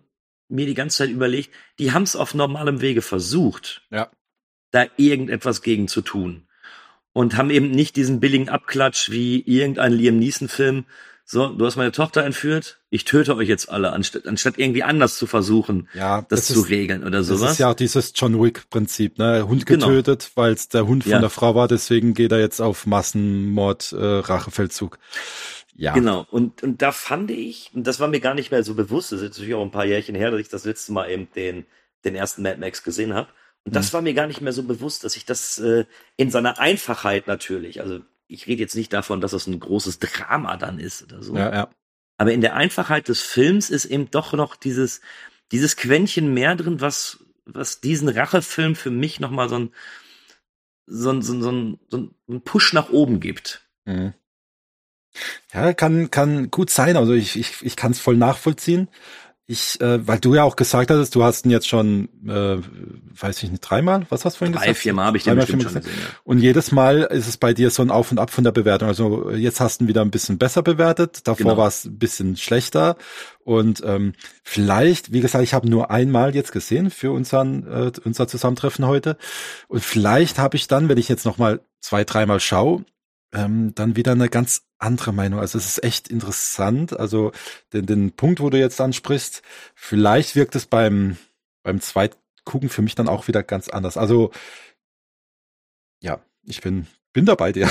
mir 0.50 0.66
die 0.66 0.74
ganze 0.76 0.98
Zeit 0.98 1.10
überlegt, 1.10 1.50
die 1.80 1.94
haben 1.94 2.04
es 2.04 2.16
auf 2.16 2.34
normalem 2.34 2.82
Wege 2.82 3.02
versucht, 3.02 3.88
Ja. 3.90 4.12
da 4.72 4.86
irgendetwas 4.98 5.62
gegen 5.62 5.88
zu 5.88 6.02
tun 6.02 6.48
und 7.14 7.38
haben 7.38 7.50
eben 7.50 7.72
nicht 7.72 7.96
diesen 7.96 8.20
billigen 8.20 8.50
Abklatsch 8.50 9.10
wie 9.10 9.42
irgendein 9.42 9.94
Liam 9.94 10.20
Neeson 10.20 10.48
Film. 10.48 10.86
So, 11.34 11.48
du 11.48 11.66
hast 11.66 11.78
meine 11.78 11.94
Tochter 11.94 12.26
entführt, 12.26 12.82
ich 12.90 13.06
töte 13.06 13.38
euch 13.38 13.48
jetzt 13.48 13.70
alle, 13.70 13.94
anstatt, 13.94 14.28
anstatt 14.28 14.58
irgendwie 14.58 14.84
anders 14.84 15.16
zu 15.18 15.28
versuchen, 15.28 15.88
Ja, 15.94 16.24
das, 16.24 16.48
das 16.48 16.48
zu 16.56 16.64
ist- 16.66 16.70
regeln 16.70 17.04
oder 17.04 17.20
Das 17.20 17.28
sowas. 17.28 17.54
ist 17.54 17.58
ja 17.60 17.70
auch 17.72 17.74
dieses 17.74 18.12
John 18.14 18.38
Wick-Prinzip, 18.44 19.18
ne? 19.18 19.48
Hund 19.48 19.66
Genau. 19.66 19.88
getötet, 19.88 20.32
weil 20.36 20.52
es 20.52 20.68
der 20.68 20.86
Hund 20.88 21.04
von 21.04 21.12
Ja. 21.14 21.20
der 21.20 21.30
Frau 21.30 21.56
war, 21.56 21.70
deswegen 21.70 22.14
geht 22.14 22.34
er 22.34 22.40
jetzt 22.42 22.60
auf 22.60 22.86
Massenmord, 22.86 23.94
äh, 23.94 23.98
Rachefeldzug. 24.04 25.00
Ja. 25.74 25.94
Genau. 25.94 26.28
Und, 26.32 26.64
und 26.64 26.82
da 26.82 26.92
fand 26.92 27.32
ich, 27.32 27.72
und 27.74 27.88
das 27.88 28.02
war 28.02 28.10
mir 28.10 28.20
gar 28.20 28.34
nicht 28.34 28.52
mehr 28.52 28.66
so 28.66 28.74
bewusst, 28.74 29.14
das 29.14 29.22
ist 29.22 29.30
natürlich 29.30 29.54
auch 29.54 29.62
ein 29.64 29.72
paar 29.72 29.86
Jährchen 29.86 30.16
her, 30.16 30.32
dass 30.32 30.42
ich 30.42 30.50
das 30.50 30.66
letzte 30.66 30.92
Mal 30.92 31.10
eben 31.10 31.30
den, 31.34 31.66
den 32.04 32.14
ersten 32.14 32.42
Mad 32.42 32.60
Max 32.60 32.84
gesehen 32.84 33.14
habe. 33.14 33.30
Und 33.64 33.72
Mhm. 33.72 33.76
das 33.76 33.94
war 33.94 34.02
mir 34.02 34.14
gar 34.14 34.28
nicht 34.28 34.42
mehr 34.42 34.52
so 34.52 34.64
bewusst, 34.64 35.06
dass 35.06 35.16
ich 35.16 35.24
das 35.24 35.60
äh, 35.60 35.86
in 36.18 36.30
seiner 36.30 36.60
Einfachheit 36.60 37.28
natürlich, 37.28 37.80
also 37.80 38.00
ich 38.32 38.48
rede 38.48 38.62
jetzt 38.62 38.76
nicht 38.76 38.94
davon, 38.94 39.22
dass 39.22 39.32
das 39.32 39.48
ein 39.48 39.60
großes 39.60 40.00
Drama 40.00 40.58
dann 40.58 40.80
ist 40.80 41.04
oder 41.04 41.22
so. 41.22 41.36
Ja, 41.36 41.54
ja. 41.54 41.70
Aber 42.18 42.34
in 42.34 42.42
der 42.42 42.56
Einfachheit 42.56 43.08
des 43.08 43.22
Films 43.22 43.70
ist 43.70 43.86
eben 43.86 44.10
doch 44.12 44.34
noch 44.34 44.56
dieses, 44.56 45.02
dieses 45.52 45.76
Quäntchen 45.76 46.34
mehr 46.34 46.56
drin, 46.56 46.80
was, 46.80 47.26
was 47.46 47.82
diesen 47.82 48.10
Rachefilm 48.10 48.76
für 48.76 48.92
mich 48.92 49.20
nochmal 49.20 49.50
so 49.50 49.60
ein, 49.60 49.74
so 50.86 51.12
ein, 51.12 51.22
so 51.22 51.34
ein, 51.34 51.42
so 51.42 51.52
ein, 51.52 51.80
so 51.90 52.12
ein 52.30 52.42
Push 52.42 52.74
nach 52.74 52.90
oben 52.90 53.20
gibt. 53.20 53.68
Mhm. 53.86 54.14
Ja, 55.54 55.74
kann, 55.74 56.10
kann 56.10 56.52
gut 56.52 56.70
sein. 56.70 56.96
Also 56.96 57.14
ich, 57.14 57.38
ich, 57.38 57.62
ich 57.62 57.76
kann 57.76 57.92
es 57.92 58.00
voll 58.00 58.16
nachvollziehen. 58.16 58.88
Ich, 59.52 59.82
äh, 59.82 60.08
weil 60.08 60.18
du 60.18 60.34
ja 60.34 60.44
auch 60.44 60.56
gesagt 60.56 60.90
hattest, 60.92 61.14
du 61.14 61.26
hast 61.26 61.46
ihn 61.46 61.52
jetzt 61.52 61.68
schon, 61.68 62.08
äh, 62.26 62.58
weiß 63.20 63.44
ich 63.44 63.52
nicht, 63.52 63.60
dreimal, 63.60 64.06
was 64.08 64.24
hast 64.24 64.36
du 64.36 64.38
vorhin 64.40 64.54
Drei, 64.54 64.68
gesagt? 64.68 64.78
vier 64.80 64.94
Mal 64.94 65.08
habe 65.08 65.18
ich 65.18 65.26
den 65.26 65.36
bestimmt 65.36 65.64
viermal 65.64 65.82
schon 65.84 65.92
gesehen. 65.92 66.04
Ja. 66.10 66.16
Und 66.24 66.38
jedes 66.40 66.72
Mal 66.72 67.02
ist 67.02 67.28
es 67.28 67.36
bei 67.36 67.54
dir 67.54 67.70
so 67.70 67.82
ein 67.82 67.92
Auf 67.92 68.12
und 68.12 68.20
Ab 68.20 68.32
von 68.32 68.46
der 68.46 68.54
Bewertung. 68.54 68.88
Also 68.88 69.30
äh, 69.30 69.36
jetzt 69.36 69.60
hast 69.60 69.82
du 69.82 69.84
ihn 69.84 69.88
wieder 69.90 70.02
ein 70.04 70.10
bisschen 70.10 70.38
besser 70.38 70.64
bewertet, 70.64 71.28
davor 71.28 71.44
Genau. 71.52 71.58
war 71.58 71.68
es 71.68 71.84
ein 71.84 71.98
bisschen 72.00 72.38
schlechter. 72.38 72.96
Und 73.44 73.82
ähm, 73.86 74.14
vielleicht, 74.44 75.12
wie 75.12 75.20
gesagt, 75.20 75.44
ich 75.44 75.54
habe 75.54 75.70
nur 75.70 75.92
einmal 75.92 76.34
jetzt 76.34 76.54
gesehen 76.54 76.90
für 76.90 77.12
unseren, 77.12 77.68
äh, 77.68 77.92
unser 78.06 78.30
Zusammentreffen 78.30 78.88
heute. 78.88 79.18
Und 79.68 79.84
vielleicht 79.84 80.40
habe 80.40 80.56
ich 80.56 80.68
dann, 80.68 80.88
wenn 80.88 80.98
ich 80.98 81.10
jetzt 81.10 81.26
noch 81.26 81.38
mal 81.38 81.60
zwei, 81.82 82.06
dreimal 82.06 82.40
schaue, 82.40 82.86
ähm, 83.34 83.74
dann 83.76 83.98
wieder 83.98 84.14
eine 84.14 84.30
ganz 84.30 84.64
andere 84.82 85.14
Meinung. 85.14 85.40
Also 85.40 85.58
es 85.58 85.66
ist 85.66 85.84
echt 85.84 86.08
interessant. 86.08 86.98
Also 87.00 87.32
den, 87.74 87.86
den 87.86 88.12
Punkt, 88.12 88.40
wo 88.40 88.50
du 88.50 88.60
jetzt 88.60 88.82
ansprichst, 88.82 89.42
vielleicht 89.76 90.36
wirkt 90.36 90.56
es 90.56 90.66
beim, 90.66 91.18
beim 91.64 91.80
Zweitgucken 91.80 92.70
für 92.70 92.82
mich 92.82 92.96
dann 92.96 93.08
auch 93.08 93.28
wieder 93.28 93.44
ganz 93.44 93.70
anders. 93.70 93.98
Also 93.98 94.32
ja, 96.02 96.22
ich 96.44 96.62
bin, 96.62 96.88
bin 97.14 97.26
da 97.26 97.36
bei 97.36 97.52
dir. 97.52 97.70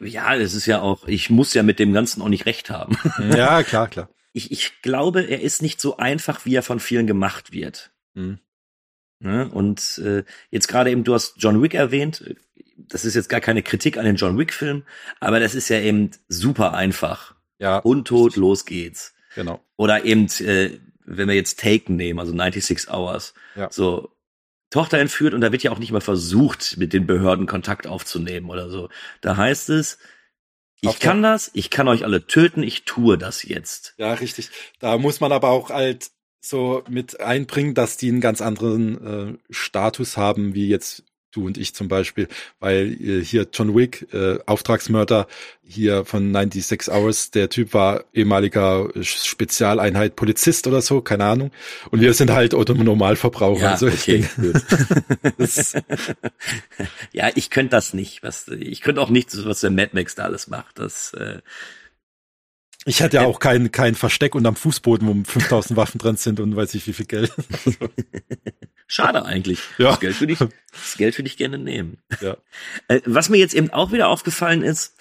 Ja, 0.00 0.38
das 0.38 0.54
ist 0.54 0.66
ja 0.66 0.80
auch, 0.80 1.08
ich 1.08 1.30
muss 1.30 1.54
ja 1.54 1.62
mit 1.62 1.78
dem 1.78 1.92
Ganzen 1.92 2.22
auch 2.22 2.28
nicht 2.28 2.46
recht 2.46 2.70
haben. 2.70 2.96
ja, 3.36 3.62
klar, 3.62 3.88
klar. 3.88 4.08
Ich, 4.32 4.52
ich 4.52 4.80
glaube, 4.80 5.22
er 5.22 5.40
ist 5.40 5.60
nicht 5.60 5.80
so 5.80 5.96
einfach, 5.96 6.44
wie 6.44 6.54
er 6.54 6.62
von 6.62 6.80
vielen 6.80 7.06
gemacht 7.06 7.52
wird. 7.52 7.90
Mhm. 8.14 8.38
Ne? 9.22 9.48
Und 9.48 9.98
äh, 10.04 10.24
jetzt 10.50 10.66
gerade 10.66 10.90
eben, 10.90 11.04
du 11.04 11.14
hast 11.14 11.34
John 11.38 11.62
Wick 11.62 11.74
erwähnt. 11.74 12.34
Das 12.76 13.04
ist 13.04 13.14
jetzt 13.14 13.28
gar 13.28 13.40
keine 13.40 13.62
Kritik 13.62 13.96
an 13.96 14.04
den 14.04 14.16
John 14.16 14.36
Wick-Film, 14.36 14.82
aber 15.20 15.38
das 15.38 15.54
ist 15.54 15.68
ja 15.68 15.78
eben 15.80 16.10
super 16.28 16.74
einfach. 16.74 17.34
Ja, 17.58 17.78
Untot, 17.78 18.34
los 18.36 18.64
geht's. 18.64 19.14
Genau. 19.36 19.60
Oder 19.76 20.04
eben, 20.04 20.26
äh, 20.40 20.78
wenn 21.04 21.28
wir 21.28 21.36
jetzt 21.36 21.60
Taken 21.60 21.94
nehmen, 21.96 22.18
also 22.18 22.32
96 22.32 22.90
Hours, 22.90 23.34
Ja. 23.54 23.68
so 23.70 24.10
Tochter 24.70 24.98
entführt 24.98 25.34
und 25.34 25.42
da 25.42 25.52
wird 25.52 25.62
ja 25.62 25.70
auch 25.70 25.78
nicht 25.78 25.92
mal 25.92 26.00
versucht, 26.00 26.76
mit 26.78 26.92
den 26.92 27.06
Behörden 27.06 27.46
Kontakt 27.46 27.86
aufzunehmen 27.86 28.50
oder 28.50 28.68
so. 28.70 28.88
Da 29.20 29.36
heißt 29.36 29.70
es, 29.70 29.98
ich 30.80 30.98
kann 30.98 31.22
das, 31.22 31.50
ich 31.54 31.70
kann 31.70 31.86
euch 31.86 32.04
alle 32.04 32.26
töten, 32.26 32.64
ich 32.64 32.84
tue 32.84 33.16
das 33.16 33.44
jetzt. 33.44 33.94
Ja, 33.98 34.14
richtig. 34.14 34.50
Da 34.80 34.98
muss 34.98 35.20
man 35.20 35.30
aber 35.30 35.50
auch 35.50 35.70
halt 35.70 36.10
so 36.44 36.82
mit 36.90 37.20
einbringen, 37.20 37.72
dass 37.74 37.96
die 37.96 38.08
einen 38.08 38.20
ganz 38.20 38.40
anderen 38.42 39.32
äh, 39.32 39.38
Status 39.50 40.16
haben, 40.16 40.54
wie 40.54 40.68
jetzt 40.68 41.04
du 41.30 41.46
und 41.46 41.56
ich 41.56 41.72
zum 41.74 41.88
Beispiel, 41.88 42.28
weil 42.60 42.92
äh, 43.00 43.24
hier 43.24 43.46
John 43.50 43.74
Wick, 43.74 44.06
äh, 44.12 44.38
Auftragsmörder 44.44 45.26
hier 45.64 46.04
von 46.04 46.30
96 46.32 46.88
Hours, 46.92 47.30
der 47.30 47.48
Typ 47.48 47.72
war 47.72 48.04
ehemaliger 48.12 48.90
Spezialeinheit 49.00 50.14
Polizist 50.14 50.66
oder 50.66 50.82
so, 50.82 51.00
keine 51.00 51.24
Ahnung. 51.24 51.50
Und 51.90 52.00
wir 52.02 52.12
sind 52.12 52.30
halt 52.32 52.52
Otto 52.52 52.74
Normalverbraucher. 52.74 53.70
also 53.70 53.86
ich 53.88 54.02
okay. 54.02 54.26
Das- 55.38 55.74
ja, 57.12 57.30
ich 57.34 57.48
könnte 57.50 57.70
das 57.70 57.94
nicht. 57.94 58.22
Was, 58.22 58.48
ich 58.48 58.82
könnte 58.82 59.00
auch 59.00 59.08
nicht, 59.10 59.30
was 59.46 59.60
der 59.60 59.70
Mad 59.70 59.90
Max 59.94 60.14
da 60.14 60.24
alles 60.24 60.48
macht. 60.48 60.78
Das, 60.78 61.14
äh, 61.14 61.38
ich 62.84 63.00
hätte 63.00 63.16
ja 63.18 63.24
auch 63.24 63.38
kein, 63.38 63.70
kein 63.72 63.94
Versteck 63.94 64.34
unterm 64.34 64.56
Fußboden, 64.56 65.06
wo 65.06 65.14
5000 65.30 65.76
Waffen 65.76 65.98
drin 65.98 66.16
sind 66.16 66.40
und 66.40 66.56
weiß 66.56 66.74
ich 66.74 66.86
wie 66.86 66.92
viel 66.92 67.06
Geld. 67.06 67.32
schade 68.86 69.24
eigentlich. 69.24 69.60
Ja. 69.78 69.90
Das 69.90 70.00
Geld 70.00 70.20
würde 70.20 70.32
ich, 70.32 70.38
das 70.38 70.96
Geld 70.96 71.18
würde 71.18 71.28
ich 71.28 71.36
gerne 71.36 71.58
nehmen. 71.58 71.98
Ja. 72.20 72.36
Äh, 72.88 73.00
was 73.04 73.28
mir 73.28 73.38
jetzt 73.38 73.54
eben 73.54 73.70
auch 73.70 73.92
wieder 73.92 74.08
aufgefallen 74.08 74.62
ist, 74.62 74.94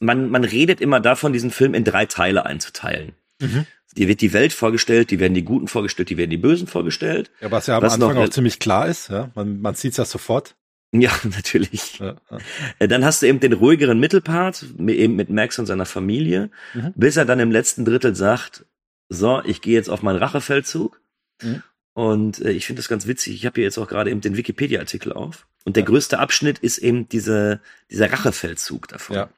man, 0.00 0.30
man 0.30 0.44
redet 0.44 0.80
immer 0.80 1.00
davon, 1.00 1.32
diesen 1.32 1.50
Film 1.50 1.74
in 1.74 1.84
drei 1.84 2.06
Teile 2.06 2.46
einzuteilen. 2.46 3.12
Mhm. 3.40 3.66
Dir 3.96 4.08
wird 4.08 4.20
die 4.20 4.32
Welt 4.32 4.52
vorgestellt, 4.52 5.10
die 5.10 5.20
werden 5.20 5.34
die 5.34 5.44
Guten 5.44 5.68
vorgestellt, 5.68 6.08
die 6.08 6.16
werden 6.16 6.30
die 6.30 6.38
Bösen 6.38 6.66
vorgestellt. 6.66 7.30
Ja, 7.40 7.50
was 7.50 7.66
ja 7.66 7.76
am 7.76 7.82
Was 7.82 7.98
noch- 7.98 8.08
Anfang 8.08 8.24
auch 8.24 8.30
ziemlich 8.30 8.58
klar 8.58 8.88
ist, 8.88 9.08
ja. 9.10 9.30
Man, 9.34 9.60
man 9.60 9.74
sieht's 9.74 9.98
ja 9.98 10.04
sofort. 10.04 10.56
Ja, 10.92 11.10
natürlich. 11.24 11.98
Ja, 11.98 12.16
ja. 12.30 12.38
Äh, 12.78 12.88
Dann 12.88 13.04
hast 13.04 13.22
du 13.22 13.26
eben 13.26 13.40
den 13.40 13.54
ruhigeren 13.54 13.98
Mittelpart, 13.98 14.66
mi- 14.78 14.92
eben 14.94 15.16
mit 15.16 15.30
Max 15.30 15.58
und 15.58 15.66
seiner 15.66 15.86
Familie, 15.86 16.50
Mhm. 16.74 16.92
bis 16.94 17.16
er 17.16 17.24
dann 17.24 17.40
im 17.40 17.50
letzten 17.50 17.84
Drittel 17.84 18.14
sagt, 18.14 18.64
so, 19.08 19.42
ich 19.44 19.60
gehe 19.62 19.74
jetzt 19.74 19.88
auf 19.90 20.02
meinen 20.02 20.18
Rachefeldzug. 20.18 21.00
Mhm. 21.42 21.62
Und 21.94 22.40
äh, 22.40 22.50
ich 22.52 22.66
finde 22.66 22.80
das 22.80 22.88
ganz 22.88 23.06
witzig. 23.06 23.34
Ich 23.34 23.44
habe 23.46 23.54
hier 23.56 23.64
jetzt 23.64 23.78
auch 23.78 23.88
gerade 23.88 24.10
eben 24.10 24.20
den 24.22 24.36
Wikipedia-Artikel 24.36 25.12
auf. 25.12 25.46
Und 25.64 25.76
der 25.76 25.82
Ja. 25.82 25.88
größte 25.88 26.18
Abschnitt 26.18 26.58
ist 26.58 26.78
eben 26.78 27.08
diese, 27.08 27.60
dieser 27.90 28.10
Rachefeldzug 28.12 28.88
davon. 28.88 29.16
Ja. 29.16 29.28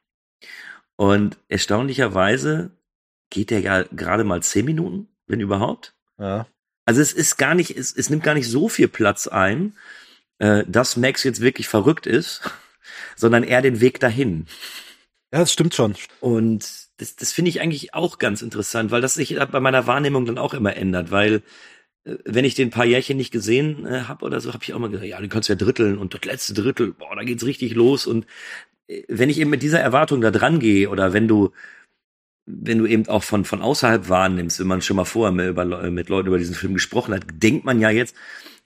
Und 0.97 1.37
erstaunlicherweise 1.49 2.71
geht 3.31 3.51
der 3.51 3.61
ja 3.61 3.83
gerade 3.83 4.23
mal 4.25 4.43
zehn 4.43 4.65
Minuten, 4.65 5.09
wenn 5.27 5.41
überhaupt. 5.41 5.95
ja. 6.19 6.47
Also 6.87 7.01
es 7.01 7.15
ist 7.15 7.39
gar 7.39 7.55
nicht, 7.55 7.71
es, 7.79 7.97
es 7.97 8.11
nimmt 8.11 8.23
gar 8.25 8.35
nicht 8.35 8.47
so 8.47 8.69
viel 8.69 8.89
Platz 8.89 9.27
ein, 9.27 9.73
äh, 10.39 10.65
dass 10.67 10.97
Max 10.97 11.25
jetzt 11.25 11.41
wirklich 11.41 11.69
verrückt 11.69 12.07
ist, 12.07 12.43
sondern 13.17 13.45
eher 13.45 13.63
den 13.63 13.81
Weg 13.81 14.01
dahin. 14.01 14.47
Ja, 15.33 15.41
das 15.41 15.53
stimmt 15.53 15.75
schon. 15.75 15.95
Und 16.21 16.65
das, 16.99 17.17
das 17.17 17.33
finde 17.33 17.49
ich 17.49 17.61
eigentlich 17.61 17.95
auch 17.95 18.19
ganz 18.19 18.43
interessant, 18.43 18.91
weil 18.91 19.01
das 19.01 19.15
sich 19.15 19.37
bei 19.51 19.61
meiner 19.61 19.87
Wahrnehmung 19.87 20.27
dann 20.27 20.39
auch 20.39 20.55
immer 20.55 20.77
ändert, 20.77 21.11
weil 21.11 21.43
äh, 22.05 22.17
wenn 22.25 22.45
ich 22.45 22.55
den 22.55 22.71
paar 22.71 22.85
Jährchen 22.85 23.17
nicht 23.17 23.33
gesehen 23.33 23.87
äh, 23.87 24.03
habe 24.03 24.25
oder 24.25 24.41
so, 24.41 24.53
habe 24.53 24.63
ich 24.63 24.73
auch 24.73 24.79
immer 24.79 24.89
gesagt, 24.89 25.09
ja, 25.09 25.21
du 25.21 25.29
kannst 25.29 25.49
ja 25.49 25.55
dritteln 25.57 25.99
und 25.99 26.15
das 26.15 26.25
letzte 26.25 26.55
Drittel, 26.55 26.93
boah, 26.93 27.17
da 27.17 27.25
geht's 27.25 27.45
richtig 27.45 27.75
los. 27.75 28.07
Und 28.07 28.27
äh, 28.89 29.03
wenn 29.09 29.31
ich 29.31 29.41
eben 29.41 29.51
mit 29.51 29.63
dieser 29.63 29.81
Erwartung 29.81 30.21
da 30.21 30.31
dran 30.31 30.61
gehe 30.61 30.89
oder 30.91 31.13
wenn 31.13 31.29
du 31.29 31.53
wenn 32.47 32.79
du 32.79 32.87
eben 32.87 33.09
auch 33.09 33.23
von, 33.23 33.45
von 33.45 33.63
außerhalb 33.63 34.09
wahrnimmst, 34.09 34.61
wenn 34.61 34.67
man 34.67 34.83
schon 34.83 34.97
mal 34.97 35.05
vorher 35.05 35.33
mit, 35.33 35.49
über, 35.49 35.65
Leu- 35.65 35.91
mit 35.91 36.09
Leuten 36.09 36.29
über 36.29 36.39
diesen 36.39 36.55
Film 36.55 36.75
gesprochen 36.75 37.15
hat, 37.15 37.23
denkt 37.33 37.65
man 37.65 37.81
ja 37.81 37.91
jetzt, 37.91 38.15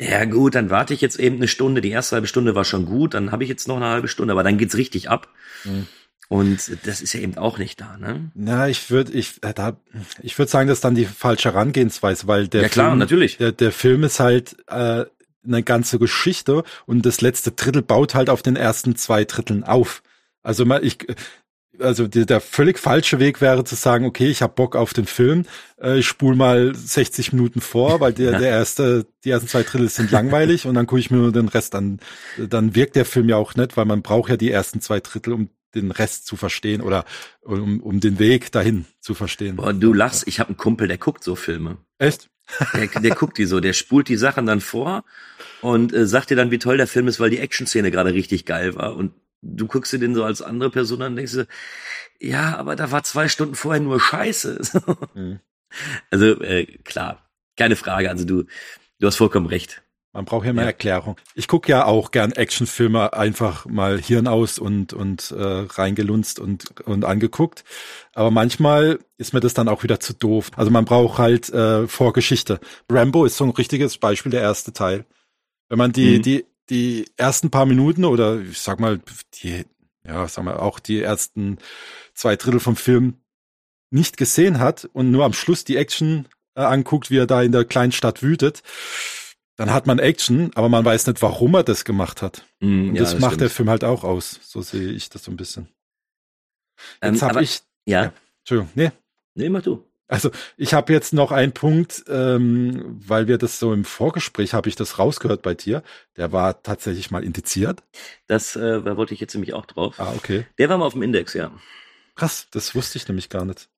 ja 0.01 0.24
gut, 0.24 0.55
dann 0.55 0.70
warte 0.70 0.95
ich 0.95 1.01
jetzt 1.01 1.18
eben 1.18 1.37
eine 1.37 1.49
Stunde, 1.49 1.81
die 1.81 1.91
erste 1.91 2.16
halbe 2.16 2.26
Stunde 2.26 2.55
war 2.55 2.64
schon 2.64 2.87
gut, 2.87 3.14
dann 3.14 3.31
habe 3.31 3.45
ich 3.45 3.49
jetzt 3.49 3.68
noch 3.68 3.76
eine 3.76 3.87
halbe 3.87 4.09
Stunde, 4.09 4.33
aber 4.33 4.43
dann 4.43 4.59
geht's 4.59 4.76
richtig 4.76 5.09
ab. 5.11 5.29
Mhm. 5.64 5.87
Und 6.29 6.70
das 6.85 7.01
ist 7.01 7.14
ja 7.14 7.20
eben 7.20 7.39
auch 7.39 7.57
nicht 7.57 7.81
da, 7.81 7.97
ne? 7.97 8.31
Na, 8.35 8.68
ich 8.68 8.91
würde, 8.91 9.12
ich, 9.12 9.43
äh, 9.43 9.55
da, 9.55 9.81
ich 10.22 10.39
würde 10.39 10.51
sagen, 10.51 10.68
das 10.68 10.79
ist 10.79 10.85
dann 10.85 10.95
die 10.95 11.07
falsche 11.07 11.53
Herangehensweise, 11.53 12.26
weil 12.26 12.49
der 12.49 12.62
Ja, 12.62 12.68
klar, 12.68 12.91
Film, 12.91 12.99
natürlich. 12.99 13.39
Der, 13.39 13.51
der 13.53 13.72
Film 13.72 14.05
ist 14.05 14.20
halt 14.20 14.57
äh, 14.66 15.07
eine 15.47 15.62
ganze 15.62 15.99
Geschichte 15.99 16.64
und 16.85 17.07
das 17.07 17.22
letzte 17.22 17.53
Drittel 17.53 17.81
baut 17.81 18.14
halt 18.14 18.29
auf 18.29 18.43
den 18.43 18.57
ersten 18.57 18.95
zwei 18.95 19.24
Dritteln 19.24 19.64
auf. 19.64 20.03
Also 20.43 20.66
mal, 20.66 20.85
ich, 20.85 20.99
also 21.81 22.07
der, 22.09 22.26
der 22.26 22.41
völlig 22.41 22.79
falsche 22.79 23.18
Weg 23.18 23.41
wäre 23.41 23.64
zu 23.64 23.74
sagen, 23.74 24.05
okay, 24.05 24.29
ich 24.29 24.43
habe 24.43 24.55
Bock 24.55 24.76
auf 24.76 24.93
den 24.93 25.07
Film, 25.07 25.45
äh, 25.81 25.99
ich 25.99 26.07
spul 26.07 26.35
mal 26.35 26.74
60 26.74 27.33
Minuten 27.33 27.61
vor, 27.61 28.01
weil 28.01 28.12
der, 28.12 28.39
der 28.39 28.51
erste, 28.51 29.07
die 29.24 29.31
ersten 29.31 29.49
zwei 29.49 29.62
Drittel 29.62 29.89
sind 29.89 30.11
langweilig 30.11 30.66
und 30.66 30.74
dann 30.74 30.87
gucke 30.87 31.01
ich 31.01 31.11
mir 31.11 31.18
nur 31.18 31.33
den 31.33 31.49
Rest 31.49 31.74
an. 31.74 32.01
Dann 32.37 32.74
wirkt 32.74 32.97
der 32.97 33.05
Film 33.05 33.29
ja 33.29 33.37
auch 33.37 33.55
nicht, 33.55 33.76
weil 33.76 33.85
man 33.85 34.03
braucht 34.03 34.31
ja 34.31 34.37
die 34.37 34.51
ersten 34.51 34.81
zwei 34.81 35.01
Drittel, 35.01 35.33
um 35.33 35.51
den 35.74 35.91
Rest 35.91 36.26
zu 36.26 36.37
verstehen 36.37 36.81
oder 36.81 37.05
um, 37.43 37.81
um 37.81 38.01
den 38.01 38.18
Weg 38.18 38.53
dahin 38.53 38.87
zu 39.01 39.14
verstehen. 39.14 39.57
Boah, 39.57 39.72
du 39.72 39.93
lachst, 39.93 40.26
ich 40.26 40.41
habe 40.41 40.49
einen 40.49 40.57
Kumpel, 40.57 40.89
der 40.89 40.99
guckt 40.99 41.22
so 41.22 41.37
Filme. 41.37 41.79
Echt? 41.99 42.31
Der, 42.72 42.87
der 42.87 43.14
guckt 43.14 43.37
die 43.37 43.45
so, 43.45 43.61
der 43.61 43.74
spult 43.74 44.09
die 44.09 44.16
Sachen 44.16 44.47
dann 44.47 44.62
vor 44.62 45.05
und 45.61 45.93
äh, 45.93 46.07
sagt 46.07 46.31
dir 46.31 46.37
dann, 46.37 46.51
wie 46.51 46.59
toll 46.59 46.79
der 46.79 46.87
Film 46.87 47.07
ist, 47.07 47.20
weil 47.20 47.29
die 47.29 47.39
Action-Szene 47.39 47.91
gerade 47.91 48.14
richtig 48.14 48.47
geil 48.47 48.74
war. 48.74 48.97
Und 48.97 49.12
du 49.43 49.66
guckst 49.66 49.93
dir 49.93 49.99
den 49.99 50.14
so 50.14 50.24
als 50.24 50.43
andere 50.43 50.70
Person 50.70 51.03
an 51.03 51.12
und 51.12 51.16
denkst 51.16 51.32
du, 51.32 51.47
ja, 52.20 52.57
aber 52.57 52.76
da 52.76 52.91
war 52.91 53.03
zwei 53.05 53.28
Stunden 53.28 53.55
vorher 53.55 53.80
nur 53.80 54.01
Scheiße. 54.01 54.61
Mhm. 55.14 55.41
Also 56.11 56.41
äh, 56.41 56.64
klar, 56.64 57.28
keine 57.59 57.76
Frage. 57.76 58.09
Also 58.09 58.24
du, 58.24 58.45
du 59.01 59.07
hast 59.07 59.16
vollkommen 59.16 59.45
recht. 59.45 59.82
Man 60.14 60.24
braucht 60.24 60.47
ja 60.47 60.53
mehr 60.53 60.64
ja. 60.64 60.70
Erklärung. 60.70 61.16
Ich 61.34 61.47
gucke 61.47 61.70
ja 61.70 61.84
auch 61.84 62.11
gern 62.11 62.32
Actionfilme 62.32 63.12
einfach 63.12 63.66
mal 63.66 64.01
Hirn 64.01 64.26
aus 64.26 64.59
und 64.59 64.95
und 64.95 65.30
äh, 65.30 65.43
reingelunzt 65.43 66.41
und 66.41 66.80
und 66.86 67.05
angeguckt. 67.05 67.64
Aber 68.14 68.30
manchmal 68.30 68.99
ist 69.18 69.34
mir 69.34 69.41
das 69.41 69.53
dann 69.53 69.68
auch 69.68 69.82
wieder 69.82 70.01
zu 70.01 70.14
doof. 70.14 70.51
Also 70.57 70.70
man 70.70 70.86
braucht 70.86 71.18
halt 71.18 71.51
äh, 71.51 71.86
Vorgeschichte. 71.86 72.59
Rambo 72.91 73.26
ist 73.26 73.36
so 73.36 73.45
ein 73.45 73.51
richtiges 73.51 73.99
Beispiel, 73.99 74.32
der 74.32 74.41
erste 74.41 74.72
Teil. 74.72 75.05
Wenn 75.68 75.78
man 75.78 75.93
die 75.93 76.18
mhm. 76.18 76.22
die 76.22 76.47
die 76.70 77.10
ersten 77.16 77.50
paar 77.50 77.66
Minuten 77.66 78.04
oder 78.04 78.40
ich 78.40 78.60
sag 78.60 78.80
mal 78.80 79.00
die 79.34 79.64
ja 80.04 80.26
sag 80.28 80.44
mal 80.44 80.56
auch 80.56 80.78
die 80.78 81.00
ersten 81.00 81.58
zwei 82.14 82.36
Drittel 82.36 82.60
vom 82.60 82.76
Film 82.76 83.14
nicht 83.90 84.16
gesehen 84.16 84.58
hat 84.58 84.88
und 84.92 85.10
nur 85.10 85.24
am 85.24 85.32
Schluss 85.32 85.64
die 85.64 85.76
Action 85.76 86.26
äh, 86.54 86.62
anguckt, 86.62 87.10
wie 87.10 87.18
er 87.18 87.26
da 87.26 87.42
in 87.42 87.52
der 87.52 87.64
kleinen 87.64 87.92
Stadt 87.92 88.22
wütet 88.22 88.62
dann 89.58 89.72
hat 89.72 89.88
man 89.88 89.98
Action, 89.98 90.52
aber 90.54 90.68
man 90.68 90.84
weiß 90.84 91.08
nicht, 91.08 91.20
warum 91.20 91.54
er 91.54 91.64
das 91.64 91.84
gemacht 91.84 92.22
hat. 92.22 92.44
Mm, 92.60 92.90
und 92.90 92.94
ja, 92.94 93.02
das, 93.02 93.12
das, 93.12 93.20
macht 93.20 93.32
stimmt. 93.32 93.40
der 93.40 93.50
Film 93.50 93.68
halt 93.68 93.82
auch 93.82 94.04
aus. 94.04 94.38
So 94.44 94.62
sehe 94.62 94.92
ich 94.92 95.10
das 95.10 95.24
so 95.24 95.32
ein 95.32 95.36
bisschen. 95.36 95.68
Jetzt 97.02 97.22
ähm, 97.22 97.28
habe 97.28 97.42
ich. 97.42 97.60
Ja. 97.84 98.04
ja. 98.04 98.12
Entschuldigung, 98.38 98.70
nee. 98.76 98.92
Nee, 99.34 99.48
mach 99.48 99.62
du. 99.62 99.84
Also 100.09 100.30
ich 100.56 100.72
habe 100.72 100.92
jetzt 100.92 101.12
noch 101.12 101.32
einen 101.32 101.52
Punkt, 101.52 102.04
ähm, 102.09 102.98
weil 103.06 103.28
wir 103.28 103.36
das 103.36 103.59
so 103.59 103.74
im 103.74 103.84
Vorgespräch 103.84 104.54
habe 104.54 104.68
ich 104.68 104.74
das 104.74 104.98
rausgehört 104.98 105.42
bei 105.42 105.54
dir. 105.54 105.82
Der 106.16 106.32
war 106.32 106.62
tatsächlich 106.62 107.11
mal 107.11 107.22
indiziert. 107.22 107.82
Das 108.26 108.56
äh, 108.56 108.82
da 108.82 108.96
wollte 108.96 109.12
ich 109.12 109.20
jetzt 109.20 109.34
nämlich 109.34 109.52
auch 109.52 109.66
drauf. 109.66 110.00
Ah, 110.00 110.14
okay. 110.16 110.46
Der 110.56 110.70
war 110.70 110.78
mal 110.78 110.86
auf 110.86 110.94
dem 110.94 111.02
Index, 111.02 111.34
ja. 111.34 111.52
Krass, 112.14 112.48
das 112.50 112.74
wusste 112.74 112.96
ich 112.96 113.06
nämlich 113.06 113.28
gar 113.28 113.44
nicht. 113.44 113.68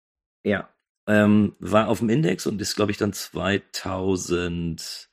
Ja, 0.44 0.68
ähm, 1.06 1.56
war 1.58 1.88
auf 1.88 1.98
dem 1.98 2.08
Index 2.08 2.46
und 2.46 2.60
ist, 2.60 2.76
glaube 2.76 2.92
ich, 2.92 2.96
dann 2.96 3.12
2000 3.12 5.10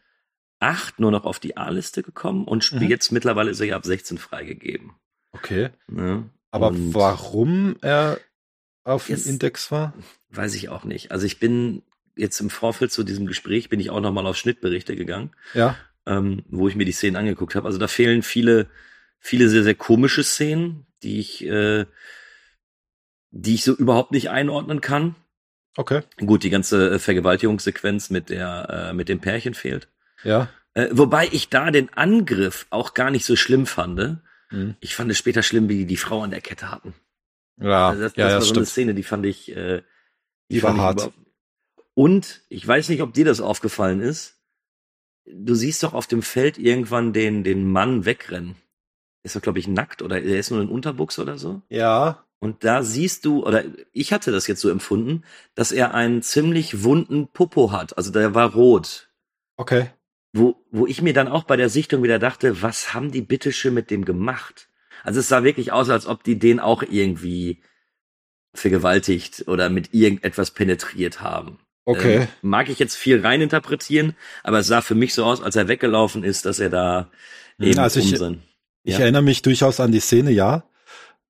8 0.59 0.99
nur 0.99 1.11
noch 1.11 1.25
auf 1.25 1.39
die 1.39 1.57
A-Liste 1.57 2.03
gekommen 2.03 2.45
und 2.45 2.71
mhm. 2.71 2.81
jetzt 2.87 3.11
mittlerweile 3.11 3.51
ist 3.51 3.59
er 3.59 3.67
ja 3.67 3.75
ab 3.75 3.85
16 3.85 4.17
freigegeben. 4.17 4.93
Okay. 5.31 5.69
Ja, 5.95 6.23
Aber 6.51 6.71
warum 6.73 7.75
er 7.81 8.19
auf 8.83 9.07
dem 9.07 9.23
Index 9.23 9.71
war? 9.71 9.93
Weiß 10.29 10.55
ich 10.55 10.69
auch 10.69 10.83
nicht. 10.83 11.11
Also 11.11 11.25
ich 11.25 11.39
bin 11.39 11.83
jetzt 12.15 12.39
im 12.39 12.49
Vorfeld 12.49 12.91
zu 12.91 13.03
diesem 13.03 13.27
Gespräch 13.27 13.69
bin 13.69 13.79
ich 13.79 13.89
auch 13.89 14.01
nochmal 14.01 14.25
auf 14.25 14.37
Schnittberichte 14.37 14.95
gegangen. 14.95 15.31
Ja. 15.53 15.77
Ähm, 16.05 16.43
wo 16.49 16.67
ich 16.67 16.75
mir 16.75 16.85
die 16.85 16.93
Szenen 16.93 17.15
angeguckt 17.15 17.55
habe. 17.55 17.67
Also 17.67 17.77
da 17.77 17.87
fehlen 17.87 18.23
viele, 18.23 18.67
viele 19.19 19.49
sehr, 19.49 19.63
sehr 19.63 19.75
komische 19.75 20.23
Szenen, 20.23 20.85
die 21.03 21.19
ich, 21.19 21.45
äh, 21.45 21.85
die 23.31 23.55
ich 23.55 23.63
so 23.63 23.73
überhaupt 23.73 24.11
nicht 24.11 24.29
einordnen 24.29 24.81
kann. 24.81 25.15
Okay. 25.75 26.01
Gut, 26.17 26.43
die 26.43 26.49
ganze 26.49 26.91
äh, 26.91 26.99
Vergewaltigungssequenz 26.99 28.09
mit 28.09 28.29
der, 28.29 28.89
äh, 28.89 28.93
mit 28.93 29.09
dem 29.09 29.19
Pärchen 29.19 29.53
fehlt. 29.53 29.89
Ja. 30.23 30.49
Äh, 30.73 30.89
wobei 30.91 31.27
ich 31.31 31.49
da 31.49 31.71
den 31.71 31.93
Angriff 31.93 32.67
auch 32.69 32.93
gar 32.93 33.11
nicht 33.11 33.25
so 33.25 33.35
schlimm 33.35 33.65
fand. 33.65 34.19
Mhm. 34.49 34.75
Ich 34.79 34.95
fand 34.95 35.11
es 35.11 35.17
später 35.17 35.43
schlimm, 35.43 35.69
wie 35.69 35.79
die 35.79 35.85
die 35.85 35.97
Frau 35.97 36.23
an 36.23 36.31
der 36.31 36.41
Kette 36.41 36.71
hatten. 36.71 36.93
Ja, 37.59 37.89
also 37.89 38.03
das, 38.03 38.15
ja, 38.15 38.25
das 38.25 38.33
war 38.33 38.41
so 38.41 38.45
stimmt. 38.47 38.57
eine 38.57 38.65
Szene, 38.65 38.93
die 38.93 39.03
fand 39.03 39.25
ich, 39.25 39.55
äh, 39.55 39.81
die, 40.49 40.63
war 40.63 40.77
hart. 40.77 41.11
Und 41.93 42.41
ich 42.49 42.67
weiß 42.67 42.89
nicht, 42.89 43.01
ob 43.01 43.13
dir 43.13 43.25
das 43.25 43.41
aufgefallen 43.41 44.01
ist. 44.01 44.35
Du 45.25 45.55
siehst 45.55 45.83
doch 45.83 45.93
auf 45.93 46.07
dem 46.07 46.21
Feld 46.21 46.57
irgendwann 46.57 47.11
den, 47.11 47.43
den 47.43 47.69
Mann 47.69 48.05
wegrennen. 48.05 48.55
Ist 49.23 49.35
doch, 49.35 49.41
glaube 49.41 49.59
ich, 49.59 49.67
nackt 49.67 50.01
oder 50.01 50.21
er 50.21 50.39
ist 50.39 50.51
nur 50.51 50.61
in 50.61 50.69
Unterbuchs 50.69 51.19
oder 51.19 51.37
so. 51.37 51.61
Ja. 51.69 52.23
Und 52.39 52.63
da 52.63 52.83
siehst 52.83 53.25
du, 53.25 53.45
oder 53.45 53.65
ich 53.91 54.13
hatte 54.13 54.31
das 54.31 54.47
jetzt 54.47 54.61
so 54.61 54.69
empfunden, 54.69 55.23
dass 55.55 55.71
er 55.71 55.93
einen 55.93 56.21
ziemlich 56.21 56.83
wunden 56.83 57.27
Popo 57.27 57.71
hat. 57.71 57.97
Also 57.97 58.11
der 58.11 58.35
war 58.35 58.53
rot. 58.53 59.09
Okay 59.57 59.89
wo, 60.37 60.63
wo 60.71 60.87
ich 60.87 61.01
mir 61.01 61.13
dann 61.13 61.27
auch 61.27 61.43
bei 61.43 61.57
der 61.57 61.69
Sichtung 61.69 62.03
wieder 62.03 62.19
dachte, 62.19 62.61
was 62.61 62.93
haben 62.93 63.11
die 63.11 63.21
bitteschön 63.21 63.73
mit 63.73 63.91
dem 63.91 64.05
gemacht? 64.05 64.69
Also 65.03 65.19
es 65.19 65.27
sah 65.27 65.43
wirklich 65.43 65.71
aus, 65.71 65.89
als 65.89 66.07
ob 66.07 66.23
die 66.23 66.39
den 66.39 66.59
auch 66.59 66.83
irgendwie 66.83 67.61
vergewaltigt 68.59 69.45
oder 69.47 69.69
mit 69.69 69.93
irgendetwas 69.93 70.51
penetriert 70.51 71.21
haben. 71.21 71.59
Okay. 71.85 72.15
Ähm, 72.15 72.27
mag 72.41 72.69
ich 72.69 72.79
jetzt 72.79 72.95
viel 72.95 73.21
reininterpretieren, 73.21 74.15
aber 74.43 74.59
es 74.59 74.67
sah 74.67 74.81
für 74.81 74.95
mich 74.95 75.13
so 75.13 75.23
aus, 75.23 75.41
als 75.41 75.55
er 75.55 75.67
weggelaufen 75.67 76.23
ist, 76.23 76.45
dass 76.45 76.59
er 76.59 76.69
da 76.69 77.09
eben 77.59 77.79
also 77.79 77.99
ich. 77.99 78.13
Ich 78.83 78.93
ja. 78.93 78.99
erinnere 78.99 79.21
mich 79.21 79.41
durchaus 79.41 79.79
an 79.79 79.91
die 79.91 79.99
Szene, 79.99 80.31
ja. 80.31 80.63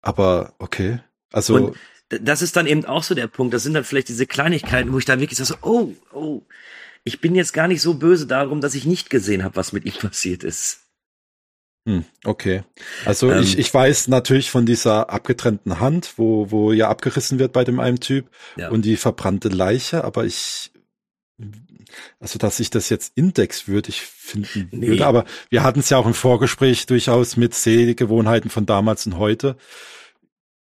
Aber 0.02 0.54
okay. 0.60 1.00
Also. 1.32 1.56
Und 1.56 1.78
das 2.10 2.42
ist 2.42 2.56
dann 2.56 2.68
eben 2.68 2.86
auch 2.86 3.04
so 3.04 3.16
der 3.16 3.28
Punkt. 3.28 3.54
Das 3.54 3.64
sind 3.64 3.74
dann 3.74 3.84
vielleicht 3.84 4.10
diese 4.10 4.26
Kleinigkeiten, 4.26 4.94
wo 4.94 4.98
ich 4.98 5.06
da 5.06 5.20
wirklich 5.20 5.38
so, 5.38 5.56
oh, 5.62 5.94
oh, 6.14 6.42
ich 7.04 7.22
bin 7.22 7.36
jetzt 7.36 7.54
gar 7.54 7.68
nicht 7.68 7.82
so 7.82 7.96
böse 7.96 8.28
darum, 8.28 8.62
dass 8.62 8.76
ich 8.76 8.86
nicht 8.86 9.10
gesehen 9.10 9.44
habe, 9.44 9.56
was 9.56 9.74
mit 9.74 9.86
ihm 9.86 9.94
passiert 10.02 10.44
ist. 10.44 10.87
Hm, 11.88 12.04
okay. 12.26 12.64
Also 13.06 13.32
ähm, 13.32 13.42
ich, 13.42 13.58
ich 13.58 13.74
weiß 13.74 14.10
natürlich 14.10 14.52
von 14.52 14.66
dieser 14.66 15.10
abgetrennten 15.10 15.80
Hand, 15.80 16.16
wo, 16.18 16.52
wo 16.52 16.74
ja 16.74 16.90
abgerissen 16.90 17.40
wird 17.40 17.54
bei 17.54 17.64
dem 17.64 17.80
einen 17.80 18.02
Typ 18.02 18.30
ja. 18.58 18.68
und 18.68 18.84
die 18.84 18.98
verbrannte 18.98 19.48
Leiche, 19.48 20.04
aber 20.04 20.26
ich, 20.26 20.74
also 22.20 22.40
dass 22.40 22.60
ich 22.60 22.70
das 22.72 22.90
jetzt 22.90 23.14
indexwürdig 23.16 24.02
finden 24.02 24.68
nee. 24.72 24.88
würde, 24.90 25.06
aber 25.08 25.24
wir 25.50 25.64
hatten 25.64 25.80
es 25.80 25.90
ja 25.90 25.98
auch 25.98 26.06
im 26.06 26.14
Vorgespräch 26.14 26.88
durchaus 26.88 27.38
mit 27.38 27.54
Sehgewohnheiten 27.54 28.50
von 28.50 28.66
damals 28.66 29.06
und 29.06 29.18
heute. 29.18 29.56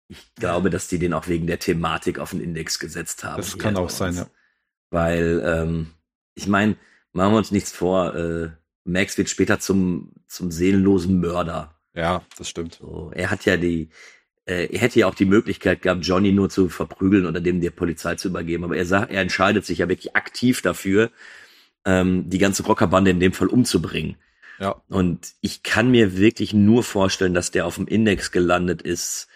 Ich 0.09 0.35
glaube, 0.35 0.69
dass 0.69 0.89
die 0.89 0.99
den 0.99 1.15
auch 1.15 1.27
wegen 1.27 1.47
der 1.47 1.59
Thematik 1.59 2.19
auf 2.19 2.33
den 2.33 2.41
Index 2.41 2.79
gesetzt 2.79 3.25
haben. 3.25 3.39
Das 3.39 3.57
kann 3.57 3.79
auch 3.79 3.89
sein, 3.89 4.15
ja. 4.15 4.27
Weil 4.91 5.43
ähm, 5.43 5.95
ich 6.35 6.49
meine, 6.49 6.77
machen 7.13 7.33
wir 7.33 7.39
uns 7.39 7.51
nichts 7.51 7.73
vor, 7.73 8.15
äh, 8.15 8.51
Max 8.89 9.19
wird 9.19 9.29
später 9.29 9.61
zum, 9.61 10.13
zum 10.27 10.51
seelenlosen 10.51 11.21
Mörder. 11.21 11.75
Ja, 11.95 12.23
das 12.37 12.49
stimmt. 12.49 12.79
So, 12.81 13.11
er 13.15 13.31
hat 13.31 13.45
ja 13.45 13.57
die, 13.57 13.91
äh, 14.47 14.67
er 14.73 14.81
hätte 14.81 15.01
ja 15.01 15.07
auch 15.07 15.15
die 15.15 15.25
Möglichkeit 15.25 15.83
gehabt, 15.83 16.05
Johnny 16.05 16.33
nur 16.33 16.49
zu 16.49 16.69
verprügeln 16.69 17.27
oder 17.27 17.41
dem 17.41 17.61
der 17.61 17.71
Polizei 17.71 18.15
zu 18.15 18.29
übergeben. 18.29 18.65
Aber 18.65 18.77
er 18.77 18.87
sagt, 18.87 19.13
er 19.13 19.21
entscheidet 19.21 19.65
sich 19.65 19.79
ja 19.79 19.89
wirklich 19.89 20.17
aktiv 20.17 20.63
dafür, 20.63 21.11
ähm, 21.85 22.29
die 22.29 22.39
ganze 22.39 22.65
Rockerbande 22.65 23.11
in 23.11 23.21
dem 23.21 23.33
Fall 23.33 23.49
umzubringen. 23.49 24.17
Ja. 24.59 24.83
Und 24.89 25.35
ich 25.41 25.63
kann 25.63 25.91
mir 25.91 26.17
wirklich 26.17 26.53
nur 26.53 26.83
vorstellen, 26.83 27.35
dass 27.35 27.51
der 27.51 27.67
auf 27.67 27.77
dem 27.77 27.87
Index 27.87 28.33
gelandet 28.33 28.83
ist, 28.83 29.29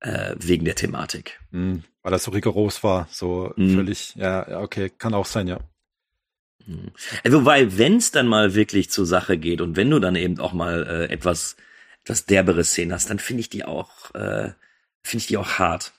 äh, 0.00 0.34
wegen 0.38 0.64
der 0.64 0.74
Thematik. 0.74 1.40
Mhm, 1.50 1.84
weil 2.02 2.12
das 2.12 2.24
so 2.24 2.30
rigoros 2.30 2.82
war, 2.82 3.08
so 3.10 3.52
mhm. 3.56 3.74
völlig, 3.74 4.14
ja, 4.16 4.60
okay, 4.60 4.90
kann 4.90 5.14
auch 5.14 5.26
sein, 5.26 5.48
ja. 5.48 5.60
Mhm. 6.64 6.90
Wobei, 7.28 7.76
wenn 7.78 7.96
es 7.96 8.10
dann 8.10 8.26
mal 8.26 8.54
wirklich 8.54 8.90
zur 8.90 9.06
Sache 9.06 9.38
geht 9.38 9.60
und 9.60 9.76
wenn 9.76 9.90
du 9.90 9.98
dann 9.98 10.16
eben 10.16 10.38
auch 10.40 10.52
mal 10.52 10.86
äh, 10.86 11.12
etwas, 11.12 11.56
etwas 12.04 12.26
derbere 12.26 12.64
Szenen 12.64 12.92
hast, 12.92 13.10
dann 13.10 13.18
finde 13.18 13.40
ich 13.40 13.48
die 13.48 13.64
auch, 13.64 14.14
äh, 14.14 14.52
finde 15.02 15.22
ich 15.22 15.26
die 15.26 15.36
auch 15.36 15.58
hart. 15.58 15.92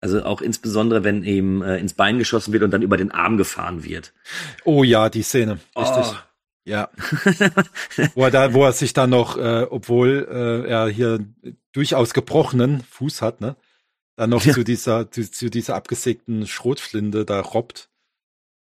Also 0.00 0.24
auch 0.24 0.40
insbesondere, 0.40 1.04
wenn 1.04 1.22
eben 1.22 1.62
äh, 1.62 1.78
ins 1.78 1.94
Bein 1.94 2.18
geschossen 2.18 2.52
wird 2.52 2.64
und 2.64 2.72
dann 2.72 2.82
über 2.82 2.96
den 2.96 3.12
Arm 3.12 3.36
gefahren 3.36 3.84
wird. 3.84 4.12
Oh 4.64 4.82
ja, 4.82 5.08
die 5.08 5.22
Szene. 5.22 5.60
Richtig. 5.76 6.04
Oh. 6.06 6.16
Ja. 6.64 6.90
wo 8.14 8.24
er 8.24 8.30
da, 8.30 8.52
wo 8.52 8.64
er 8.64 8.72
sich 8.72 8.92
dann 8.92 9.10
noch, 9.10 9.36
äh, 9.36 9.66
obwohl 9.68 10.26
äh, 10.30 10.68
er 10.68 10.88
hier 10.88 11.20
durchaus 11.72 12.14
gebrochenen 12.14 12.82
Fuß 12.82 13.22
hat, 13.22 13.40
ne, 13.40 13.56
dann 14.16 14.30
noch 14.30 14.44
ja. 14.44 14.52
zu 14.52 14.64
dieser, 14.64 15.10
zu, 15.10 15.28
zu 15.30 15.50
dieser 15.50 15.74
abgesägten 15.74 16.46
Schrotflinte 16.46 17.24
da 17.24 17.40
robbt. 17.40 17.88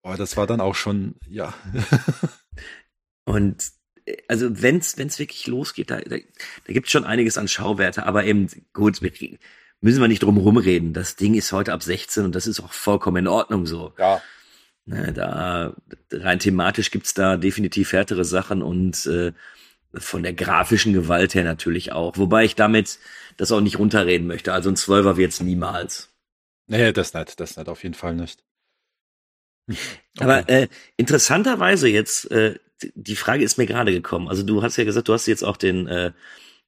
Oh, 0.03 0.15
das 0.17 0.37
war 0.37 0.47
dann 0.47 0.61
auch 0.61 0.75
schon, 0.75 1.15
ja. 1.27 1.53
Und 3.25 3.71
äh, 4.05 4.17
also 4.27 4.61
wenn's 4.61 4.97
wenn's 4.97 5.19
wirklich 5.19 5.47
losgeht, 5.47 5.91
da, 5.91 5.99
da, 6.01 6.17
da 6.17 6.73
gibt 6.73 6.89
schon 6.89 7.03
einiges 7.05 7.37
an 7.37 7.47
Schauwerte, 7.47 8.05
aber 8.05 8.23
eben 8.25 8.47
gut, 8.73 9.01
müssen 9.81 10.01
wir 10.01 10.07
nicht 10.07 10.23
drum 10.23 10.37
rumreden. 10.37 10.93
Das 10.93 11.15
Ding 11.15 11.35
ist 11.35 11.51
heute 11.51 11.73
ab 11.73 11.83
16 11.83 12.25
und 12.25 12.35
das 12.35 12.47
ist 12.47 12.59
auch 12.59 12.71
vollkommen 12.71 13.17
in 13.17 13.27
Ordnung 13.27 13.65
so. 13.65 13.93
Ja. 13.97 14.21
Ne, 14.85 15.13
da 15.13 15.75
rein 16.11 16.39
thematisch 16.39 16.89
gibt's 16.89 17.13
da 17.13 17.37
definitiv 17.37 17.93
härtere 17.93 18.25
Sachen 18.25 18.63
und 18.63 19.05
äh, 19.05 19.33
von 19.93 20.23
der 20.23 20.33
grafischen 20.33 20.93
Gewalt 20.93 21.35
her 21.35 21.43
natürlich 21.43 21.91
auch. 21.91 22.17
Wobei 22.17 22.45
ich 22.45 22.55
damit 22.55 22.99
das 23.37 23.51
auch 23.51 23.61
nicht 23.61 23.79
runterreden 23.79 24.27
möchte. 24.27 24.53
Also 24.53 24.69
ein 24.69 24.75
Zwölfer 24.75 25.17
wird's 25.17 25.41
niemals. 25.41 26.09
Nee, 26.67 26.91
das 26.91 27.13
nicht, 27.13 27.39
das 27.39 27.57
nicht, 27.57 27.69
auf 27.69 27.83
jeden 27.83 27.95
Fall 27.95 28.15
nicht. 28.15 28.43
Okay. 29.70 29.78
Aber 30.20 30.49
äh, 30.49 30.67
interessanterweise 30.97 31.88
jetzt, 31.88 32.30
äh, 32.32 32.55
die 32.95 33.15
Frage 33.15 33.43
ist 33.43 33.57
mir 33.57 33.65
gerade 33.65 33.91
gekommen. 33.91 34.28
Also 34.28 34.43
du 34.43 34.63
hast 34.63 34.78
ja 34.78 34.84
gesagt, 34.84 35.07
du 35.07 35.13
hast 35.13 35.28
jetzt 35.28 35.43
auch 35.43 35.57
den 35.57 35.88
äh, 35.88 36.11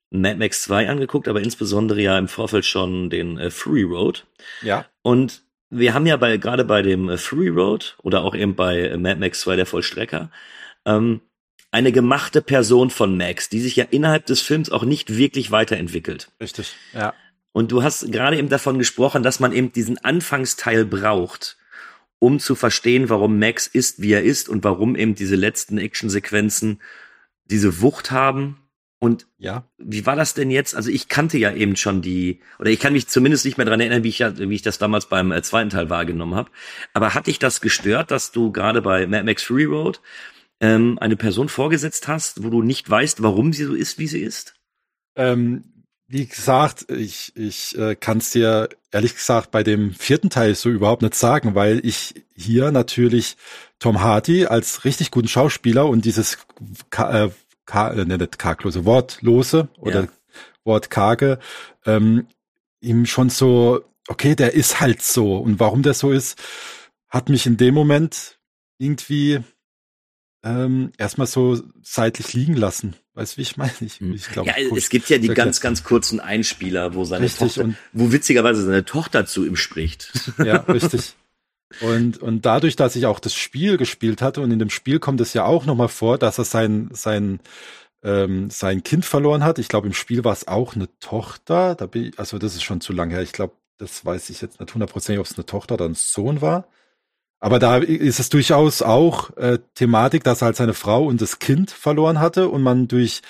Mad 0.09 0.37
Max 0.37 0.63
2 0.63 0.89
angeguckt, 0.89 1.27
aber 1.27 1.41
insbesondere 1.41 2.01
ja 2.01 2.17
im 2.17 2.27
Vorfeld 2.27 2.65
schon 2.65 3.09
den 3.09 3.37
äh, 3.37 3.49
Fury 3.49 3.83
Road. 3.83 4.25
Ja. 4.61 4.85
Und 5.01 5.43
wir 5.69 5.93
haben 5.93 6.05
ja 6.05 6.17
bei 6.17 6.37
gerade 6.37 6.65
bei 6.65 6.81
dem 6.81 7.09
äh, 7.09 7.17
Fury 7.17 7.49
Road 7.49 7.97
oder 8.03 8.23
auch 8.23 8.35
eben 8.35 8.55
bei 8.55 8.79
äh, 8.79 8.97
Mad 8.97 9.19
Max 9.19 9.41
2 9.41 9.55
der 9.55 9.65
Vollstrecker 9.65 10.29
ähm, 10.85 11.21
eine 11.71 11.93
gemachte 11.93 12.41
Person 12.41 12.89
von 12.89 13.17
Max, 13.17 13.47
die 13.47 13.61
sich 13.61 13.77
ja 13.77 13.85
innerhalb 13.89 14.25
des 14.25 14.41
Films 14.41 14.69
auch 14.69 14.83
nicht 14.83 15.15
wirklich 15.17 15.51
weiterentwickelt. 15.51 16.29
Richtig, 16.41 16.73
ja. 16.93 17.13
Und 17.53 17.71
du 17.71 17.83
hast 17.83 18.11
gerade 18.11 18.37
eben 18.37 18.49
davon 18.49 18.77
gesprochen, 18.77 19.23
dass 19.23 19.39
man 19.39 19.51
eben 19.53 19.71
diesen 19.71 19.97
Anfangsteil 19.97 20.85
braucht, 20.85 21.57
um 22.21 22.39
zu 22.39 22.53
verstehen, 22.53 23.09
warum 23.09 23.39
Max 23.39 23.65
ist, 23.65 23.99
wie 23.99 24.11
er 24.11 24.21
ist 24.21 24.47
und 24.47 24.63
warum 24.63 24.95
eben 24.95 25.15
diese 25.15 25.35
letzten 25.35 25.79
Actionsequenzen 25.79 26.79
diese 27.45 27.81
Wucht 27.81 28.11
haben. 28.11 28.57
Und 28.99 29.25
ja. 29.39 29.67
wie 29.79 30.05
war 30.05 30.15
das 30.15 30.35
denn 30.35 30.51
jetzt? 30.51 30.75
Also 30.75 30.91
ich 30.91 31.07
kannte 31.07 31.39
ja 31.39 31.51
eben 31.51 31.75
schon 31.75 32.03
die, 32.03 32.41
oder 32.59 32.69
ich 32.69 32.79
kann 32.79 32.93
mich 32.93 33.07
zumindest 33.07 33.43
nicht 33.43 33.57
mehr 33.57 33.65
dran 33.65 33.79
erinnern, 33.79 34.03
wie 34.03 34.09
ich, 34.09 34.19
wie 34.19 34.53
ich 34.53 34.61
das 34.61 34.77
damals 34.77 35.07
beim 35.07 35.31
äh, 35.31 35.41
zweiten 35.41 35.71
Teil 35.71 35.89
wahrgenommen 35.89 36.35
habe. 36.35 36.51
Aber 36.93 37.15
hat 37.15 37.25
dich 37.25 37.39
das 37.39 37.59
gestört, 37.59 38.11
dass 38.11 38.31
du 38.31 38.51
gerade 38.51 38.83
bei 38.83 39.07
Mad 39.07 39.23
Max 39.23 39.41
Fury 39.41 39.65
Road 39.65 39.99
ähm, 40.59 40.99
eine 40.99 41.15
Person 41.15 41.49
vorgesetzt 41.49 42.07
hast, 42.07 42.43
wo 42.43 42.51
du 42.51 42.61
nicht 42.61 42.87
weißt, 42.87 43.23
warum 43.23 43.51
sie 43.51 43.63
so 43.63 43.73
ist, 43.73 43.97
wie 43.97 44.07
sie 44.07 44.21
ist? 44.21 44.53
Ähm, 45.15 45.63
wie 46.11 46.25
gesagt, 46.25 46.91
ich, 46.91 47.31
ich 47.37 47.77
äh, 47.77 47.95
kann 47.95 48.17
es 48.17 48.31
dir 48.31 48.67
ehrlich 48.91 49.15
gesagt 49.15 49.49
bei 49.49 49.63
dem 49.63 49.93
vierten 49.93 50.29
Teil 50.29 50.55
so 50.55 50.69
überhaupt 50.69 51.01
nicht 51.01 51.15
sagen, 51.15 51.55
weil 51.55 51.79
ich 51.85 52.25
hier 52.35 52.71
natürlich 52.71 53.37
Tom 53.79 54.01
Hardy 54.01 54.45
als 54.45 54.83
richtig 54.83 55.11
guten 55.11 55.29
Schauspieler 55.29 55.87
und 55.87 56.03
dieses 56.03 56.37
Ka 56.89 57.25
äh, 57.25 57.31
Ka 57.65 57.91
äh, 57.91 58.03
nicht 58.03 58.39
karglose, 58.39 58.83
wortlose 58.83 59.69
oder 59.79 60.01
ja. 60.01 60.07
wortkarge 60.65 61.39
ähm, 61.85 62.27
ihm 62.81 63.05
schon 63.05 63.29
so, 63.29 63.85
okay, 64.09 64.35
der 64.35 64.53
ist 64.53 64.81
halt 64.81 65.01
so 65.01 65.37
und 65.37 65.61
warum 65.61 65.81
der 65.81 65.93
so 65.93 66.11
ist, 66.11 66.37
hat 67.07 67.29
mich 67.29 67.45
in 67.45 67.55
dem 67.55 67.73
Moment 67.73 68.37
irgendwie 68.79 69.39
ähm, 70.43 70.91
erstmal 70.97 71.27
so 71.27 71.61
seitlich 71.81 72.33
liegen 72.33 72.55
lassen. 72.55 72.95
Weißt 73.13 73.33
du, 73.33 73.37
wie 73.37 73.41
ich 73.41 73.57
meine? 73.57 73.71
Ich, 73.81 73.99
hm. 73.99 74.13
ich 74.13 74.29
glaub, 74.29 74.47
ja, 74.47 74.53
es 74.75 74.89
gibt 74.89 75.09
ja 75.09 75.17
die 75.17 75.27
ganz, 75.27 75.59
ganz 75.59 75.83
kurzen 75.83 76.19
Einspieler, 76.19 76.93
wo 76.93 77.03
seine 77.03 77.25
richtig, 77.25 77.55
Tochter, 77.55 77.73
wo 77.91 78.11
witzigerweise 78.11 78.63
seine 78.63 78.85
Tochter 78.85 79.25
zu 79.25 79.45
ihm 79.45 79.55
spricht. 79.55 80.11
Ja, 80.37 80.57
richtig. 80.57 81.13
Und, 81.79 82.17
und 82.17 82.45
dadurch, 82.45 82.75
dass 82.75 82.95
ich 82.95 83.05
auch 83.05 83.19
das 83.19 83.33
Spiel 83.33 83.77
gespielt 83.77 84.21
hatte 84.21 84.41
und 84.41 84.51
in 84.51 84.59
dem 84.59 84.69
Spiel 84.69 84.99
kommt 84.99 85.21
es 85.21 85.33
ja 85.33 85.45
auch 85.45 85.65
nochmal 85.65 85.87
vor, 85.87 86.17
dass 86.17 86.37
er 86.37 86.43
sein, 86.45 86.89
sein, 86.91 87.39
ähm, 88.03 88.49
sein 88.49 88.83
Kind 88.83 89.05
verloren 89.05 89.43
hat. 89.43 89.59
Ich 89.59 89.67
glaube, 89.67 89.87
im 89.87 89.93
Spiel 89.93 90.23
war 90.23 90.33
es 90.33 90.47
auch 90.47 90.75
eine 90.75 90.89
Tochter. 90.99 91.75
Da 91.75 91.85
bin 91.85 92.05
ich, 92.05 92.19
also 92.19 92.37
das 92.39 92.55
ist 92.55 92.63
schon 92.63 92.81
zu 92.81 92.91
lange 92.91 93.13
her. 93.13 93.23
Ich 93.23 93.31
glaube, 93.31 93.53
das 93.77 94.05
weiß 94.05 94.29
ich 94.29 94.41
jetzt 94.41 94.59
nicht 94.59 94.73
hundertprozentig, 94.73 95.19
ob 95.19 95.25
es 95.25 95.37
eine 95.37 95.45
Tochter 95.45 95.75
oder 95.75 95.85
ein 95.85 95.95
Sohn 95.95 96.41
war. 96.41 96.67
Aber 97.41 97.57
da 97.57 97.77
ist 97.77 98.19
es 98.19 98.29
durchaus 98.29 98.83
auch 98.83 99.35
äh, 99.35 99.57
Thematik, 99.73 100.23
dass 100.23 100.41
er 100.41 100.45
halt 100.45 100.55
seine 100.55 100.75
Frau 100.75 101.05
und 101.05 101.21
das 101.21 101.39
Kind 101.39 101.71
verloren 101.71 102.19
hatte 102.19 102.47
und 102.49 102.61
man 102.61 102.87
durch 102.87 103.21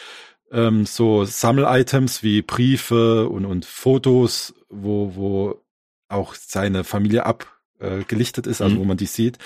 ähm, 0.51 0.86
so 0.86 1.24
Sammel-Items 1.24 2.22
wie 2.22 2.41
Briefe 2.41 3.30
und, 3.30 3.45
und 3.45 3.66
Fotos, 3.66 4.53
wo, 4.70 5.16
wo 5.16 5.62
auch 6.09 6.36
seine 6.36 6.84
Familie 6.84 7.26
abgelichtet 7.26 8.47
ist, 8.47 8.62
also 8.62 8.76
mhm. 8.76 8.80
wo 8.80 8.84
man 8.84 8.97
die 8.97 9.05
sieht, 9.05 9.38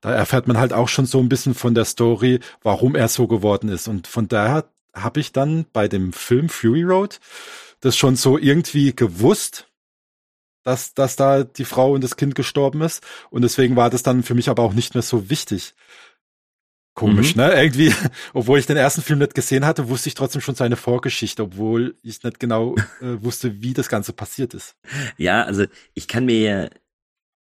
da 0.00 0.10
erfährt 0.10 0.48
man 0.48 0.56
halt 0.56 0.72
auch 0.72 0.88
schon 0.88 1.04
so 1.04 1.20
ein 1.20 1.28
bisschen 1.28 1.54
von 1.54 1.74
der 1.74 1.84
Story, 1.84 2.40
warum 2.62 2.94
er 2.94 3.08
so 3.08 3.28
geworden 3.28 3.68
ist. 3.68 3.88
Und 3.88 4.06
von 4.06 4.26
daher 4.26 4.64
habe 4.94 5.20
ich 5.20 5.32
dann 5.32 5.66
bei 5.74 5.86
dem 5.86 6.14
Film 6.14 6.48
Fury 6.48 6.82
Road 6.82 7.20
das 7.80 7.94
schon 7.94 8.16
so 8.16 8.38
irgendwie 8.38 8.96
gewusst, 8.96 9.68
dass, 10.64 10.94
dass 10.94 11.16
da 11.16 11.44
die 11.44 11.64
Frau 11.64 11.92
und 11.92 12.02
das 12.02 12.16
Kind 12.16 12.34
gestorben 12.34 12.80
ist. 12.82 13.04
Und 13.30 13.42
deswegen 13.42 13.76
war 13.76 13.90
das 13.90 14.02
dann 14.02 14.22
für 14.22 14.34
mich 14.34 14.48
aber 14.48 14.62
auch 14.62 14.72
nicht 14.72 14.94
mehr 14.94 15.02
so 15.02 15.30
wichtig. 15.30 15.74
Komisch, 16.94 17.34
mhm. 17.34 17.42
ne? 17.42 17.54
Irgendwie, 17.54 17.92
obwohl 18.34 18.58
ich 18.58 18.66
den 18.66 18.76
ersten 18.76 19.02
Film 19.02 19.18
nicht 19.18 19.34
gesehen 19.34 19.66
hatte, 19.66 19.88
wusste 19.88 20.08
ich 20.08 20.14
trotzdem 20.14 20.40
schon 20.40 20.54
seine 20.54 20.76
Vorgeschichte, 20.76 21.42
obwohl 21.42 21.96
ich 22.02 22.22
nicht 22.22 22.40
genau 22.40 22.76
äh, 23.00 23.22
wusste, 23.22 23.62
wie 23.62 23.74
das 23.74 23.88
Ganze 23.88 24.12
passiert 24.12 24.54
ist. 24.54 24.76
Ja, 25.16 25.42
also 25.42 25.66
ich 25.94 26.06
kann 26.06 26.24
mir, 26.24 26.70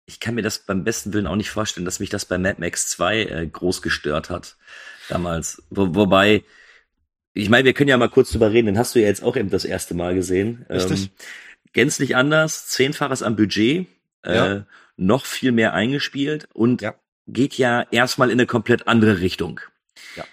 ich 0.06 0.20
kann 0.20 0.36
mir 0.36 0.42
das 0.42 0.60
beim 0.60 0.84
besten 0.84 1.14
Willen 1.14 1.28
auch 1.28 1.38
nicht 1.38 1.50
vorstellen, 1.50 1.86
dass 1.86 2.02
mich 2.02 2.10
das 2.10 2.26
bei 2.26 2.38
Mad 2.38 2.60
Max 2.60 2.90
2 2.90 3.24
äh, 3.24 3.48
groß 3.48 3.82
gestört 3.82 4.30
hat 4.30 4.58
damals. 5.08 5.64
Wo, 5.70 5.96
wobei, 5.96 6.44
ich 7.34 7.50
meine, 7.50 7.64
wir 7.64 7.74
können 7.74 7.90
ja 7.90 7.98
mal 7.98 8.10
kurz 8.10 8.32
drüber 8.32 8.52
reden, 8.52 8.68
den 8.68 8.78
hast 8.78 8.96
du 8.96 9.00
ja 9.00 9.08
jetzt 9.08 9.24
auch 9.24 9.38
eben 9.38 9.50
das 9.50 9.64
erste 9.64 9.94
Mal 9.94 10.14
gesehen. 10.14 10.66
Richtig. 10.70 11.04
Ähm, 11.06 11.10
gänzlich 11.74 12.16
anders, 12.16 12.68
zehnfaches 12.68 13.24
am 13.24 13.36
Budget, 13.36 13.88
äh, 14.24 14.36
ja. 14.36 14.54
äh, 14.54 14.64
noch 14.96 15.26
viel 15.26 15.52
mehr 15.52 15.74
eingespielt 15.74 16.48
und 16.54 16.82
ja. 16.82 16.96
geht 17.28 17.58
ja 17.58 17.86
erstmal 17.92 18.30
in 18.30 18.40
eine 18.40 18.48
komplett 18.48 18.88
andere 18.88 19.20
Richtung. 19.20 19.60
Ja. 20.16 20.24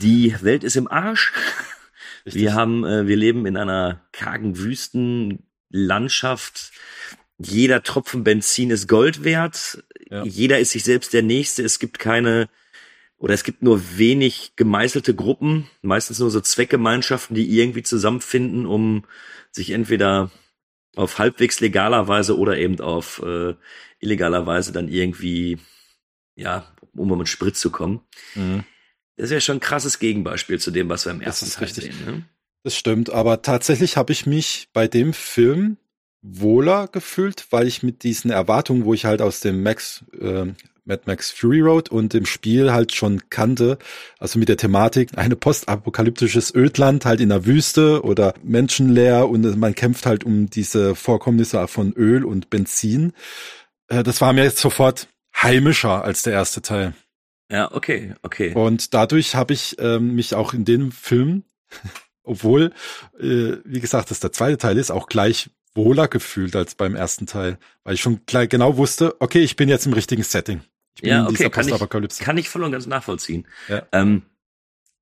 Die 0.00 0.34
Welt 0.42 0.64
ist 0.64 0.76
im 0.76 0.88
Arsch. 0.88 1.32
Richtig. 2.26 2.42
Wir 2.42 2.54
haben, 2.54 2.84
äh, 2.84 3.06
wir 3.06 3.16
leben 3.16 3.46
in 3.46 3.56
einer 3.56 4.00
kargen 4.12 4.58
Wüstenlandschaft. 4.58 6.72
Jeder 7.38 7.82
Tropfen 7.82 8.24
Benzin 8.24 8.70
ist 8.70 8.88
Gold 8.88 9.24
wert. 9.24 9.82
Jeder 10.24 10.58
ist 10.58 10.70
sich 10.70 10.84
selbst 10.84 11.12
der 11.12 11.22
Nächste. 11.22 11.62
Es 11.62 11.78
gibt 11.78 11.98
keine 11.98 12.48
oder 13.18 13.34
es 13.34 13.42
gibt 13.44 13.62
nur 13.62 13.98
wenig 13.98 14.52
gemeißelte 14.56 15.14
Gruppen, 15.14 15.68
meistens 15.82 16.20
nur 16.20 16.30
so 16.30 16.40
Zweckgemeinschaften, 16.40 17.34
die 17.34 17.58
irgendwie 17.58 17.82
zusammenfinden, 17.82 18.64
um 18.64 19.04
sich 19.50 19.70
entweder 19.70 20.30
auf 20.94 21.18
halbwegs 21.18 21.60
legaler 21.60 22.08
Weise 22.08 22.38
oder 22.38 22.56
eben 22.58 22.80
auf 22.80 23.22
äh, 23.24 23.54
illegaler 24.00 24.46
Weise 24.46 24.72
dann 24.72 24.88
irgendwie, 24.88 25.58
ja, 26.36 26.66
um 26.94 27.16
mit 27.16 27.28
Sprit 27.28 27.56
zu 27.56 27.70
kommen. 27.70 28.00
Mhm. 28.34 28.64
Das 29.16 29.26
ist 29.26 29.32
ja 29.32 29.40
schon 29.40 29.56
ein 29.56 29.60
krasses 29.60 29.98
Gegenbeispiel 29.98 30.60
zu 30.60 30.70
dem, 30.70 30.88
was 30.88 31.04
wir 31.04 31.12
im 31.12 31.20
ersten 31.20 31.46
das 31.46 31.54
Teil 31.54 31.64
richtig. 31.64 31.84
sehen. 31.84 32.04
Ne? 32.04 32.24
Das 32.62 32.76
stimmt, 32.76 33.10
aber 33.10 33.42
tatsächlich 33.42 33.96
habe 33.96 34.12
ich 34.12 34.26
mich 34.26 34.68
bei 34.72 34.86
dem 34.86 35.12
Film 35.12 35.76
wohler 36.22 36.88
gefühlt, 36.88 37.46
weil 37.50 37.66
ich 37.66 37.82
mit 37.82 38.02
diesen 38.02 38.30
Erwartungen, 38.30 38.84
wo 38.84 38.94
ich 38.94 39.04
halt 39.04 39.22
aus 39.22 39.40
dem 39.40 39.62
Max 39.62 40.04
äh, 40.20 40.46
Mad 40.88 41.02
Max 41.04 41.30
Fury 41.30 41.60
Road 41.60 41.90
und 41.90 42.14
im 42.14 42.26
Spiel 42.26 42.72
halt 42.72 42.94
schon 42.94 43.28
kannte. 43.30 43.78
Also 44.18 44.38
mit 44.38 44.48
der 44.48 44.56
Thematik, 44.56 45.10
eine 45.16 45.36
postapokalyptisches 45.36 46.54
Ödland 46.54 47.04
halt 47.04 47.20
in 47.20 47.28
der 47.28 47.44
Wüste 47.46 48.02
oder 48.02 48.34
menschenleer 48.42 49.28
und 49.28 49.56
man 49.58 49.74
kämpft 49.74 50.06
halt 50.06 50.24
um 50.24 50.48
diese 50.50 50.94
Vorkommnisse 50.94 51.68
von 51.68 51.92
Öl 51.92 52.24
und 52.24 52.50
Benzin. 52.50 53.12
Äh, 53.88 54.02
das 54.02 54.20
war 54.20 54.32
mir 54.32 54.44
jetzt 54.44 54.58
sofort 54.58 55.08
heimischer 55.36 56.02
als 56.02 56.22
der 56.22 56.32
erste 56.32 56.62
Teil. 56.62 56.94
Ja, 57.50 57.72
okay, 57.72 58.14
okay. 58.22 58.54
Und 58.54 58.94
dadurch 58.94 59.34
habe 59.34 59.52
ich 59.52 59.76
ähm, 59.78 60.14
mich 60.14 60.34
auch 60.34 60.54
in 60.54 60.64
dem 60.64 60.90
Film, 60.90 61.44
obwohl, 62.22 62.72
äh, 63.20 63.56
wie 63.64 63.80
gesagt, 63.80 64.10
dass 64.10 64.20
der 64.20 64.32
zweite 64.32 64.58
Teil 64.58 64.78
ist, 64.78 64.90
auch 64.90 65.06
gleich 65.06 65.50
wohler 65.74 66.08
gefühlt 66.08 66.56
als 66.56 66.74
beim 66.74 66.96
ersten 66.96 67.26
Teil, 67.26 67.58
weil 67.84 67.94
ich 67.94 68.00
schon 68.00 68.20
gleich 68.26 68.48
genau 68.48 68.76
wusste, 68.76 69.16
okay, 69.20 69.40
ich 69.40 69.56
bin 69.56 69.68
jetzt 69.68 69.86
im 69.86 69.92
richtigen 69.92 70.22
Setting 70.22 70.62
ja, 71.02 71.26
okay, 71.26 71.50
kann 71.50 71.68
ich, 71.68 72.18
kann 72.18 72.38
ich 72.38 72.48
voll 72.48 72.64
und 72.64 72.72
ganz 72.72 72.86
nachvollziehen. 72.86 73.46
Ja. 73.68 73.86
Ähm, 73.92 74.22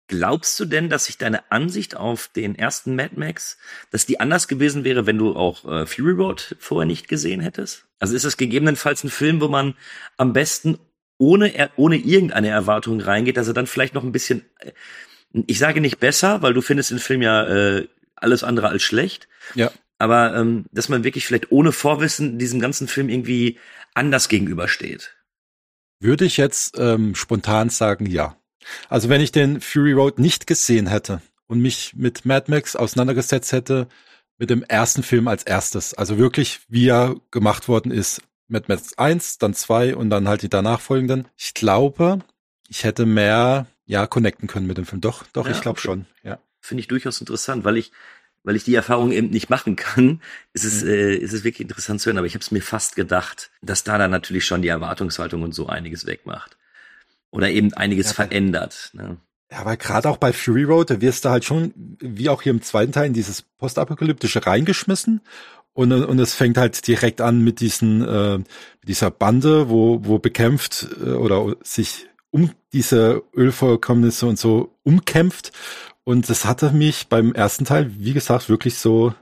glaubst 0.09 0.59
du 0.61 0.64
denn, 0.64 0.88
dass 0.88 1.07
sich 1.07 1.18
deine 1.18 1.51
Ansicht 1.51 1.97
auf 1.97 2.28
den 2.28 2.55
ersten 2.57 2.94
Mad 2.94 3.14
Max, 3.16 3.59
dass 3.90 4.07
die 4.07 4.20
anders 4.20 4.49
gewesen 4.49 4.84
wäre, 4.84 5.07
wenn 5.07 5.18
du 5.18 5.34
auch 5.34 5.64
äh, 5.64 5.86
Fury 5.86 6.12
Road 6.12 6.57
vorher 6.59 6.86
nicht 6.86 7.09
gesehen 7.09 7.40
hättest? 7.40 7.86
Also 7.99 8.14
ist 8.14 8.24
es 8.24 8.36
gegebenenfalls 8.36 9.05
ein 9.05 9.11
Film, 9.11 9.40
wo 9.40 9.49
man 9.49 9.74
am 10.16 10.32
besten 10.32 10.78
ohne, 11.18 11.70
ohne 11.76 11.97
irgendeine 11.97 12.49
Erwartung 12.49 13.01
reingeht, 13.01 13.36
dass 13.36 13.49
er 13.49 13.55
dann 13.55 13.66
vielleicht 13.66 13.94
noch 13.94 14.05
ein 14.05 14.12
bisschen, 14.12 14.44
äh, 14.61 14.72
ich 15.47 15.59
sage 15.59 15.80
nicht 15.80 15.99
besser, 15.99 16.42
weil 16.42 16.55
du 16.55 16.61
findest 16.61 16.90
den 16.90 16.99
Film 16.99 17.22
ja 17.22 17.47
äh, 17.47 17.88
alles 18.14 18.44
andere 18.44 18.68
als 18.68 18.82
schlecht. 18.82 19.28
Ja. 19.55 19.70
Aber 19.99 20.36
ähm, 20.36 20.66
dass 20.72 20.88
man 20.88 21.05
wirklich 21.05 21.26
vielleicht 21.26 21.51
ohne 21.51 21.72
Vorwissen 21.72 22.38
diesem 22.38 22.61
ganzen 22.61 22.86
Film 22.86 23.09
irgendwie 23.09 23.59
anders 23.94 24.28
gegenübersteht. 24.28 25.16
Würde 26.01 26.24
ich 26.24 26.36
jetzt 26.36 26.78
ähm, 26.78 27.14
spontan 27.14 27.70
sagen, 27.70 28.07
ja. 28.07 28.36
Also 28.88 29.09
wenn 29.09 29.20
ich 29.20 29.32
den 29.32 29.61
Fury 29.61 29.92
Road 29.92 30.18
nicht 30.18 30.47
gesehen 30.47 30.86
hätte 30.86 31.22
und 31.47 31.61
mich 31.61 31.94
mit 31.94 32.24
Mad 32.24 32.51
Max 32.51 32.76
auseinandergesetzt 32.76 33.53
hätte, 33.53 33.88
mit 34.38 34.51
dem 34.51 34.62
ersten 34.62 35.03
Film 35.03 35.28
als 35.28 35.44
erstes, 35.44 35.94
also 35.94 36.18
wirklich, 36.18 36.61
wie 36.68 36.88
er 36.88 37.16
gemacht 37.30 37.68
worden 37.68 37.90
ist, 37.90 38.20
Mad 38.49 38.66
Max 38.68 38.97
1, 38.99 39.38
dann 39.38 39.55
2 39.55 39.97
und 39.97 40.11
dann 40.11 40.28
halt 40.28 40.42
die 40.42 40.49
danach 40.49 40.80
folgenden. 40.80 41.28
Ich 41.36 41.55
glaube, 41.55 42.20
ich 42.68 42.84
hätte 42.84 43.07
mehr 43.07 43.66
ja 43.86 44.07
connecten 44.07 44.49
können 44.49 44.66
mit 44.66 44.78
dem 44.78 44.86
Film. 44.86 45.01
Doch, 45.01 45.24
doch, 45.32 45.47
Ja, 45.47 45.53
ich 45.53 45.61
glaube 45.61 45.78
okay. 45.78 45.86
schon. 45.86 46.07
Ja. 46.22 46.38
Finde 46.61 46.80
ich 46.80 46.88
durchaus 46.88 47.20
interessant, 47.20 47.64
weil 47.64 47.76
ich, 47.76 47.92
weil 48.47 48.55
ich 48.55 48.62
die 48.62 48.76
Erfahrung 48.76 49.11
eben 49.11 49.30
nicht 49.30 49.51
machen 49.51 49.74
kann, 49.74 50.20
ist 50.53 50.64
es, 50.64 50.84
äh, 50.84 51.14
ist 51.16 51.32
es 51.32 51.42
wirklich 51.42 51.61
interessant 51.61 52.01
zu 52.01 52.07
hören. 52.07 52.18
Aber 52.18 52.28
ich 52.28 52.34
habe 52.34 52.42
es 52.42 52.53
mir 52.53 52.62
fast 52.62 52.94
gedacht, 52.94 53.51
dass 53.61 53.82
da 53.82 53.99
dann 53.99 54.12
natürlich 54.12 54.47
schon 54.47 54.62
die 54.62 54.68
Erwartungshaltung 54.68 55.42
und 55.42 55.53
so 55.53 55.66
einiges 55.66 56.07
wegmacht. 56.07 56.57
Oder 57.32 57.51
eben 57.51 57.74
einiges 57.74 58.07
Ja, 58.11 58.14
verändert. 58.14 58.90
Ne? 58.92 59.16
Ja, 59.51 59.64
weil 59.64 59.76
gerade 59.76 60.09
auch 60.09 60.16
bei 60.16 60.32
Fury 60.32 60.62
Road, 60.62 60.90
da 60.90 61.01
wirst 61.01 61.24
du 61.24 61.30
halt 61.30 61.44
schon, 61.44 61.74
wie 61.99 62.28
auch 62.28 62.40
hier 62.40 62.53
im 62.53 62.62
zweiten 62.62 62.92
Teil, 62.92 63.09
in 63.09 63.14
dieses 63.14 63.42
Postapokalyptische 63.42 64.47
reingeschmissen. 64.47 65.22
Und, 65.72 65.92
und 65.92 66.18
es 66.20 66.34
fängt 66.34 66.57
halt 66.57 66.86
direkt 66.86 67.20
an 67.20 67.42
mit 67.42 67.59
diesen, 67.59 68.07
äh, 68.07 68.38
dieser 68.86 69.11
Bande, 69.11 69.68
wo, 69.68 70.05
wo 70.05 70.20
bekämpft 70.20 70.86
äh, 71.05 71.11
oder 71.11 71.57
sich 71.64 72.07
um 72.30 72.53
diese 72.72 73.24
Ölvorkommnisse 73.34 74.26
und 74.26 74.38
so 74.38 74.78
umkämpft. 74.84 75.51
Und 76.09 76.29
das 76.31 76.45
hatte 76.45 76.71
mich 76.71 77.09
beim 77.09 77.33
ersten 77.33 77.65
Teil, 77.65 77.91
wie 77.99 78.13
gesagt, 78.13 78.49
wirklich 78.49 78.79
so, 78.79 79.13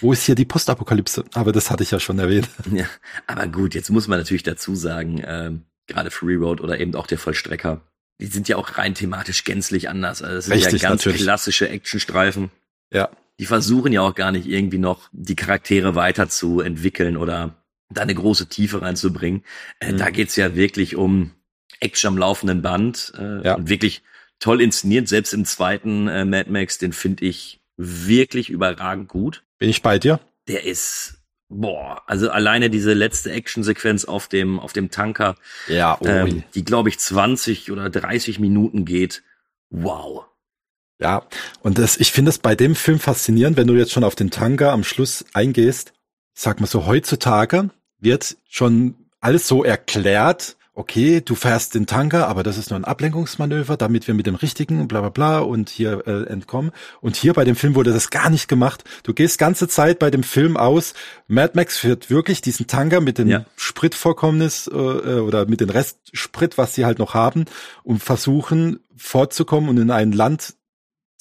wo 0.00 0.12
ist 0.12 0.22
hier 0.24 0.36
die 0.36 0.44
Postapokalypse? 0.44 1.24
Aber 1.34 1.50
das 1.50 1.70
hatte 1.72 1.82
ich 1.82 1.90
ja 1.90 1.98
schon 1.98 2.20
erwähnt. 2.20 2.48
Ja, 2.72 2.86
aber 3.26 3.48
gut, 3.48 3.74
jetzt 3.74 3.90
muss 3.90 4.06
man 4.06 4.20
natürlich 4.20 4.44
dazu 4.44 4.76
sagen, 4.76 5.20
ähm, 5.26 5.62
gerade 5.88 6.12
Free 6.12 6.36
Road 6.36 6.60
oder 6.60 6.78
eben 6.78 6.94
auch 6.94 7.08
der 7.08 7.18
Vollstrecker, 7.18 7.80
die 8.20 8.26
sind 8.26 8.46
ja 8.48 8.56
auch 8.56 8.78
rein 8.78 8.94
thematisch 8.94 9.42
gänzlich 9.42 9.88
anders. 9.88 10.22
Also 10.22 10.36
das 10.36 10.44
sind 10.46 10.54
Richtig, 10.54 10.82
ja 10.82 10.88
ganz 10.88 11.00
natürlich. 11.04 11.22
klassische 11.22 11.68
Actionstreifen. 11.68 12.52
Ja. 12.92 13.10
Die 13.40 13.46
versuchen 13.46 13.92
ja 13.92 14.02
auch 14.02 14.14
gar 14.14 14.30
nicht 14.30 14.46
irgendwie 14.46 14.78
noch 14.78 15.08
die 15.10 15.34
Charaktere 15.34 15.96
weiterzuentwickeln 15.96 17.16
oder 17.16 17.56
da 17.90 18.02
eine 18.02 18.14
große 18.14 18.48
Tiefe 18.48 18.82
reinzubringen. 18.82 19.42
Äh, 19.80 19.92
Mhm. 19.92 19.98
Da 19.98 20.10
geht's 20.10 20.36
ja 20.36 20.54
wirklich 20.54 20.94
um 20.94 21.32
Action 21.80 22.06
am 22.08 22.18
laufenden 22.18 22.62
Band 22.62 23.12
äh, 23.18 23.44
Ja. 23.44 23.54
und 23.56 23.68
wirklich 23.68 24.04
toll 24.38 24.60
inszeniert. 24.60 25.08
Selbst 25.08 25.32
im 25.32 25.44
zweiten 25.44 26.08
äh, 26.08 26.24
Mad 26.24 26.50
Max, 26.50 26.78
den 26.78 26.92
finde 26.92 27.24
ich 27.24 27.60
wirklich 27.76 28.50
überragend 28.50 29.08
gut 29.08 29.42
Bin 29.58 29.68
ich 29.68 29.82
bei 29.82 29.98
dir? 29.98 30.20
der 30.48 30.64
ist 30.64 31.18
boah, 31.48 32.02
also 32.06 32.30
alleine 32.30 32.70
diese 32.70 32.92
letzte 32.94 33.30
Actionsequenz 33.30 34.04
auf 34.04 34.28
dem 34.28 34.58
auf 34.58 34.72
dem 34.72 34.90
Tanker, 34.90 35.36
Ja, 35.68 35.96
oh, 36.00 36.06
ähm, 36.06 36.42
die 36.54 36.64
glaube 36.64 36.88
ich 36.88 36.98
20 36.98 37.70
oder 37.70 37.90
30 37.90 38.38
Minuten 38.38 38.84
geht. 38.84 39.22
Wow. 39.70 40.26
Ja, 41.00 41.26
und 41.60 41.78
das, 41.78 41.96
ich 41.96 42.12
finde 42.12 42.30
es 42.30 42.38
bei 42.38 42.54
dem 42.54 42.74
Film 42.76 42.98
faszinierend, 42.98 43.56
wenn 43.56 43.66
du 43.66 43.74
jetzt 43.74 43.92
schon 43.92 44.04
auf 44.04 44.14
den 44.14 44.30
Tanker 44.30 44.72
am 44.72 44.84
Schluss 44.84 45.24
eingehst. 45.32 45.92
Sag 46.34 46.60
mal 46.60 46.66
so, 46.66 46.86
heutzutage 46.86 47.70
wird 47.98 48.36
schon 48.48 48.94
alles 49.20 49.46
so 49.46 49.64
erklärt. 49.64 50.56
Okay, 50.76 51.20
du 51.20 51.36
fährst 51.36 51.76
den 51.76 51.86
Tanker, 51.86 52.26
aber 52.26 52.42
das 52.42 52.58
ist 52.58 52.70
nur 52.70 52.78
ein 52.78 52.84
Ablenkungsmanöver, 52.84 53.76
damit 53.76 54.08
wir 54.08 54.14
mit 54.14 54.26
dem 54.26 54.34
richtigen 54.34 54.88
bla 54.88 55.02
bla 55.02 55.10
bla 55.10 55.38
und 55.38 55.70
hier 55.70 56.02
äh, 56.08 56.24
entkommen. 56.24 56.72
Und 57.00 57.14
hier 57.14 57.32
bei 57.32 57.44
dem 57.44 57.54
Film 57.54 57.76
wurde 57.76 57.92
das 57.92 58.10
gar 58.10 58.28
nicht 58.28 58.48
gemacht. 58.48 58.82
Du 59.04 59.14
gehst 59.14 59.38
ganze 59.38 59.68
Zeit 59.68 60.00
bei 60.00 60.10
dem 60.10 60.24
Film 60.24 60.56
aus. 60.56 60.94
Mad 61.28 61.52
Max 61.54 61.78
führt 61.78 62.10
wirklich 62.10 62.40
diesen 62.40 62.66
Tanker 62.66 63.00
mit 63.00 63.18
dem 63.18 63.28
Ja. 63.28 63.44
Spritvorkommnis 63.54 64.66
äh, 64.66 64.76
äh, 64.76 65.20
oder 65.20 65.46
mit 65.46 65.60
dem 65.60 65.70
Restsprit, 65.70 66.58
was 66.58 66.74
sie 66.74 66.84
halt 66.84 66.98
noch 66.98 67.14
haben, 67.14 67.44
und 67.84 68.02
versuchen 68.02 68.80
fortzukommen 68.96 69.70
und 69.70 69.78
in 69.78 69.92
ein 69.92 70.10
Land 70.10 70.54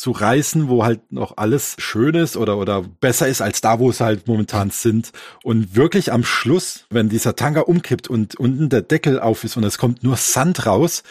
zu 0.03 0.11
reisen, 0.11 0.67
wo 0.67 0.83
halt 0.83 1.13
noch 1.13 1.37
alles 1.37 1.77
schön 1.79 2.13
ist 2.13 2.35
oder, 2.35 2.57
oder 2.57 2.81
besser 2.81 3.29
ist 3.29 3.39
als 3.39 3.61
da, 3.61 3.79
wo 3.79 3.89
es 3.89 4.01
halt 4.01 4.27
momentan 4.27 4.69
sind. 4.69 5.13
Und 5.43 5.77
wirklich 5.77 6.11
am 6.11 6.25
Schluss, 6.25 6.87
wenn 6.89 7.07
dieser 7.07 7.37
Tanker 7.37 7.69
umkippt 7.69 8.09
und 8.09 8.35
unten 8.35 8.67
der 8.67 8.81
Deckel 8.81 9.21
auf 9.21 9.45
ist 9.45 9.55
und 9.55 9.63
es 9.63 9.77
kommt 9.77 10.03
nur 10.03 10.17
Sand 10.17 10.65
raus, 10.65 11.03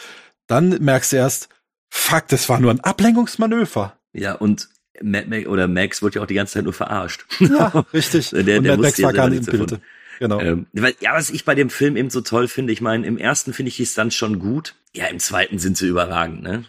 dann 0.47 0.77
merkst 0.85 1.13
du 1.13 1.17
erst, 1.17 1.49
fuck, 1.89 2.29
das 2.29 2.51
war 2.51 2.61
nur 2.61 2.71
ein 2.71 2.81
Ablenkungsmanöver. 2.81 3.97
Ja, 4.13 4.35
und 4.35 4.69
Mad 5.01 5.27
Max 5.27 5.47
oder 5.47 5.69
Max 5.69 6.03
wird 6.03 6.17
ja 6.17 6.21
auch 6.21 6.27
die 6.27 6.35
ganze 6.35 6.53
Zeit 6.53 6.65
nur 6.65 6.75
verarscht. 6.75 7.25
Ja, 7.41 7.69
richtig. 7.95 8.29
Der- 8.29 8.59
und 8.59 8.65
der 8.65 8.77
Mad 8.77 8.83
Max 8.83 9.03
war 9.03 9.15
gar 9.15 9.31
nicht 9.31 9.49
im 9.49 9.59
Bild. 9.59 9.81
Genau. 10.19 10.39
Ähm, 10.39 10.67
weil, 10.75 10.95
ja, 11.01 11.15
was 11.15 11.31
ich 11.31 11.47
bei 11.47 11.55
dem 11.55 11.71
Film 11.71 11.97
eben 11.97 12.11
so 12.11 12.21
toll 12.21 12.47
finde, 12.47 12.75
ich 12.75 12.83
meine, 12.83 13.07
im 13.07 13.17
ersten 13.17 13.55
finde 13.55 13.71
ich 13.71 13.77
die 13.77 13.87
Stunts 13.87 14.17
schon 14.17 14.39
gut. 14.39 14.75
Ja, 14.95 15.07
im 15.07 15.19
zweiten 15.19 15.59
sind 15.59 15.79
sie 15.79 15.89
überragend, 15.89 16.43
ne? 16.43 16.67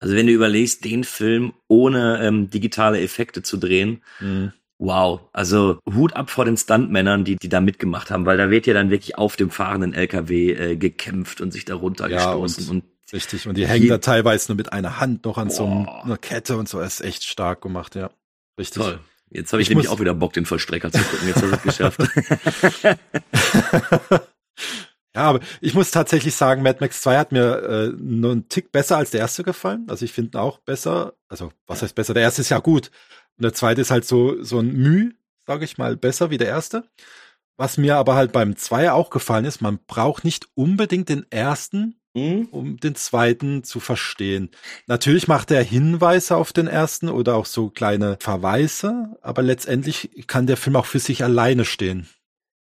Also 0.00 0.14
wenn 0.14 0.26
du 0.26 0.32
überlegst, 0.32 0.84
den 0.84 1.04
Film 1.04 1.52
ohne 1.66 2.20
ähm, 2.22 2.50
digitale 2.50 3.00
Effekte 3.00 3.42
zu 3.42 3.56
drehen, 3.56 4.02
Mhm. 4.20 4.52
wow. 4.78 5.20
Also 5.32 5.78
Hut 5.92 6.14
ab 6.14 6.30
vor 6.30 6.44
den 6.44 6.56
Stuntmännern, 6.56 7.24
die, 7.24 7.36
die 7.36 7.48
da 7.48 7.60
mitgemacht 7.60 8.10
haben, 8.10 8.24
weil 8.26 8.36
da 8.38 8.50
wird 8.50 8.66
ja 8.66 8.74
dann 8.74 8.90
wirklich 8.90 9.18
auf 9.18 9.36
dem 9.36 9.50
fahrenden 9.50 9.94
LKW 9.94 10.52
äh, 10.52 10.76
gekämpft 10.76 11.40
und 11.40 11.52
sich 11.52 11.64
da 11.64 11.74
runtergestoßen 11.74 12.64
Ja, 12.64 12.70
und, 12.70 12.84
Richtig. 13.12 13.48
Und 13.48 13.56
die 13.56 13.66
hängen 13.66 13.82
Hier- 13.84 13.92
da 13.94 13.98
teilweise 13.98 14.52
nur 14.52 14.56
mit 14.56 14.72
einer 14.72 15.00
Hand 15.00 15.24
noch 15.24 15.38
an 15.38 15.48
so 15.50 15.66
Boah. 15.66 16.04
einer 16.04 16.18
Kette 16.18 16.56
und 16.58 16.68
so. 16.68 16.78
Das 16.78 17.00
ist 17.00 17.06
echt 17.06 17.24
stark 17.24 17.62
gemacht, 17.62 17.94
ja. 17.94 18.10
Richtig. 18.58 18.82
toll. 18.82 19.00
Jetzt 19.30 19.52
habe 19.52 19.60
ich, 19.62 19.68
Ich 19.68 19.74
nämlich 19.74 19.88
auch 19.88 19.98
wieder 20.00 20.14
Bock, 20.14 20.32
den 20.34 20.44
Vollstrecker 20.46 20.90
zu 20.92 20.98
gucken. 21.02 21.28
Jetzt 21.28 21.42
habe 21.42 21.48
ich 21.48 21.56
es 21.56 21.62
geschafft. 21.62 22.00
Ja, 25.18 25.24
aber 25.24 25.40
ich 25.60 25.74
muss 25.74 25.90
tatsächlich 25.90 26.36
sagen, 26.36 26.62
Mad 26.62 26.78
Max 26.80 27.02
2 27.02 27.18
hat 27.18 27.32
mir 27.32 27.56
äh, 27.64 27.88
nur 27.98 28.30
einen 28.30 28.48
Tick 28.48 28.70
besser 28.70 28.98
als 28.98 29.10
der 29.10 29.18
erste 29.18 29.42
gefallen. 29.42 29.84
Also 29.88 30.04
ich 30.04 30.12
finde 30.12 30.38
ihn 30.38 30.40
auch 30.40 30.60
besser. 30.60 31.14
Also 31.28 31.50
was 31.66 31.82
heißt 31.82 31.96
besser? 31.96 32.14
Der 32.14 32.22
erste 32.22 32.42
ist 32.42 32.50
ja 32.50 32.60
gut. 32.60 32.92
Und 33.36 33.42
der 33.42 33.52
zweite 33.52 33.80
ist 33.80 33.90
halt 33.90 34.04
so, 34.04 34.40
so 34.44 34.60
ein 34.60 34.72
Müh, 34.72 35.10
sage 35.44 35.64
ich 35.64 35.76
mal, 35.76 35.96
besser 35.96 36.30
wie 36.30 36.38
der 36.38 36.46
erste. 36.46 36.84
Was 37.56 37.78
mir 37.78 37.96
aber 37.96 38.14
halt 38.14 38.30
beim 38.30 38.54
Zweier 38.56 38.94
auch 38.94 39.10
gefallen 39.10 39.44
ist, 39.44 39.60
man 39.60 39.80
braucht 39.88 40.22
nicht 40.22 40.46
unbedingt 40.54 41.08
den 41.08 41.26
ersten, 41.32 41.96
Hm? 42.16 42.46
um 42.52 42.76
den 42.78 42.94
zweiten 42.94 43.64
zu 43.64 43.80
verstehen. 43.80 44.50
Natürlich 44.86 45.26
macht 45.26 45.50
er 45.50 45.64
Hinweise 45.64 46.36
auf 46.36 46.52
den 46.52 46.68
ersten 46.68 47.08
oder 47.08 47.34
auch 47.34 47.46
so 47.46 47.70
kleine 47.70 48.18
Verweise, 48.20 49.16
aber 49.20 49.42
letztendlich 49.42 50.10
kann 50.28 50.46
der 50.46 50.56
Film 50.56 50.76
auch 50.76 50.86
für 50.86 51.00
sich 51.00 51.24
alleine 51.24 51.64
stehen. 51.64 52.08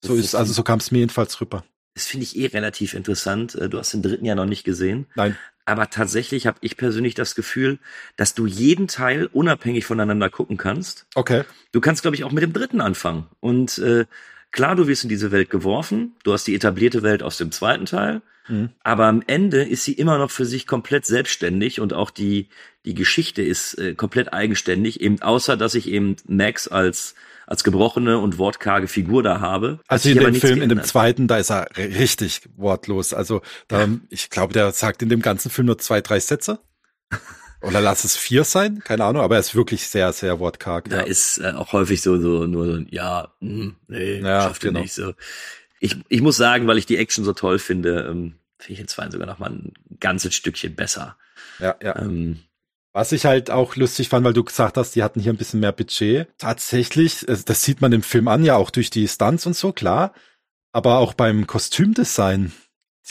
So 0.04 0.14
ist, 0.14 0.34
also 0.34 0.52
so 0.52 0.62
kam 0.62 0.80
es 0.80 0.90
mir 0.90 0.98
jedenfalls 0.98 1.40
rüber. 1.40 1.64
Das 1.94 2.06
finde 2.06 2.24
ich 2.24 2.36
eh 2.36 2.46
relativ 2.46 2.94
interessant. 2.94 3.54
Äh, 3.54 3.68
Du 3.68 3.78
hast 3.78 3.92
den 3.92 4.02
dritten 4.02 4.24
ja 4.24 4.34
noch 4.34 4.46
nicht 4.46 4.64
gesehen. 4.64 5.06
Nein. 5.14 5.36
Aber 5.66 5.88
tatsächlich 5.88 6.46
habe 6.46 6.58
ich 6.60 6.76
persönlich 6.76 7.14
das 7.14 7.34
Gefühl, 7.34 7.78
dass 8.16 8.34
du 8.34 8.46
jeden 8.46 8.86
Teil 8.86 9.26
unabhängig 9.32 9.86
voneinander 9.86 10.28
gucken 10.28 10.58
kannst. 10.58 11.06
Okay. 11.14 11.44
Du 11.72 11.80
kannst, 11.80 12.02
glaube 12.02 12.16
ich, 12.16 12.24
auch 12.24 12.32
mit 12.32 12.42
dem 12.42 12.52
dritten 12.52 12.82
anfangen. 12.82 13.26
Und 13.40 13.78
äh, 13.78 14.04
klar, 14.50 14.76
du 14.76 14.86
wirst 14.86 15.04
in 15.04 15.08
diese 15.08 15.32
Welt 15.32 15.48
geworfen. 15.48 16.16
Du 16.22 16.32
hast 16.34 16.46
die 16.46 16.54
etablierte 16.54 17.02
Welt 17.02 17.22
aus 17.22 17.38
dem 17.38 17.50
zweiten 17.50 17.86
Teil. 17.86 18.20
Mhm. 18.48 18.70
Aber 18.82 19.06
am 19.06 19.22
Ende 19.26 19.62
ist 19.62 19.84
sie 19.84 19.94
immer 19.94 20.18
noch 20.18 20.30
für 20.30 20.44
sich 20.44 20.66
komplett 20.66 21.06
selbstständig 21.06 21.80
und 21.80 21.92
auch 21.94 22.10
die, 22.10 22.48
die 22.84 22.94
Geschichte 22.94 23.42
ist 23.42 23.78
äh, 23.78 23.94
komplett 23.94 24.32
eigenständig, 24.32 25.00
eben 25.00 25.22
außer 25.22 25.56
dass 25.56 25.74
ich 25.74 25.88
eben 25.88 26.16
Max 26.26 26.68
als, 26.68 27.14
als 27.46 27.64
gebrochene 27.64 28.18
und 28.18 28.38
wortkarge 28.38 28.88
Figur 28.88 29.22
da 29.22 29.40
habe. 29.40 29.80
Also 29.88 30.08
in 30.08 30.18
dem 30.18 30.34
Film, 30.34 30.62
in 30.62 30.68
dem 30.68 30.82
zweiten, 30.82 31.28
da 31.28 31.38
ist 31.38 31.50
er 31.50 31.68
ri- 31.72 31.98
richtig 31.98 32.42
wortlos. 32.56 33.12
Also 33.14 33.42
da, 33.68 33.88
ich 34.10 34.30
glaube, 34.30 34.52
der 34.52 34.72
sagt 34.72 35.02
in 35.02 35.08
dem 35.08 35.20
ganzen 35.22 35.50
Film 35.50 35.66
nur 35.66 35.78
zwei, 35.78 36.00
drei 36.00 36.20
Sätze. 36.20 36.58
Oder 37.60 37.80
lass 37.80 38.04
es 38.04 38.14
vier 38.16 38.44
sein, 38.44 38.80
keine 38.84 39.04
Ahnung, 39.04 39.22
aber 39.22 39.36
er 39.36 39.40
ist 39.40 39.54
wirklich 39.54 39.86
sehr, 39.88 40.12
sehr 40.12 40.38
wortkarg. 40.38 40.88
Da 40.90 40.98
ja. 40.98 41.02
ist 41.04 41.38
äh, 41.38 41.52
auch 41.52 41.72
häufig 41.72 42.02
so, 42.02 42.20
so 42.20 42.46
nur 42.46 42.66
so 42.66 42.72
ein 42.74 42.88
Ja, 42.90 43.32
hm, 43.40 43.76
nee, 43.88 44.20
Ja, 44.20 44.42
schafft 44.42 44.64
er 44.64 44.68
genau. 44.70 44.80
nicht 44.80 44.92
so. 44.92 45.14
Ich, 45.80 45.96
ich 46.08 46.20
muss 46.20 46.36
sagen, 46.36 46.66
weil 46.66 46.76
ich 46.76 46.84
die 46.86 46.98
Action 46.98 47.24
so 47.24 47.32
toll 47.32 47.58
finde, 47.58 48.06
ähm, 48.10 48.34
finde 48.58 48.72
ich 48.72 48.78
den 48.78 48.88
zweiten 48.88 49.12
sogar 49.12 49.26
noch 49.26 49.38
mal 49.38 49.50
ein 49.50 49.72
ganzes 49.98 50.34
Stückchen 50.34 50.74
besser. 50.74 51.16
ja, 51.58 51.74
ja. 51.82 51.98
Ähm, 52.00 52.40
Was 52.94 53.10
ich 53.10 53.26
halt 53.26 53.50
auch 53.50 53.74
lustig 53.74 54.08
fand, 54.08 54.24
weil 54.24 54.32
du 54.32 54.44
gesagt 54.44 54.76
hast, 54.76 54.94
die 54.94 55.02
hatten 55.02 55.18
hier 55.18 55.32
ein 55.32 55.36
bisschen 55.36 55.58
mehr 55.58 55.72
Budget. 55.72 56.28
Tatsächlich, 56.38 57.26
das 57.26 57.62
sieht 57.64 57.80
man 57.80 57.92
im 57.92 58.04
Film 58.04 58.28
an, 58.28 58.44
ja 58.44 58.54
auch 58.54 58.70
durch 58.70 58.88
die 58.88 59.08
Stunts 59.08 59.46
und 59.46 59.56
so, 59.56 59.72
klar. 59.72 60.14
Aber 60.72 60.98
auch 60.98 61.12
beim 61.12 61.48
Kostümdesign. 61.48 62.52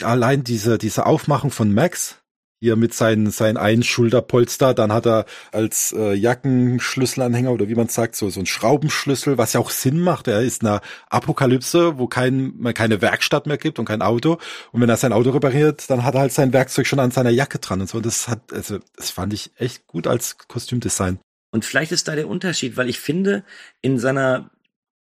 Allein 0.00 0.42
diese, 0.42 0.78
diese 0.78 1.04
Aufmachung 1.04 1.50
von 1.50 1.74
Max, 1.74 2.23
hier 2.64 2.76
mit 2.76 2.94
seinen, 2.94 3.30
seinen 3.30 3.58
einen 3.58 3.82
Schulterpolster, 3.82 4.72
dann 4.72 4.90
hat 4.90 5.06
er 5.06 5.26
als 5.52 5.94
äh, 5.96 6.14
Jackenschlüsselanhänger 6.14 7.52
oder 7.52 7.68
wie 7.68 7.74
man 7.74 7.88
sagt, 7.88 8.16
so, 8.16 8.30
so 8.30 8.40
ein 8.40 8.46
Schraubenschlüssel, 8.46 9.36
was 9.36 9.52
ja 9.52 9.60
auch 9.60 9.70
Sinn 9.70 10.00
macht. 10.00 10.28
Er 10.28 10.40
ist 10.40 10.62
in 10.62 10.68
einer 10.68 10.80
Apokalypse, 11.10 11.98
wo 11.98 12.06
kein, 12.06 12.72
keine 12.74 13.02
Werkstatt 13.02 13.46
mehr 13.46 13.58
gibt 13.58 13.78
und 13.78 13.84
kein 13.84 14.00
Auto. 14.00 14.38
Und 14.72 14.80
wenn 14.80 14.88
er 14.88 14.96
sein 14.96 15.12
Auto 15.12 15.30
repariert, 15.30 15.90
dann 15.90 16.04
hat 16.04 16.14
er 16.14 16.22
halt 16.22 16.32
sein 16.32 16.54
Werkzeug 16.54 16.86
schon 16.86 17.00
an 17.00 17.10
seiner 17.10 17.30
Jacke 17.30 17.58
dran 17.58 17.82
und 17.82 17.88
so. 17.88 17.98
Und 17.98 18.06
das 18.06 18.28
hat, 18.28 18.52
also, 18.52 18.78
das 18.96 19.10
fand 19.10 19.34
ich 19.34 19.50
echt 19.56 19.86
gut 19.86 20.06
als 20.06 20.38
Kostümdesign. 20.48 21.18
und 21.50 21.64
vielleicht 21.64 21.92
ist 21.92 22.08
da 22.08 22.14
der 22.16 22.28
Unterschied, 22.28 22.78
weil 22.78 22.88
ich 22.88 22.98
finde, 22.98 23.44
in 23.82 23.98
seiner 23.98 24.50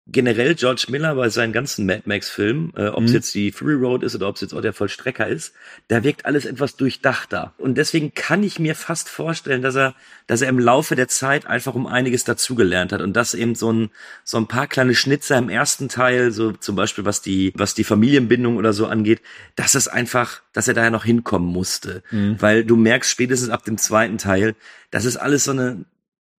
generell 0.06 0.54
George 0.54 0.86
Miller 0.90 1.14
bei 1.14 1.30
seinen 1.30 1.52
ganzen 1.54 1.86
Mad 1.86 2.02
Max-Filmen, 2.04 2.72
äh, 2.76 2.88
ob 2.88 3.04
es 3.04 3.10
Mhm. 3.10 3.14
jetzt 3.16 3.34
die 3.34 3.52
Fury 3.52 3.72
Road 3.74 4.02
ist 4.02 4.14
oder 4.14 4.28
ob 4.28 4.34
es 4.34 4.42
jetzt 4.42 4.52
auch 4.52 4.60
der 4.60 4.74
Vollstrecker 4.74 5.26
ist, 5.26 5.54
da 5.88 6.04
wirkt 6.04 6.26
alles 6.26 6.44
etwas 6.44 6.76
durchdachter. 6.76 7.54
Und 7.56 7.78
deswegen 7.78 8.12
kann 8.12 8.42
ich 8.42 8.58
mir 8.58 8.74
fast 8.74 9.08
vorstellen, 9.08 9.62
dass 9.62 9.76
er, 9.76 9.94
dass 10.26 10.42
er 10.42 10.50
im 10.50 10.58
Laufe 10.58 10.94
der 10.94 11.08
Zeit 11.08 11.46
einfach 11.46 11.74
um 11.74 11.86
einiges 11.86 12.24
dazugelernt 12.24 12.92
hat 12.92 13.00
und 13.00 13.14
dass 13.14 13.32
eben 13.32 13.54
so 13.54 13.72
ein, 13.72 13.90
so 14.24 14.36
ein 14.36 14.46
paar 14.46 14.66
kleine 14.66 14.94
Schnitzer 14.94 15.38
im 15.38 15.48
ersten 15.48 15.88
Teil, 15.88 16.32
so 16.32 16.52
zum 16.52 16.76
Beispiel 16.76 17.06
was 17.06 17.22
die, 17.22 17.52
was 17.56 17.74
die 17.74 17.84
Familienbindung 17.84 18.58
oder 18.58 18.74
so 18.74 18.86
angeht, 18.86 19.22
dass 19.56 19.74
es 19.74 19.88
einfach, 19.88 20.42
dass 20.52 20.68
er 20.68 20.74
da 20.74 20.82
ja 20.84 20.90
noch 20.90 21.04
hinkommen 21.06 21.48
musste. 21.48 22.02
Weil 22.10 22.64
du 22.64 22.76
merkst 22.76 23.10
spätestens 23.10 23.48
ab 23.48 23.64
dem 23.64 23.78
zweiten 23.78 24.18
Teil, 24.18 24.54
das 24.90 25.06
ist 25.06 25.16
alles 25.16 25.44
so 25.44 25.52
eine, 25.52 25.84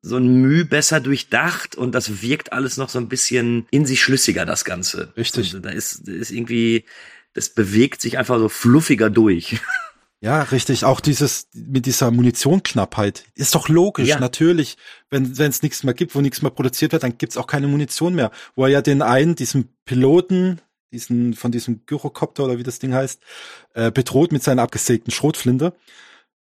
so 0.05 0.17
ein 0.17 0.41
Mühe 0.41 0.65
besser 0.65 0.99
durchdacht 0.99 1.75
und 1.75 1.93
das 1.93 2.21
wirkt 2.21 2.53
alles 2.53 2.77
noch 2.77 2.89
so 2.89 2.99
ein 2.99 3.09
bisschen 3.09 3.65
in 3.71 3.85
sich 3.87 4.01
schlüssiger, 4.03 4.45
das 4.45 4.63
Ganze. 4.63 5.11
Richtig. 5.17 5.55
Und 5.55 5.65
da 5.65 5.69
ist, 5.71 6.07
ist 6.07 6.29
irgendwie, 6.31 6.85
das 7.33 7.49
bewegt 7.49 8.01
sich 8.01 8.17
einfach 8.19 8.37
so 8.37 8.49
fluffiger 8.49 9.09
durch. 9.09 9.57
Ja, 10.21 10.41
richtig. 10.43 10.85
Auch 10.85 11.01
dieses 11.01 11.49
mit 11.53 11.85
dieser 11.85 12.09
Munitionknappheit 12.09 13.25
ist 13.35 13.53
doch 13.53 13.69
logisch, 13.69 14.07
Ja. 14.07 14.19
natürlich. 14.19 14.77
Wenn 15.11 15.37
wenn 15.37 15.51
es 15.51 15.61
nichts 15.61 15.83
mehr 15.83 15.93
gibt, 15.93 16.15
wo 16.15 16.21
nichts 16.21 16.41
mehr 16.41 16.49
produziert 16.49 16.93
wird, 16.93 17.03
dann 17.03 17.17
gibt's 17.19 17.37
auch 17.37 17.45
keine 17.45 17.67
Munition 17.67 18.15
mehr. 18.15 18.31
Wo 18.55 18.63
er 18.63 18.69
ja 18.71 18.81
den 18.81 19.03
einen, 19.03 19.35
diesen 19.35 19.69
Piloten, 19.83 20.61
diesen 20.91 21.33
von 21.35 21.51
diesem 21.51 21.85
Gyrocopter 21.85 22.45
oder 22.45 22.57
wie 22.57 22.63
das 22.63 22.79
Ding 22.79 22.93
heißt, 22.93 23.21
äh, 23.75 23.91
bedroht 23.91 24.31
mit 24.31 24.41
seiner 24.41 24.63
abgesägten 24.63 25.11
Schrotflinte. 25.11 25.73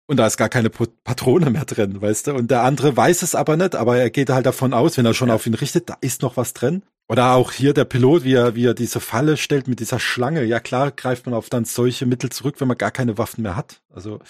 Und 0.08 0.16
da 0.16 0.26
ist 0.26 0.38
gar 0.38 0.48
keine 0.48 0.70
Patrone 0.70 1.50
mehr 1.50 1.66
drin, 1.66 2.00
weißt 2.00 2.28
du? 2.28 2.32
Und 2.32 2.50
der 2.50 2.62
andere 2.62 2.96
weiß 2.96 3.20
es 3.20 3.34
aber 3.34 3.58
nicht, 3.58 3.76
aber 3.76 3.98
er 3.98 4.08
geht 4.08 4.30
halt 4.30 4.46
davon 4.46 4.72
aus, 4.72 4.96
wenn 4.96 5.04
er 5.04 5.12
schon 5.12 5.30
auf 5.30 5.46
ihn 5.46 5.52
richtet, 5.52 5.90
da 5.90 5.98
ist 6.00 6.22
noch 6.22 6.38
was 6.38 6.54
drin. 6.54 6.82
Oder 7.08 7.34
auch 7.34 7.52
hier 7.52 7.74
der 7.74 7.84
Pilot, 7.84 8.24
wie 8.24 8.32
er, 8.32 8.54
wie 8.54 8.64
er 8.64 8.74
diese 8.74 9.00
Falle 9.00 9.36
stellt 9.36 9.68
mit 9.68 9.80
dieser 9.80 10.00
Schlange. 10.00 10.44
Ja 10.44 10.60
klar, 10.60 10.92
greift 10.92 11.26
man 11.26 11.34
auf 11.34 11.50
dann 11.50 11.66
solche 11.66 12.06
Mittel 12.06 12.30
zurück, 12.30 12.56
wenn 12.58 12.68
man 12.68 12.78
gar 12.78 12.90
keine 12.90 13.18
Waffen 13.18 13.42
mehr 13.42 13.54
hat. 13.54 13.82
Also 13.90 14.20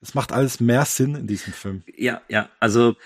es 0.00 0.14
macht 0.14 0.32
alles 0.32 0.60
mehr 0.60 0.86
Sinn 0.86 1.14
in 1.14 1.26
diesem 1.26 1.52
Film. 1.52 1.82
ja, 1.94 2.22
ja, 2.28 2.48
also 2.58 2.96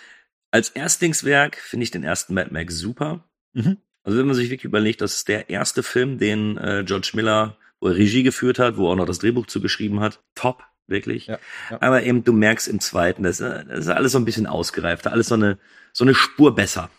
als 0.53 0.69
Erstlingswerk 0.69 1.57
finde 1.57 1.85
ich 1.85 1.91
den 1.91 2.05
ersten 2.05 2.35
Mad 2.35 2.51
Max 2.53 2.77
super. 2.79 3.25
Mhm. 3.53 3.79
Also 4.05 4.19
wenn 4.19 4.27
man 4.27 4.37
sich 4.37 4.51
wirklich 4.51 4.65
überlegt, 4.65 5.01
das 5.01 5.15
ist 5.15 5.29
der 5.29 5.51
erste 5.51 5.83
Film, 5.83 6.19
den 6.19 6.57
äh, 6.59 6.85
George 6.87 7.13
Miller, 7.15 7.57
er 7.81 7.97
Regie 7.97 8.23
geführt 8.23 8.61
hat, 8.61 8.77
wo 8.77 8.87
er 8.87 8.93
auch 8.93 8.97
noch 8.97 9.07
das 9.07 9.19
Drehbuch 9.19 9.47
zugeschrieben 9.47 10.01
hat. 10.01 10.21
Top, 10.35 10.65
wirklich. 10.87 11.27
Ja, 11.27 11.39
ja. 11.71 11.79
Aber 11.81 12.03
eben, 12.03 12.25
du 12.25 12.33
merkst 12.33 12.69
im 12.69 12.81
zweiten, 12.81 13.23
das, 13.23 13.39
das 13.39 13.65
ist 13.67 13.89
alles 13.89 14.13
so 14.13 14.19
ein 14.19 14.25
bisschen 14.25 14.47
ausgereifter, 14.47 15.13
alles 15.13 15.29
so 15.29 15.35
eine, 15.35 15.59
so 15.93 16.05
eine 16.05 16.15
Spur 16.15 16.55
besser. 16.55 16.91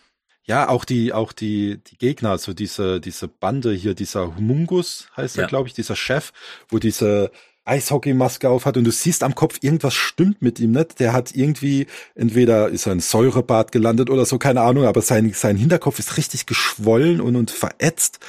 Ja, 0.46 0.68
auch 0.68 0.84
die, 0.84 1.12
auch 1.14 1.32
die, 1.32 1.78
die 1.86 1.96
Gegner, 1.96 2.30
also 2.30 2.52
diese, 2.52 3.00
diese 3.00 3.28
Bande 3.28 3.72
hier, 3.72 3.94
dieser 3.94 4.36
Humungus 4.36 5.08
heißt 5.16 5.38
er, 5.38 5.42
Ja. 5.44 5.48
glaube 5.48 5.68
ich, 5.68 5.74
dieser 5.74 5.96
Chef, 5.96 6.32
wo 6.68 6.78
diese 6.78 7.30
Eishockeymaske 7.66 8.48
auf 8.50 8.66
hat 8.66 8.76
und 8.76 8.84
du 8.84 8.90
siehst 8.90 9.22
am 9.22 9.34
Kopf, 9.34 9.58
irgendwas 9.62 9.94
stimmt 9.94 10.42
mit 10.42 10.60
ihm 10.60 10.72
nicht. 10.72 11.00
Der 11.00 11.14
hat 11.14 11.34
irgendwie, 11.34 11.86
entweder 12.14 12.68
ist 12.68 12.86
er 12.86 12.92
in 12.92 13.00
Säurebad 13.00 13.72
gelandet 13.72 14.10
oder 14.10 14.26
so, 14.26 14.36
keine 14.38 14.60
Ahnung, 14.60 14.84
aber 14.84 15.00
sein, 15.00 15.32
sein 15.32 15.56
Hinterkopf 15.56 15.98
ist 15.98 16.18
richtig 16.18 16.44
geschwollen 16.44 17.22
und, 17.22 17.36
und 17.36 17.50
verätzt. 17.50 18.20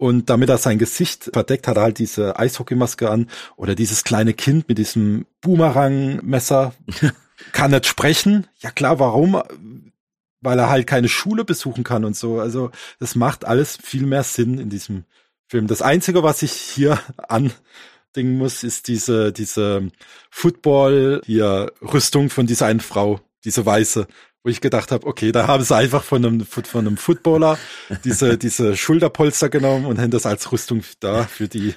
Und 0.00 0.30
damit 0.30 0.48
er 0.48 0.56
sein 0.56 0.78
Gesicht 0.78 1.28
verdeckt, 1.30 1.68
hat 1.68 1.76
er 1.76 1.82
halt 1.82 1.98
diese 1.98 2.38
Eishockeymaske 2.38 3.10
an 3.10 3.28
oder 3.56 3.74
dieses 3.74 4.02
kleine 4.02 4.32
Kind 4.32 4.66
mit 4.66 4.78
diesem 4.78 5.26
Boomerang-Messer. 5.42 6.72
Kann 7.52 7.72
nicht 7.72 7.84
sprechen. 7.84 8.46
Ja 8.60 8.70
klar, 8.70 8.98
warum? 8.98 9.42
Weil 10.40 10.58
er 10.58 10.70
halt 10.70 10.86
keine 10.86 11.10
Schule 11.10 11.44
besuchen 11.44 11.84
kann 11.84 12.06
und 12.06 12.16
so. 12.16 12.40
Also 12.40 12.70
das 12.98 13.14
macht 13.14 13.44
alles 13.44 13.76
viel 13.76 14.06
mehr 14.06 14.22
Sinn 14.22 14.56
in 14.58 14.70
diesem 14.70 15.04
Film. 15.48 15.66
Das 15.66 15.82
Einzige, 15.82 16.22
was 16.22 16.40
ich 16.40 16.52
hier 16.52 16.98
andingen 17.28 18.38
muss, 18.38 18.62
ist 18.64 18.88
diese, 18.88 19.34
diese 19.34 19.90
Football, 20.30 21.20
hier 21.26 21.74
Rüstung 21.82 22.30
von 22.30 22.46
dieser 22.46 22.64
einen 22.64 22.80
Frau, 22.80 23.20
diese 23.44 23.66
weiße, 23.66 24.06
wo 24.42 24.50
ich 24.50 24.60
gedacht 24.60 24.90
habe, 24.92 25.06
okay, 25.06 25.32
da 25.32 25.46
haben 25.46 25.62
sie 25.64 25.74
einfach 25.76 26.02
von 26.02 26.24
einem, 26.24 26.40
von 26.46 26.64
einem 26.86 26.96
Footballer 26.96 27.58
diese, 28.04 28.38
diese 28.38 28.76
Schulterpolster 28.76 29.48
genommen 29.48 29.84
und 29.86 29.98
haben 29.98 30.10
das 30.10 30.26
als 30.26 30.50
Rüstung 30.52 30.82
da 31.00 31.24
für 31.24 31.48
die, 31.48 31.74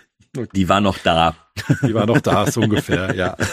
Die 0.56 0.70
war 0.70 0.82
noch 0.82 0.98
da. 0.98 1.36
die 1.84 1.94
war 1.94 2.06
noch 2.06 2.22
da, 2.22 2.50
so 2.52 2.62
ungefähr, 2.62 3.16
ja. 3.16 3.38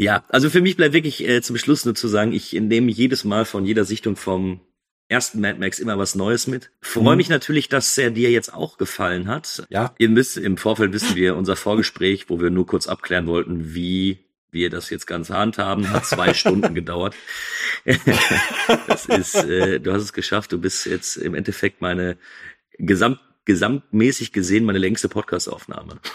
Ja, 0.00 0.24
also 0.28 0.48
für 0.48 0.60
mich 0.60 0.76
bleibt 0.76 0.94
wirklich 0.94 1.26
äh, 1.26 1.42
zum 1.42 1.56
Schluss 1.58 1.84
nur 1.84 1.94
zu 1.96 2.06
sagen, 2.06 2.32
ich 2.32 2.52
nehme 2.52 2.90
jedes 2.92 3.24
Mal 3.24 3.44
von 3.44 3.64
jeder 3.64 3.84
Sichtung 3.84 4.14
vom 4.14 4.60
ersten 5.08 5.40
Mad 5.40 5.58
Max 5.58 5.80
immer 5.80 5.98
was 5.98 6.14
Neues 6.14 6.46
mit. 6.46 6.70
Freue 6.80 7.12
Mhm. 7.14 7.16
mich 7.16 7.28
natürlich, 7.30 7.68
dass 7.68 7.98
er 7.98 8.12
dir 8.12 8.30
jetzt 8.30 8.54
auch 8.54 8.78
gefallen 8.78 9.26
hat. 9.26 9.64
Ja. 9.70 9.94
Ihr 9.98 10.08
müsst, 10.08 10.36
im 10.36 10.56
Vorfeld 10.56 10.92
wissen 10.92 11.16
wir, 11.16 11.34
unser 11.34 11.56
Vorgespräch, 11.56 12.30
wo 12.30 12.40
wir 12.40 12.50
nur 12.50 12.66
kurz 12.66 12.86
abklären 12.86 13.26
wollten, 13.26 13.74
wie 13.74 14.18
wir 14.50 14.70
das 14.70 14.90
jetzt 14.90 15.06
ganz 15.06 15.30
handhaben, 15.30 15.90
hat 15.90 16.06
zwei 16.06 16.34
Stunden 16.34 16.74
gedauert. 16.74 17.14
das 18.86 19.06
ist, 19.06 19.34
äh, 19.34 19.80
du 19.80 19.92
hast 19.92 20.02
es 20.02 20.12
geschafft, 20.12 20.52
du 20.52 20.60
bist 20.60 20.86
jetzt 20.86 21.16
im 21.16 21.34
Endeffekt 21.34 21.80
meine 21.80 22.16
gesamt 22.78 23.20
gesamtmäßig 23.48 24.32
gesehen 24.32 24.66
meine 24.66 24.78
längste 24.78 25.08
Podcast-Aufnahme. 25.08 25.98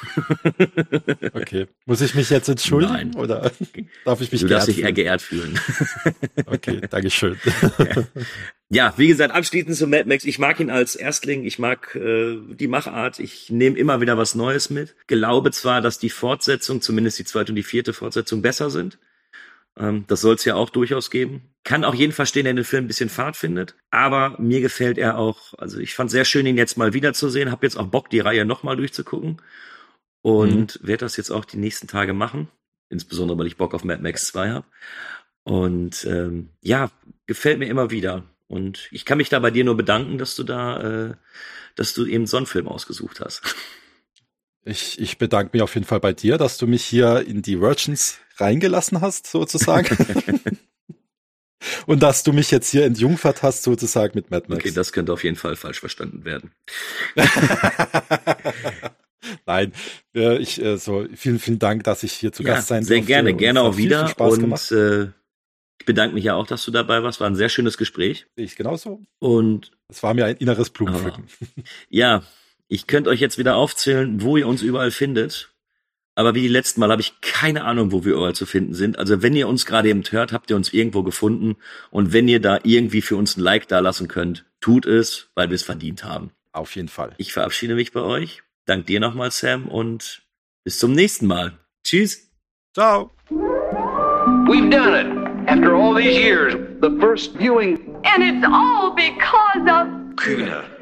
Okay. 1.34 1.68
Muss 1.86 2.02
ich 2.02 2.14
mich 2.16 2.30
jetzt 2.30 2.48
entschuldigen 2.48 2.94
Nein. 2.94 3.16
oder 3.16 3.52
darf 4.06 4.22
ich 4.22 4.32
mich 4.32 4.42
Du 4.42 4.48
darfst 4.48 4.68
dich 4.68 4.84
eher 4.84 4.94
geehrt 4.94 5.22
fühlen. 5.22 5.60
Okay, 6.46 6.82
Dankeschön. 6.90 7.38
Ja, 7.80 8.04
wie 8.98 9.08
gesagt, 9.08 9.34
abschließend 9.34 9.76
zu 9.76 9.88
Mad 9.88 10.06
Max. 10.08 10.26
Ich 10.26 10.40
mag 10.40 10.60
ihn 10.60 10.72
als 10.72 10.96
Erstling, 10.96 11.44
ich 11.44 11.60
mag 11.60 11.96
äh, 11.96 12.38
die 12.56 12.68
Machart, 12.68 13.20
ich 13.20 13.50
nehme 13.52 13.78
immer 13.78 14.02
wieder 14.02 14.18
was 14.18 14.34
Neues 14.34 14.70
mit. 14.70 14.96
Glaube 15.06 15.52
zwar, 15.52 15.82
dass 15.82 16.00
die 16.00 16.10
Fortsetzung, 16.10 16.82
zumindest 16.82 17.20
die 17.20 17.26
zweite 17.26 17.52
und 17.52 17.56
die 17.56 17.64
vierte 17.64 17.94
Fortsetzung, 17.94 18.42
besser 18.42 18.70
sind. 18.72 18.98
Ähm, 19.78 20.06
das 20.08 20.22
soll 20.22 20.36
es 20.36 20.46
ja 20.46 20.56
auch 20.56 20.70
durchaus 20.70 21.12
geben. 21.12 21.54
Kann 21.64 21.84
auch 21.84 21.94
jeden 21.94 22.14
verstehen, 22.14 22.46
der 22.46 22.54
den 22.54 22.64
Film 22.64 22.86
ein 22.86 22.88
bisschen 22.88 23.10
Fahrt 23.10 23.38
findet. 23.38 23.76
Aber 23.92 24.40
mir 24.40 24.62
gefällt 24.62 24.98
er 24.98 25.18
auch, 25.18 25.54
also 25.58 25.80
ich 25.80 25.94
fand 25.94 26.12
sehr 26.12 26.26
schön, 26.26 26.46
ihn 26.46 26.58
jetzt 26.58 26.78
mal 26.78 26.94
wiederzusehen. 26.94 27.52
Hab 27.52 27.64
jetzt 27.64 27.78
auch 27.78 27.88
Bock, 27.88 28.10
die 28.10 28.20
Reihe 28.20 28.46
nochmal 28.46 28.76
durchzugucken. 28.76 29.42
Und 30.22 30.80
werde 30.82 31.06
das 31.06 31.18
jetzt 31.18 31.32
auch 31.32 31.46
die 31.46 31.58
nächsten 31.58 31.88
Tage 31.88 32.14
machen. 32.14 32.48
Insbesondere, 32.90 33.38
weil 33.38 33.48
ich 33.48 33.58
Bock 33.58 33.74
auf 33.74 33.84
Mad 33.84 34.02
Max 34.02 34.28
2 34.28 34.50
habe. 34.52 34.66
Und 35.44 36.06
ähm, 36.06 36.50
ja, 36.62 36.90
gefällt 37.26 37.60
mir 37.60 37.68
immer 37.68 37.92
wieder. 37.92 38.24
Und 38.54 38.88
ich 38.92 39.04
kann 39.06 39.18
mich 39.18 39.30
da 39.30 39.40
bei 39.40 39.50
dir 39.50 39.64
nur 39.64 39.76
bedanken, 39.76 40.20
dass 40.20 40.36
du 40.36 40.44
da, 40.44 40.80
äh, 41.10 41.14
dass 41.76 41.96
du 41.96 42.06
eben 42.06 42.28
so 42.28 42.38
einen 42.38 42.46
Film 42.46 42.68
ausgesucht 42.68 43.20
hast. 43.20 43.42
Ich, 44.64 45.00
ich 45.00 45.18
bedanke 45.18 45.50
mich 45.54 45.64
auf 45.64 45.74
jeden 45.74 45.88
Fall 45.88 46.00
bei 46.00 46.14
dir, 46.14 46.38
dass 46.38 46.58
du 46.60 46.68
mich 46.68 46.86
hier 46.86 47.26
in 47.28 47.42
die 47.42 47.60
Virgins 47.60 48.20
reingelassen 48.38 49.02
hast, 49.02 49.26
sozusagen. 49.28 49.98
Und 51.88 52.04
dass 52.04 52.24
du 52.24 52.32
mich 52.34 52.52
jetzt 52.52 52.70
hier 52.70 52.86
entjungfert 52.86 53.42
hast, 53.42 53.64
sozusagen 53.64 54.12
mit 54.16 54.30
Mad 54.30 54.46
Max. 54.50 54.60
Okay, 54.64 54.72
das 54.72 54.92
könnte 54.94 55.14
auf 55.14 55.24
jeden 55.24 55.36
Fall 55.38 55.56
falsch 55.56 55.80
verstanden 55.80 56.24
werden. 56.26 56.52
Nein, 59.46 59.72
äh, 60.16 60.38
ich, 60.38 60.62
äh, 60.62 60.78
so, 60.78 61.08
vielen, 61.16 61.40
vielen 61.40 61.60
Dank, 61.60 61.86
dass 61.86 62.04
ich 62.04 62.12
hier 62.14 62.32
zu 62.34 62.44
Ja, 62.44 62.56
Gast 62.56 62.68
sein 62.68 62.84
sehr 62.84 62.98
durfte. 62.98 63.08
gerne, 63.08 63.32
Und 63.32 63.38
gerne 63.38 63.62
hat 63.62 63.66
auch 63.68 63.78
wieder. 63.78 64.08
Spaß 64.10 64.34
und 64.34 64.40
gemacht. 64.42 64.72
äh, 64.72 65.08
ich 65.84 65.86
bedanke 65.86 66.16
mich 66.16 66.24
ja 66.24 66.36
auch, 66.36 66.48
dass 66.48 66.64
du 66.64 66.72
dabei 66.72 67.04
warst. 67.04 67.20
War 67.20 67.28
ein 67.28 67.36
sehr 67.36 67.50
schönes 67.50 67.78
Gespräch. 67.78 68.26
Sehe 68.38 68.46
ich 68.46 68.56
genauso. 68.56 69.02
Und 69.20 69.72
Es 69.90 70.02
war 70.02 70.14
mir 70.14 70.24
ein 70.26 70.38
inneres 70.38 70.70
Blumenpflücken. 70.70 71.26
ja, 71.90 72.24
ich 72.70 72.88
könnte 72.88 73.10
euch 73.10 73.20
jetzt 73.20 73.38
wieder 73.38 73.58
aufzählen, 73.58 74.22
wo 74.22 74.38
ihr 74.38 74.48
uns 74.48 74.62
überall 74.62 74.92
findet. 74.92 75.50
Aber 76.16 76.36
wie 76.36 76.42
die 76.42 76.48
letzten 76.48 76.80
Mal 76.80 76.90
habe 76.90 77.02
ich 77.02 77.20
keine 77.20 77.66
Ahnung, 77.66 77.92
wo 77.92 78.06
wir 78.06 78.14
überall 78.14 78.34
zu 78.34 78.46
finden 78.46 78.74
sind. 78.74 78.98
Also 78.98 79.22
wenn 79.22 79.36
ihr 79.36 79.50
uns 79.50 79.66
gerade 79.66 79.90
eben 79.90 80.04
hört, 80.10 80.32
habt 80.32 80.50
ihr 80.50 80.56
uns 80.56 80.72
irgendwo 80.72 81.04
gefunden. 81.04 81.58
Und 81.92 82.14
wenn 82.14 82.30
ihr 82.30 82.40
da 82.40 82.60
irgendwie 82.64 83.02
für 83.02 83.18
uns 83.18 83.36
ein 83.36 83.42
Like 83.42 83.68
da 83.68 83.80
lassen 83.80 84.08
könnt, 84.08 84.46
tut 84.62 84.86
es, 84.86 85.32
weil 85.36 85.50
wir 85.50 85.56
es 85.56 85.64
verdient 85.64 86.06
haben. 86.06 86.32
Auf 86.54 86.78
jeden 86.78 86.88
Fall. 86.88 87.14
Ich 87.18 87.34
verabschiede 87.34 87.76
mich 87.76 87.92
bei 87.92 88.02
euch. 88.02 88.42
Dank 88.66 88.86
dir 88.86 89.02
nochmal, 89.02 89.32
Sam, 89.32 89.68
und 89.68 90.22
bis 90.64 90.80
zum 90.80 90.94
nächsten 90.94 91.28
Mal. 91.28 91.60
Tschüss. 91.84 92.32
Ciao. 92.74 93.12
We've 94.48 94.70
done 94.70 94.96
it. 94.96 95.23
After 95.48 95.76
all 95.76 95.94
these 95.94 96.18
years, 96.18 96.54
the 96.80 96.98
first 97.02 97.34
viewing 97.34 98.00
And 98.06 98.24
it's 98.24 98.46
all 98.50 98.92
because 98.92 99.62
of 99.62 99.88
Kühne. 100.16 100.73